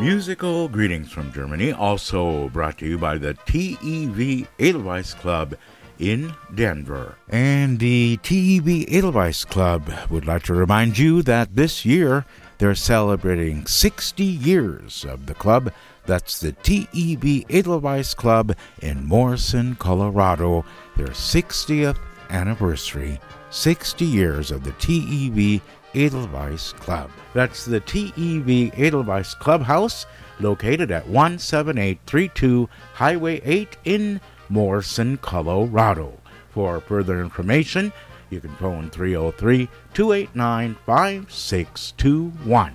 Musical 0.01 0.67
greetings 0.67 1.13
from 1.13 1.31
Germany, 1.31 1.71
also 1.71 2.49
brought 2.49 2.77
to 2.79 2.85
you 2.85 2.97
by 2.97 3.17
the 3.17 3.35
TEV 3.45 4.47
Edelweiss 4.59 5.13
Club 5.13 5.55
in 5.99 6.33
Denver. 6.53 7.17
And 7.29 7.79
the 7.79 8.17
TEB 8.23 8.85
Edelweiss 8.89 9.45
Club 9.45 9.91
would 10.09 10.25
like 10.25 10.43
to 10.43 10.53
remind 10.53 10.97
you 10.97 11.21
that 11.23 11.55
this 11.55 11.85
year 11.85 12.25
they're 12.57 12.75
celebrating 12.75 13.65
60 13.65 14.23
years 14.23 15.05
of 15.05 15.25
the 15.25 15.33
club. 15.33 15.71
That's 16.05 16.39
the 16.39 16.53
TEB 16.53 17.45
Edelweiss 17.49 18.13
Club 18.13 18.55
in 18.81 19.05
Morrison, 19.05 19.75
Colorado, 19.75 20.65
their 20.95 21.07
60th 21.07 21.99
anniversary. 22.29 23.19
60 23.49 24.05
years 24.05 24.51
of 24.51 24.63
the 24.63 24.71
TEB 24.73 25.61
Edelweiss 25.95 26.73
Club. 26.73 27.09
That's 27.33 27.65
the 27.65 27.79
TEB 27.79 28.73
Edelweiss 28.77 29.33
Clubhouse, 29.35 30.05
located 30.39 30.91
at 30.91 31.07
17832 31.07 32.69
Highway 32.93 33.41
8 33.43 33.77
in 33.85 34.21
Morrison, 34.49 35.17
Colorado. 35.17 36.13
For 36.49 36.79
further 36.79 37.21
information, 37.21 37.91
you 38.29 38.39
can 38.39 38.55
phone 38.55 38.89
303 38.89 39.67
289 39.93 40.77
5621. 40.85 42.73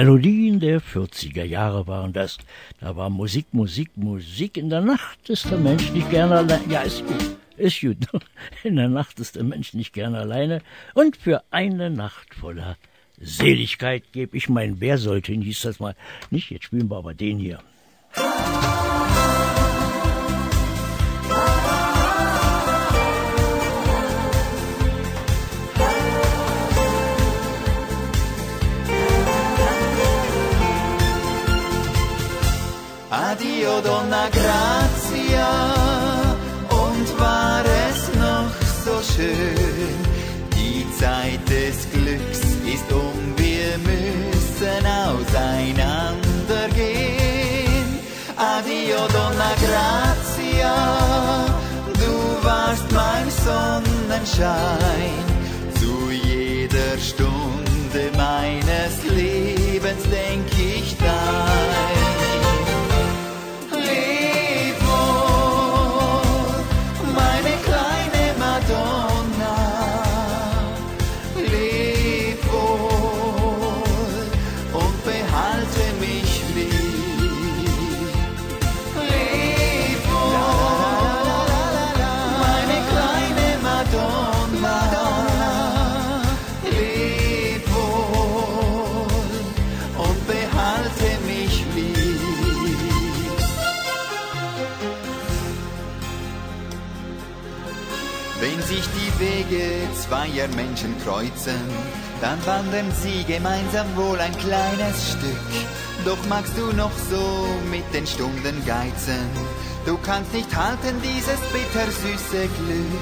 Melodien 0.02 0.60
der 0.60 0.82
40er 0.82 1.44
Jahre 1.44 1.86
waren 1.86 2.12
das. 2.12 2.40
Da 2.80 2.96
war 2.96 3.12
Musik, 3.12 3.46
Musik, 3.52 3.92
Musik. 3.96 4.58
In 4.58 4.72
der 4.72 4.82
Nacht 4.82 5.30
ist 5.30 5.52
der 5.52 5.60
Mensch 5.60 5.92
nicht 5.92 6.10
gerne 6.10 6.38
allein. 6.38 6.68
Ja, 6.72 6.82
ist 6.82 7.06
gut. 7.06 7.38
Ist 7.56 7.82
gut. 7.82 7.98
In 8.64 8.78
der 8.78 8.90
Nacht 8.90 9.20
ist 9.20 9.36
der 9.36 9.44
Mensch 9.44 9.76
nicht 9.76 9.94
gerne 9.94 10.18
alleine. 10.18 10.64
Und 10.96 11.18
für 11.18 11.44
eine 11.52 11.92
Nacht 11.92 12.34
voller 12.34 12.78
Seligkeit 13.20 14.12
gebe 14.12 14.36
ich 14.36 14.50
mein 14.50 14.82
Wer 14.82 14.98
sollte, 14.98 15.34
hieß 15.34 15.62
das 15.62 15.80
mal. 15.80 15.96
Nicht, 16.32 16.50
jetzt 16.50 16.66
spielen 16.66 16.90
wir 16.90 16.98
aber 16.98 17.14
den 17.14 17.38
hier. 17.38 17.60
Addio 33.62 33.78
Donna 33.82 34.28
Grazia 34.32 35.52
und 36.70 37.20
war 37.20 37.64
es 37.64 38.10
noch 38.16 38.52
so 38.84 39.00
schön. 39.14 39.96
Die 40.56 40.88
Zeit 41.00 41.48
des 41.48 41.88
Glücks 41.92 42.40
ist 42.66 42.92
um, 42.92 43.38
wir 43.38 43.78
müssen 43.78 44.84
auseinandergehen. 45.06 48.00
Addio 48.36 49.08
Donna 49.14 49.54
Grazia, 49.62 50.76
du 51.86 52.44
warst 52.44 52.92
mein 52.92 53.30
Sonnenschein. 53.46 55.24
Zu 55.80 56.10
jeder 56.10 56.98
Stunde 56.98 58.10
meines 58.18 59.04
Lebens 59.08 60.02
denk 60.10 60.51
Wege 99.52 99.88
zweier 99.94 100.48
Menschen 100.56 100.96
kreuzen, 101.04 101.60
dann 102.22 102.44
wandern 102.46 102.90
sie 102.92 103.24
gemeinsam 103.26 103.86
wohl 103.98 104.20
ein 104.20 104.36
kleines 104.38 105.12
Stück. 105.12 106.06
Doch 106.06 106.18
magst 106.30 106.58
du 106.58 106.72
noch 106.76 106.92
so 107.10 107.48
mit 107.70 107.84
den 107.94 108.08
Stunden 108.08 108.66
geizen, 108.66 109.30
du 109.86 109.98
kannst 109.98 110.34
nicht 110.34 110.56
halten 110.56 110.96
dieses 111.04 111.40
bittersüße 111.52 112.48
Glück. 112.60 113.02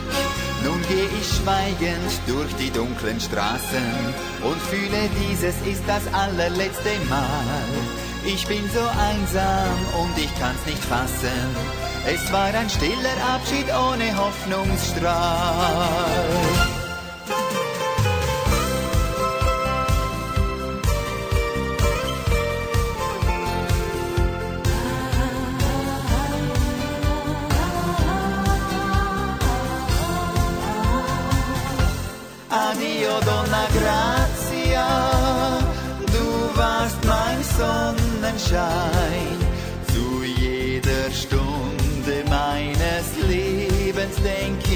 Nun 0.63 0.81
geh 0.89 1.05
ich 1.19 1.37
schweigend 1.37 2.11
durch 2.27 2.53
die 2.55 2.71
dunklen 2.71 3.19
Straßen 3.19 3.93
und 4.41 4.61
fühle, 4.63 5.09
dieses 5.21 5.55
ist 5.67 5.83
das 5.87 6.11
allerletzte 6.13 6.89
Mal. 7.09 8.08
Ich 8.25 8.45
bin 8.47 8.67
so 8.69 8.79
einsam 8.79 9.77
und 10.01 10.17
ich 10.17 10.33
kann's 10.39 10.65
nicht 10.65 10.83
fassen. 10.83 11.55
Es 12.05 12.31
war 12.31 12.53
ein 12.53 12.69
stiller 12.69 13.17
Abschied 13.33 13.65
ohne 13.73 14.15
Hoffnungsstrahl. 14.17 15.89
Adio, 32.49 33.19
Donna 33.25 33.67
Grazia, 33.73 34.87
du 36.07 36.57
warst 36.57 37.03
mein 37.05 37.43
Sonnenschein. 38.19 39.37
Zu 39.93 40.23
jeder 40.23 41.09
Stunde 41.11 42.23
meines 42.29 43.15
Lebens 43.29 44.15
denk 44.21 44.68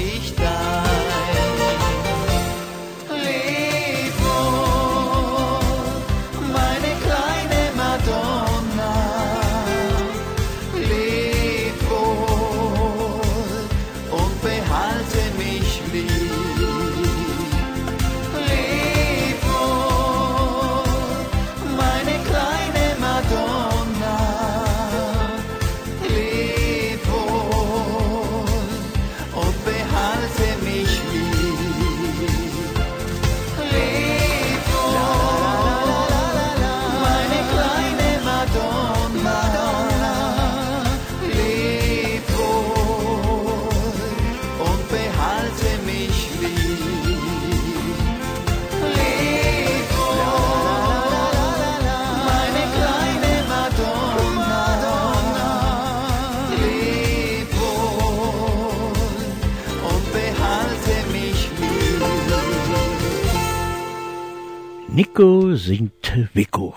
Nico 65.16 65.54
singt 65.54 66.12
Vico. 66.34 66.74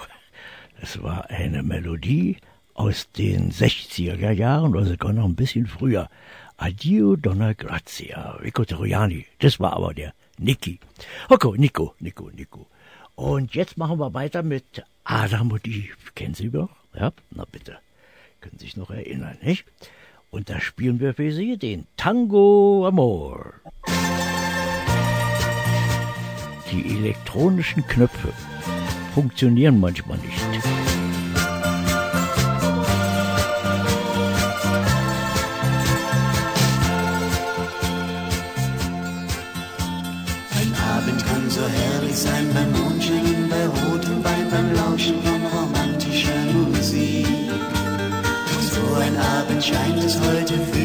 Das 0.79 1.01
war 1.01 1.27
eine 1.31 1.63
Melodie 1.63 2.37
aus 2.75 3.09
den 3.09 3.51
60er 3.51 4.29
Jahren 4.29 4.75
oder 4.75 4.85
sogar 4.85 5.11
noch 5.11 5.25
ein 5.25 5.33
bisschen 5.33 5.65
früher. 5.65 6.07
Addio 6.57 7.15
Donna 7.15 7.53
Grazia, 7.53 8.37
Vico 8.39 8.63
Toriani. 8.63 9.25
Das 9.39 9.59
war 9.59 9.73
aber 9.73 9.95
der 9.95 10.13
Niki. 10.37 10.79
Okay, 11.29 11.53
Nico, 11.57 11.95
Nico, 11.99 12.29
Nico. 12.29 12.67
Und 13.15 13.55
jetzt 13.55 13.75
machen 13.75 13.97
wir 13.97 14.13
weiter 14.13 14.43
mit 14.43 14.83
Adam 15.03 15.51
und 15.51 15.65
Eve. 15.65 15.95
Kennen 16.13 16.35
Sie 16.35 16.49
noch? 16.49 16.69
Ja, 16.93 17.13
na 17.31 17.43
bitte. 17.51 17.79
Können 18.41 18.59
sich 18.59 18.77
noch 18.77 18.91
erinnern, 18.91 19.39
nicht? 19.41 19.65
Und 20.29 20.51
da 20.51 20.61
spielen 20.61 20.99
wir 20.99 21.15
für 21.15 21.31
Sie 21.31 21.57
den 21.57 21.87
Tango 21.97 22.85
Amor. 22.85 23.55
Die 26.71 26.97
elektronischen 26.97 27.87
Knöpfe 27.87 28.33
funktionieren 29.13 29.79
manchmal 29.79 30.17
nicht. 30.17 30.37
Ein 40.59 40.75
Abend 40.93 41.25
kann 41.25 41.49
so 41.49 41.61
herrlich 41.61 42.15
sein 42.15 42.47
beim 42.53 42.71
Mondschein, 42.73 43.49
bei 43.49 43.65
rotem 43.65 44.23
Wein, 44.23 44.49
beim 44.51 44.73
Lauschen 44.75 45.15
von 45.23 45.41
romantischer 45.45 46.43
Musik. 46.53 47.25
Und 48.53 48.63
so 48.63 48.95
ein 48.95 49.15
Abend 49.17 49.63
scheint 49.63 50.03
es 50.03 50.19
heute 50.19 50.53
für 50.53 50.76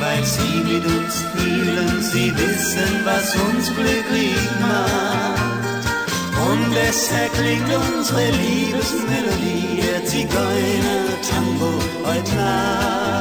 weil 0.00 0.24
sie 0.24 0.60
mit 0.64 0.84
uns 0.84 1.24
fühlen, 1.34 2.02
sie 2.02 2.32
wissen, 2.36 3.04
was 3.04 3.34
uns 3.34 3.74
glücklich 3.74 4.36
macht. 4.60 5.84
Und 6.48 6.74
deshalb 6.74 7.32
klingt 7.32 7.70
unsere 7.74 8.30
Liebesmelodie, 8.30 9.82
der 9.82 10.04
Zigeuner-Tango 10.04 11.72
heute 12.04 12.34
Nacht. 12.36 13.16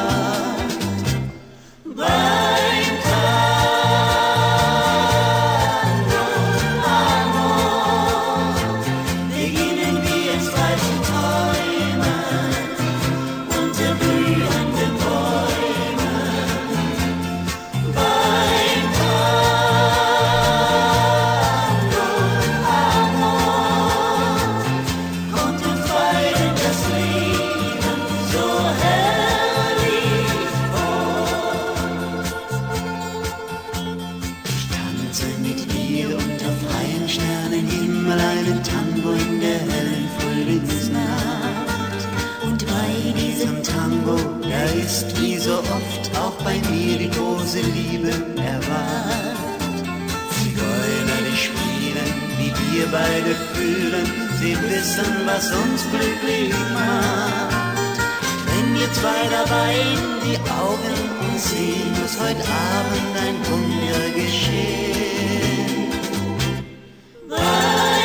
Beide 52.95 53.35
fühlen, 53.53 54.07
sie 54.39 54.55
wissen, 54.69 55.11
was 55.25 55.51
uns 55.51 55.81
glücklich 55.91 56.53
macht. 56.73 57.97
Wenn 58.47 58.67
wir 58.77 58.89
zwei 58.93 59.21
dabei 59.37 59.71
in 59.95 60.05
die 60.25 60.39
Augen 60.63 60.97
sehen, 61.37 61.91
muss 62.01 62.15
heute 62.25 62.45
Abend 62.75 63.13
ein 63.25 63.37
Wunder 63.49 64.05
geschehen. 64.21 65.91
Beim 67.29 68.04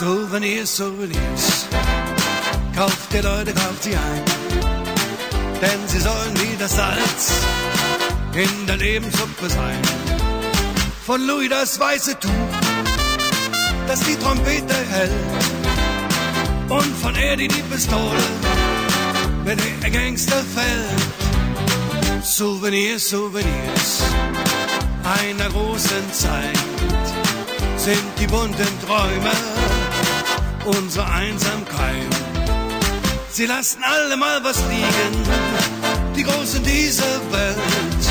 Souvenirs, 0.00 0.76
Souvenirs. 0.76 1.66
Kauft 2.74 3.12
ihr 3.12 3.22
Leute, 3.22 3.52
kauft 3.52 3.82
sie 3.82 3.94
ein. 3.94 4.24
Denn 5.60 5.78
sie 5.88 6.00
sollen 6.00 6.34
wie 6.40 6.56
das 6.58 6.74
Salz 6.74 7.32
in 8.32 8.66
der 8.66 8.78
Lebenssuppe 8.78 9.50
sein. 9.50 9.82
Von 11.04 11.26
Louis 11.26 11.50
das 11.50 11.78
weiße 11.78 12.18
Tuch, 12.18 12.30
das 13.86 14.00
die 14.00 14.16
Trompete 14.16 14.74
hält. 14.88 15.12
Und 16.70 16.96
von 17.02 17.14
Eddie 17.14 17.48
die 17.48 17.62
Pistole, 17.70 18.24
wenn 19.44 19.58
der 19.82 19.90
Gangster 19.90 20.42
fällt. 20.54 22.24
Souvenirs, 22.24 23.06
Souvenirs 23.06 24.02
einer 25.04 25.50
großen 25.50 26.10
Zeit 26.10 26.58
sind 27.76 28.18
die 28.18 28.26
bunten 28.26 28.80
Träume 28.86 29.79
unsere 30.76 31.06
Einsamkeit. 31.06 32.14
Sie 33.30 33.46
lassen 33.46 33.82
alle 33.82 34.16
mal 34.16 34.42
was 34.42 34.58
liegen, 34.68 35.14
die 36.16 36.22
Großen 36.22 36.62
dieser 36.62 37.20
Welt. 37.30 38.02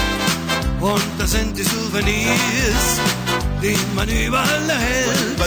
Und 0.80 1.04
das 1.18 1.32
sind 1.32 1.58
die 1.58 1.64
Souvenirs, 1.64 3.00
die 3.62 3.78
man 3.96 4.08
überall 4.08 4.70
erhält. 4.70 5.40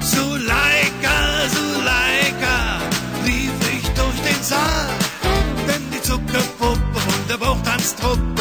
Suleika, 0.00 1.16
Suleika, 1.54 2.78
lief 3.24 3.52
ich 3.72 3.88
durch 3.90 4.20
den 4.28 4.42
Saal, 4.42 4.88
denn 5.68 5.82
die 5.92 6.02
Zuckerpuppe 6.02 6.78
von 6.94 7.28
der 7.28 7.38
Bauchtanztruppe 7.38 8.33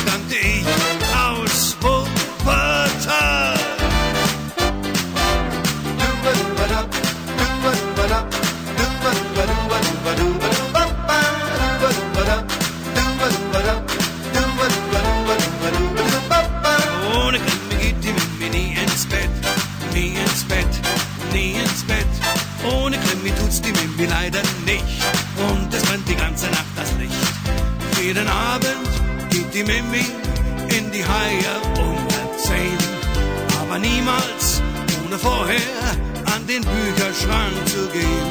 den 36.53 36.61
Bücherschrank 36.61 37.67
zu 37.67 37.88
gehen. 37.90 38.30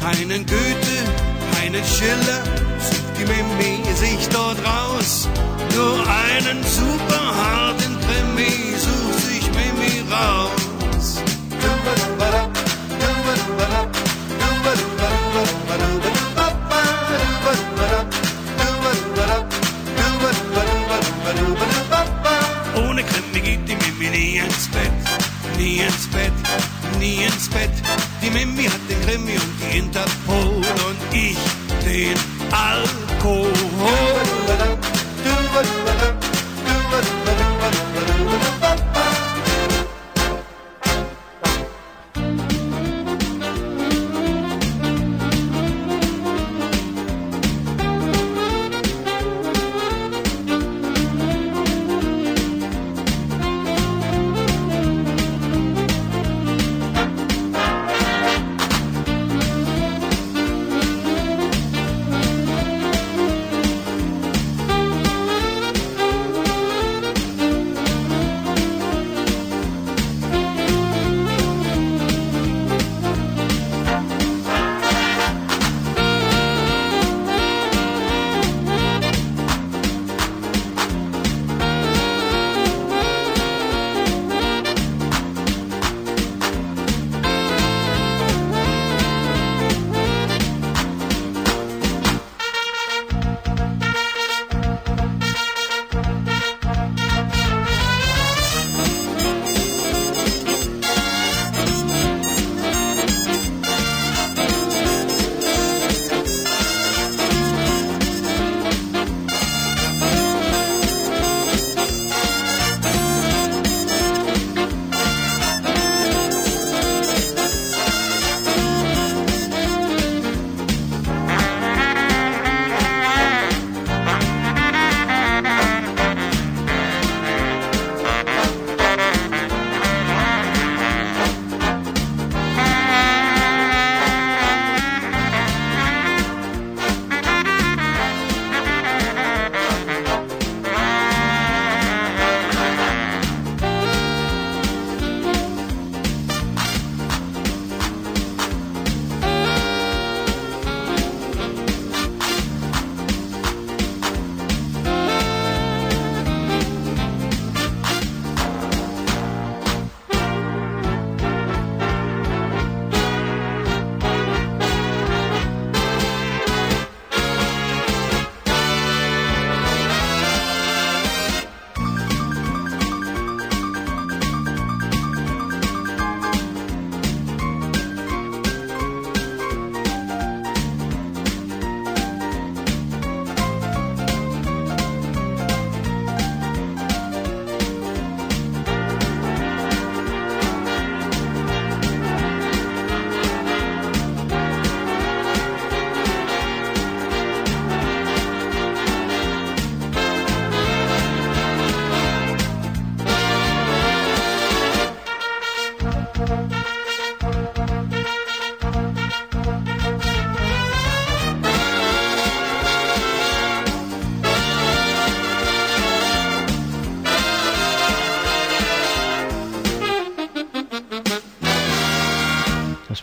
Keinen 0.00 0.46
Goethe, 0.46 0.96
keinen 1.54 1.84
Schiller, 1.84 2.42
sucht 2.78 3.14
die 3.18 3.26
Mimi 3.26 3.84
sich 3.94 4.28
dort 4.28 4.56
raus. 4.64 5.28
Nur 5.76 5.98
einen 6.08 6.62
super 6.64 7.22
harten 7.42 7.98
Krimi 8.00 8.74
sucht 8.78 9.20
sich 9.26 9.44
Mimi 9.48 10.04
raus. 10.10 11.22
Ohne 22.76 23.02
Krimi 23.02 23.40
geht 23.40 23.68
die 23.68 23.76
Mimi 23.76 24.08
nie 24.16 24.38
ins 24.38 24.68
Bett, 24.68 25.58
nie 25.58 25.80
ins 25.80 26.06
Bett, 26.06 26.32
nie 27.00 27.24
ins 27.24 27.48
Bett. 27.48 27.70
Die 28.22 28.30
Mimi 28.30 28.64
hat 28.64 28.80
den 28.88 29.00
Krimi 29.06 29.32
und 29.32 29.54
die 29.60 29.78
Interpol 29.78 30.62
und 30.86 31.14
ich 31.14 31.38
den 31.84 32.16
Alkohol. 32.52 32.99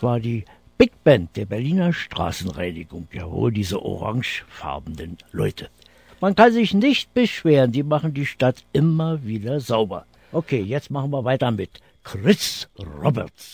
War 0.08 0.20
die 0.20 0.44
Big 0.78 0.92
Band 1.04 1.36
der 1.36 1.44
Berliner 1.44 1.92
Straßenreinigung. 1.92 3.08
Jawohl, 3.12 3.52
diese 3.52 3.82
orangefarbenen 3.82 5.18
Leute. 5.32 5.68
Man 6.18 6.34
kann 6.34 6.50
sich 6.50 6.72
nicht 6.72 7.12
beschweren, 7.12 7.72
die 7.72 7.82
machen 7.82 8.14
die 8.14 8.24
Stadt 8.24 8.64
immer 8.72 9.22
wieder 9.22 9.60
sauber. 9.60 10.06
Okay, 10.32 10.62
jetzt 10.62 10.90
machen 10.90 11.10
wir 11.10 11.24
weiter 11.24 11.50
mit 11.50 11.72
Chris 12.04 12.70
Roberts. 13.02 13.47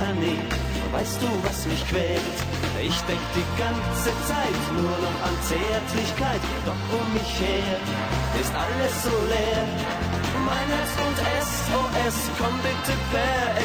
Honey, 0.00 0.38
weißt 0.92 1.22
du, 1.22 1.28
was 1.46 1.66
mich 1.66 1.86
quält? 1.88 2.36
Ich 2.82 2.98
denk 3.08 3.24
die 3.34 3.48
ganze 3.58 4.10
Zeit 4.28 4.60
nur 4.74 4.96
noch 5.04 5.18
an 5.26 5.36
Zärtlichkeit, 5.46 6.42
doch 6.66 6.82
um 6.98 7.06
mich 7.14 7.32
her 7.40 7.78
ist 8.40 8.52
alles 8.54 8.94
so 9.04 9.14
leer. 9.30 9.64
Mein 10.44 10.68
Herz 10.74 10.92
und 11.06 11.18
SOS, 11.40 12.16
komm 12.38 12.54
bitte 12.60 12.94
per 13.12 13.63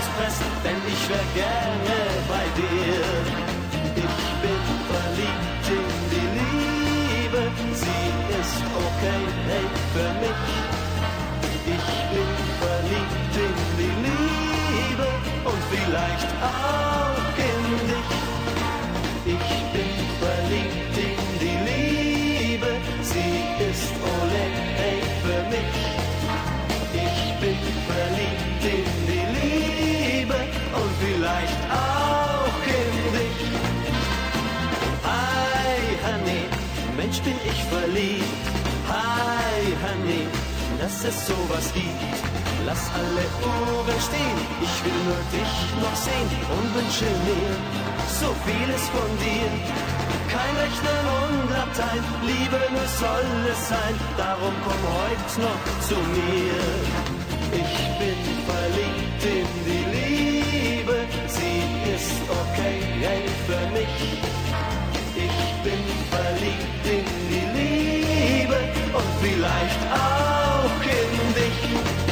verliebt. 37.69 38.45
Hi, 38.89 39.61
Honey, 39.83 40.25
dass 40.79 41.03
es 41.03 41.27
sowas 41.27 41.67
gibt. 41.73 42.29
Lass 42.65 42.83
alle 42.93 43.25
Uhren 43.49 43.99
stehen, 44.07 44.39
ich 44.65 44.75
will 44.83 44.99
nur 45.07 45.21
dich 45.33 45.55
noch 45.83 45.95
sehen 45.95 46.29
und 46.55 46.67
wünsche 46.75 47.09
mir 47.27 47.51
so 48.19 48.29
vieles 48.45 48.83
von 48.93 49.09
dir. 49.23 49.49
Kein 50.33 50.53
Rechnen 50.63 51.03
und 51.19 51.49
Latein, 51.49 52.03
Liebe 52.29 52.59
nur 52.73 52.89
soll 53.01 53.31
es 53.51 53.61
sein, 53.69 53.95
darum 54.17 54.53
komm 54.65 54.81
heute 54.97 55.35
noch 55.45 55.63
zu 55.87 55.97
mir. 56.15 56.61
Ich 57.61 57.75
bin 57.99 58.19
verliebt 58.49 59.21
in 59.37 59.47
die 59.67 59.85
Liebe, 59.95 60.97
sie 61.27 61.59
ist 61.95 62.17
okay 62.41 62.77
hey, 63.01 63.23
für 63.47 63.65
mich. 63.73 63.97
Ich 65.15 65.39
bin 65.63 65.83
verliebt 66.11 66.85
in 66.85 67.05
die 67.29 67.33
Liebe 67.33 67.48
vielleicht 69.21 69.81
auch 69.91 70.81
in 70.81 71.33
dich. 71.35 72.08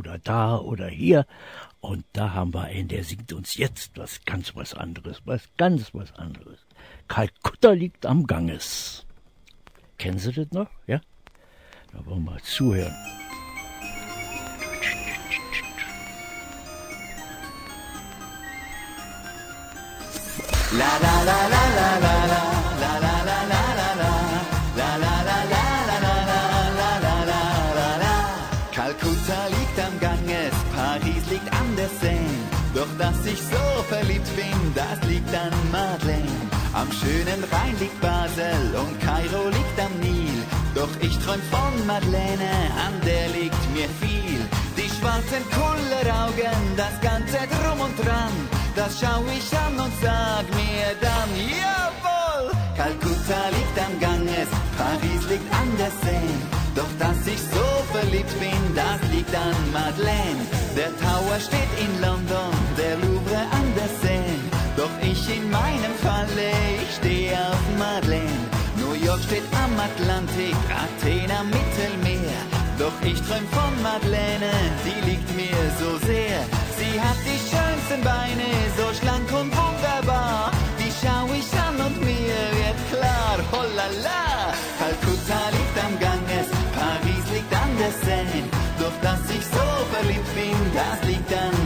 oder 0.00 0.18
da 0.18 0.58
oder 0.58 0.88
hier. 0.88 1.26
Und 1.80 2.04
da 2.14 2.32
haben 2.32 2.52
wir 2.52 2.64
einen, 2.64 2.88
der 2.88 3.04
singt 3.04 3.32
uns 3.32 3.56
jetzt 3.56 3.96
was 3.96 4.24
ganz 4.24 4.56
was 4.56 4.74
anderes, 4.74 5.22
was 5.24 5.42
ganz 5.56 5.94
was 5.94 6.12
anderes. 6.14 6.58
Kalkutta 7.08 7.72
liegt 7.72 8.06
am 8.06 8.26
Ganges. 8.26 9.06
Kennen 9.98 10.18
Sie 10.18 10.32
das 10.32 10.50
noch? 10.52 10.70
Ja? 10.86 11.00
Da 11.92 12.04
wollen 12.06 12.24
wir 12.24 12.32
mal 12.32 12.42
zuhören. 12.42 12.94
La 20.72 20.98
la 21.02 21.22
la 21.28 21.48
la 21.48 21.62
la 21.76 21.98
la 21.98 22.26
la 22.26 22.69
liegt 35.30 35.42
an 35.42 35.52
Madeleine. 35.70 36.50
Am 36.72 36.88
schönen 36.92 37.42
Rhein 37.52 37.76
liegt 37.78 38.00
Basel 38.00 38.74
und 38.74 39.00
Kairo 39.00 39.48
liegt 39.48 39.78
am 39.78 39.92
Nil. 40.00 40.42
Doch 40.74 40.90
ich 41.00 41.16
träum 41.18 41.40
von 41.50 41.86
Madeleine, 41.86 42.50
an 42.86 42.94
der 43.04 43.28
liegt 43.28 43.64
mir 43.74 43.88
viel. 44.00 44.40
Die 44.76 44.88
schwarzen 44.88 45.44
Kulleraugen, 45.50 46.62
das 46.76 46.94
ganze 47.00 47.38
Drum 47.54 47.80
und 47.80 47.96
Dran, 47.98 48.34
das 48.76 49.00
schau 49.00 49.22
ich 49.36 49.50
an 49.58 49.74
und 49.78 49.92
sag 50.00 50.44
mir 50.54 50.88
dann, 51.00 51.30
jawohl! 51.60 52.50
Kalkutta 52.76 53.42
liegt 53.56 53.76
am 53.86 53.94
Ganges, 54.00 54.48
Paris 54.78 55.22
liegt 55.28 55.48
an 55.52 55.70
der 55.78 55.92
Seine. 56.02 56.40
Doch 56.74 56.92
dass 56.98 57.26
ich 57.26 57.40
so 57.40 57.66
verliebt 57.92 58.34
bin, 58.38 58.62
das 58.74 59.00
liegt 59.12 59.34
an 59.34 59.58
Madeleine. 59.72 60.42
Der 60.76 60.90
Tower 61.02 61.38
steht 61.40 61.72
in 61.84 61.92
London, 62.00 62.54
der 62.78 62.96
Louvre 62.96 63.40
an 63.58 63.66
der 63.76 63.90
Seine. 64.00 64.59
Doch 64.80 64.96
ich 65.02 65.28
in 65.28 65.50
meinem 65.50 65.94
Falle, 66.00 66.52
ich 66.80 66.96
stehe 66.96 67.36
auf 67.36 67.64
Madeleine. 67.78 68.48
New 68.80 68.94
York 68.94 69.20
steht 69.24 69.44
am 69.62 69.78
Atlantik, 69.78 70.56
Athen 70.72 71.30
am 71.38 71.50
Mittelmeer. 71.50 72.40
Doch 72.78 72.96
ich 73.04 73.20
träum 73.20 73.44
von 73.52 73.74
Madeleine, 73.82 74.52
sie 74.82 74.98
liegt 75.04 75.28
mir 75.36 75.60
so 75.78 75.90
sehr. 76.08 76.40
Sie 76.78 76.96
hat 76.98 77.20
die 77.28 77.40
schönsten 77.50 78.00
Beine, 78.02 78.48
so 78.78 78.86
schlank 78.98 79.28
und 79.38 79.52
wunderbar. 79.52 80.50
Die 80.80 80.92
schau 80.96 81.28
ich 81.40 81.50
an 81.60 81.76
und 81.86 82.00
mir 82.00 82.40
wird 82.56 82.80
klar, 82.88 83.36
hollala. 83.52 84.56
Kalkutta 84.80 85.42
liegt 85.56 85.76
am 85.84 85.94
Ganges, 86.00 86.48
Paris 86.72 87.26
liegt 87.34 87.52
an 87.52 87.72
der 87.76 87.92
Seine. 88.00 88.48
Doch 88.80 88.96
dass 89.02 89.28
ich 89.28 89.44
so 89.44 89.66
verliebt 89.92 90.34
bin, 90.34 90.56
das 90.72 90.98
liegt 91.06 91.30
an 91.34 91.59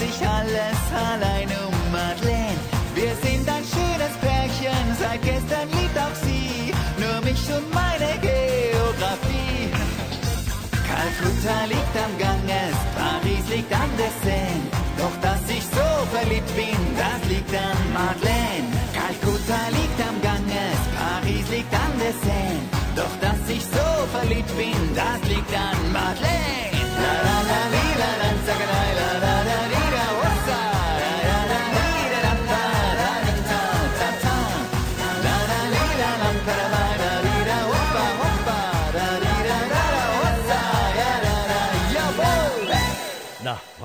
sich 0.00 0.26
alles 0.26 0.80
allein 1.12 1.48
um 1.66 1.76
Madeleine. 1.92 2.60
Wir 2.94 3.12
sind 3.24 3.46
ein 3.56 3.64
schönes 3.72 4.14
Pärchen, 4.24 4.84
seit 4.98 5.20
gestern 5.22 5.68
liebt 5.76 5.96
auch 6.04 6.16
sie. 6.24 6.72
Nur 7.02 7.18
mich 7.28 7.44
und 7.56 7.68
meine 7.80 8.12
Geografie. 8.28 9.68
Kalkutta 10.88 11.58
liegt 11.72 11.94
am 12.04 12.12
Ganges, 12.24 12.76
Paris 12.96 13.44
liegt 13.54 13.72
an 13.72 13.90
der 14.00 14.12
Seine. 14.24 14.66
Doch 15.00 15.16
dass 15.20 15.42
ich 15.56 15.64
so 15.76 15.88
verliebt 16.14 16.52
bin, 16.56 16.80
das 17.02 17.20
liegt 17.32 17.54
an 17.68 17.80
Madeleine. 17.98 18.68
Kalkutta 18.96 19.60
liegt 19.76 20.00
am 20.08 20.16
Ganges, 20.28 20.80
Paris 20.96 21.46
liegt 21.54 21.74
an 21.84 21.92
der 22.02 22.14
Seine. 22.24 22.62
Doch 22.96 23.14
dass 23.24 23.42
ich 23.48 23.64
so 23.76 23.88
verliebt 24.16 24.52
bin, 24.56 24.80
das 24.94 25.20
liegt 25.28 25.54
an 25.54 25.89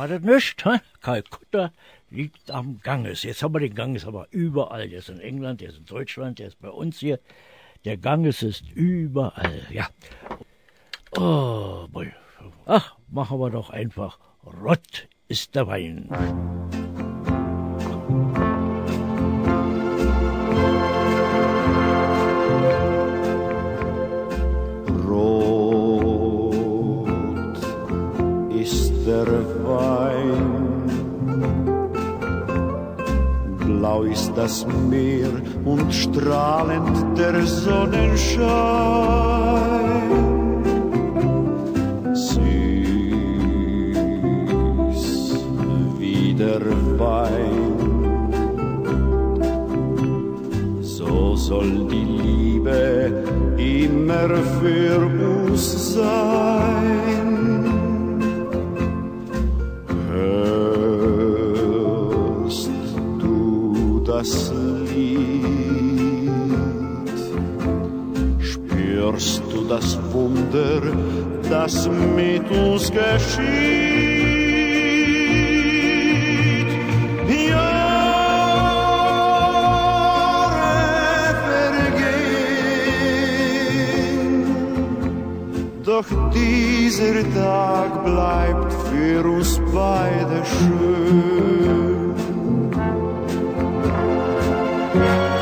war 0.10 0.20
das 0.20 0.22
nicht? 0.22 0.66
Hä? 0.66 0.80
Kalkutta 1.02 1.72
liegt 2.12 2.52
am 2.52 2.80
Ganges. 2.84 3.24
Jetzt 3.24 3.42
haben 3.42 3.56
wir 3.56 3.60
den 3.60 3.74
Ganges 3.74 4.06
aber 4.06 4.28
überall. 4.30 4.88
Der 4.88 5.00
ist 5.00 5.10
in 5.10 5.20
England, 5.20 5.62
der 5.62 5.70
ist 5.70 5.80
in 5.80 5.86
Deutschland, 5.86 6.38
der 6.38 6.48
ist 6.48 6.62
bei 6.62 6.70
uns 6.70 7.00
hier. 7.00 7.20
Der 7.86 7.98
Ganges 7.98 8.44
ist 8.44 8.64
überall, 8.76 9.66
ja. 9.72 9.88
Oh, 11.18 11.88
boy. 11.88 12.12
Ach, 12.66 12.96
machen 13.10 13.40
wir 13.40 13.50
doch 13.50 13.72
einfach. 13.72 14.20
Rott 14.44 15.08
ist 15.28 15.56
der 15.56 15.68
Wein. 15.68 16.10
Der 29.06 29.28
Wein, 29.64 30.88
blau 33.60 34.02
ist 34.04 34.32
das 34.36 34.66
Meer 34.90 35.30
und 35.64 35.94
strahlend 35.94 37.16
der 37.18 37.46
Sonnenschein. 37.46 38.46
Süß 42.14 42.56
wie 46.00 46.34
der 46.34 46.66
Wein, 46.98 47.76
so 50.82 51.36
soll 51.36 51.88
die 51.92 52.08
Liebe 52.24 53.24
immer 53.58 54.30
für 54.60 54.98
uns 55.46 55.94
sein. 55.94 57.35
Das 64.26 64.52
Lied? 64.90 65.46
Spürst 68.40 69.44
du 69.52 69.64
das 69.66 69.98
Wunder, 70.12 70.82
das 71.50 71.88
mit 72.16 72.50
uns 72.50 72.92
geschieht? 72.92 73.86
Jahre 77.50 77.76
vergehen, 81.78 82.56
doch 85.84 86.08
dieser 86.34 87.24
Tag 87.34 88.04
bleibt 88.04 88.74
für 88.90 89.24
uns 89.30 89.62
beide 89.72 90.44
schön. 90.46 91.85
Thank 94.96 95.30
you. 95.30 95.35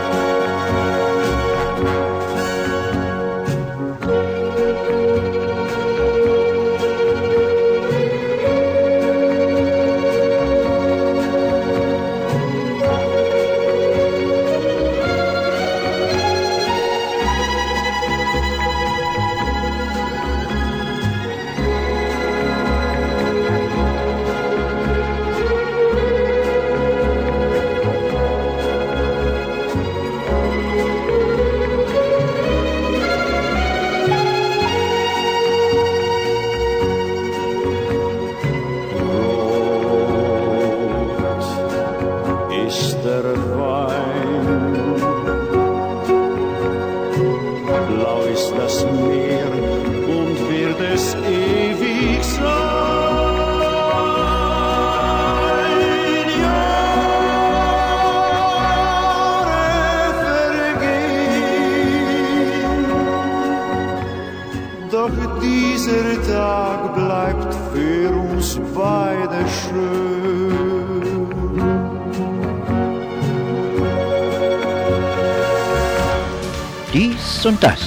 Und 77.45 77.61
das. 77.61 77.81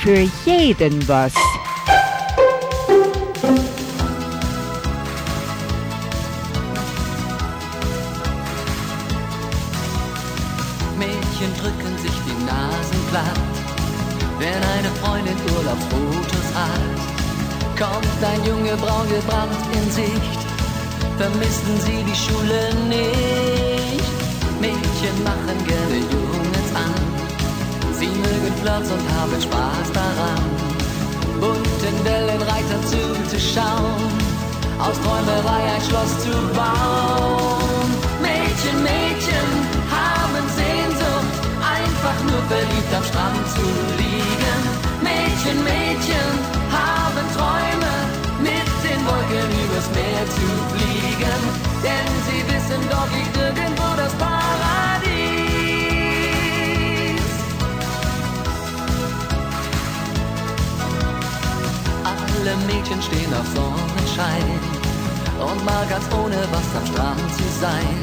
Für 0.00 0.26
jeden 0.44 1.06
was. 1.06 1.32
Mädchen 10.98 11.54
drücken 11.60 11.96
sich 11.98 12.10
die 12.10 12.44
Nasen 12.44 13.06
platt, 13.10 13.24
wenn 14.40 14.48
eine 14.48 14.88
Freundin 15.00 15.36
Urlaubsfotos 15.56 16.50
hat. 16.52 16.98
Kommt 17.78 18.24
ein 18.24 18.44
Junge 18.44 18.76
braun 18.78 19.08
gebrannt 19.08 19.52
in 19.74 19.90
Sicht, 19.92 20.40
vermissen 21.18 21.80
sie 21.80 22.02
die 22.02 22.16
Schule 22.16 22.74
nicht. 22.88 24.04
Mädchen 24.60 25.22
machen 25.22 25.66
gerne 25.66 25.90
mögen 26.00 26.19
Flirts 28.60 28.90
und 28.90 29.04
haben 29.16 29.40
Spaß 29.40 29.88
daran. 29.92 30.44
Bunten 31.40 31.96
Wellenreiter 32.04 32.80
zuzuschauen, 32.84 34.04
aus 34.78 34.96
Träumerei 35.00 35.62
ein 35.74 35.82
Schloss 35.88 36.12
zu 36.20 36.34
bauen. 36.52 37.88
Mädchen, 38.20 38.76
Mädchen 38.84 39.48
haben 39.88 40.44
Sehnsucht, 40.60 41.36
einfach 41.56 42.18
nur 42.28 42.42
verliebt 42.52 42.92
am 42.92 43.04
Strand 43.04 43.44
zu 43.56 43.64
liegen. 43.96 44.60
Mädchen, 45.00 45.58
Mädchen 45.64 46.30
haben 46.68 47.24
Träume, 47.32 47.94
mit 48.44 48.68
den 48.84 49.00
Wolken 49.08 49.48
übers 49.64 49.88
Meer 49.96 50.24
zu 50.36 50.46
fliegen. 50.72 51.40
Denn 51.80 52.12
sie 52.28 52.42
wissen, 52.44 52.80
dort 52.90 53.10
liegt 53.16 53.39
Alle 62.40 62.56
Mädchen 62.64 63.02
stehen 63.02 63.34
auf 63.34 63.46
Sonnenschein 63.54 64.60
und 65.38 65.62
mal 65.62 65.86
ganz 65.90 66.06
ohne 66.14 66.38
was 66.50 66.74
am 66.74 66.86
Strand 66.86 67.20
zu 67.36 67.44
sein. 67.60 67.96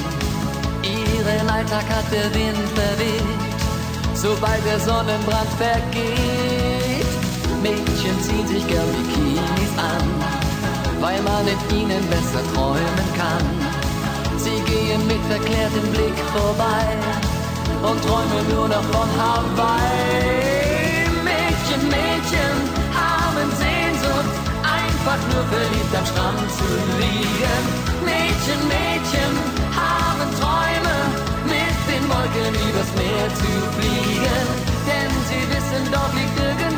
Ihren 0.83 1.49
Alltag 1.49 1.85
hat 1.89 2.05
der 2.11 2.31
Wind 2.35 2.69
verweht, 2.75 3.23
sobald 4.13 4.63
der 4.63 4.79
Sonnenbrand 4.79 5.49
vergeht. 5.57 7.07
Mädchen 7.63 8.21
ziehen 8.21 8.47
sich 8.47 8.67
gern 8.67 8.85
Bikinis 8.91 9.73
an, 9.75 10.05
weil 11.01 11.19
man 11.23 11.47
in 11.47 11.75
ihnen 11.75 12.07
besser 12.07 12.43
träumen 12.53 13.09
kann. 13.17 13.47
Sie 14.37 14.61
gehen 14.71 15.01
mit 15.07 15.21
verklärtem 15.31 15.91
Blick 15.93 16.17
vorbei 16.35 16.85
und 17.81 17.99
träumen 18.03 18.47
nur 18.53 18.67
noch 18.67 18.83
von 18.93 19.09
Hawaii. 19.17 20.29
Mädchen, 21.23 21.89
Mädchen 21.89 22.76
einfach 25.07 25.27
nur 25.33 25.43
verliebt 25.45 25.95
am 25.95 26.05
Strand 26.05 26.51
zu 26.51 26.67
liegen. 26.99 27.63
Mädchen, 28.03 28.61
Mädchen 28.67 29.33
haben 29.71 30.29
Träume, 30.39 30.97
mit 31.47 31.77
den 31.87 32.03
Wolken 32.11 32.53
übers 32.67 32.91
Meer 32.99 33.27
zu 33.39 33.51
fliegen. 33.75 34.43
Denn 34.87 35.11
sie 35.29 35.43
wissen, 35.51 35.83
dort 35.91 36.13
liegt 36.13 36.37
irgendwo 36.39 36.76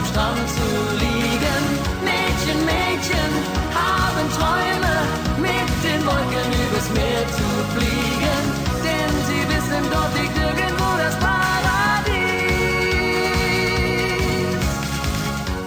am 0.00 0.06
Strand 0.06 0.48
zu 0.48 0.68
liegen. 1.04 1.62
Mädchen, 2.08 2.58
Mädchen 2.64 3.32
haben 3.76 4.26
Träume, 4.36 4.96
mit 5.44 5.70
den 5.84 6.00
Wolken 6.06 6.48
übers 6.64 6.88
Meer 6.96 7.22
zu 7.38 7.48
fliegen. 7.74 8.42
Denn 8.86 9.12
sie 9.28 9.42
wissen, 9.52 9.82
dort 9.92 10.12
liegt 10.16 10.36
irgendwo 10.36 10.88
das 11.04 11.16
Paradies. 11.18 12.16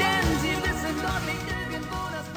Denn 0.01 0.27
sie 0.41 0.55
wissen, 0.65 0.95
dort 1.05 1.23
liegt 1.29 1.49
irgendwo 1.61 1.99
das 2.15 2.27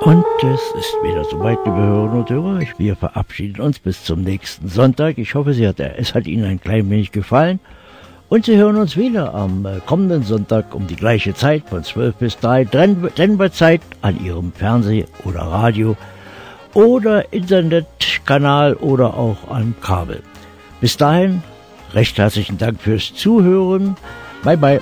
Und 0.00 0.26
es 0.44 0.62
ist 0.78 0.94
wieder 1.02 1.24
soweit, 1.24 1.58
liebe 1.64 1.76
Hörerinnen 1.76 2.20
und 2.20 2.30
Hörer. 2.30 2.60
Wir 2.78 2.94
verabschieden 2.94 3.60
uns 3.60 3.80
bis 3.80 4.04
zum 4.04 4.22
nächsten 4.22 4.68
Sonntag. 4.68 5.18
Ich 5.18 5.34
hoffe, 5.34 5.50
es 5.50 6.14
hat 6.14 6.26
Ihnen 6.28 6.44
ein 6.44 6.60
klein 6.60 6.88
wenig 6.88 7.10
gefallen. 7.10 7.58
Und 8.28 8.46
Sie 8.46 8.56
hören 8.56 8.76
uns 8.76 8.96
wieder 8.96 9.34
am 9.34 9.64
äh, 9.66 9.80
kommenden 9.84 10.22
Sonntag 10.24 10.74
um 10.74 10.86
die 10.86 10.96
gleiche 10.96 11.34
Zeit 11.34 11.62
von 11.68 11.84
12 11.84 12.14
bis 12.16 12.38
3 12.38 12.64
Dren- 12.64 13.08
Denver-Zeit 13.16 13.82
an 14.02 14.24
Ihrem 14.24 14.52
Fernseh- 14.52 15.06
oder 15.24 15.40
Radio 15.42 15.96
oder 16.72 17.32
Internetkanal 17.32 18.74
oder 18.74 19.14
auch 19.14 19.48
am 19.50 19.74
Kabel. 19.80 20.22
Bis 20.80 20.96
dahin, 20.96 21.42
recht 21.92 22.18
herzlichen 22.18 22.58
Dank 22.58 22.80
fürs 22.80 23.14
Zuhören. 23.14 23.96
Bye 24.42 24.56
bye. 24.56 24.80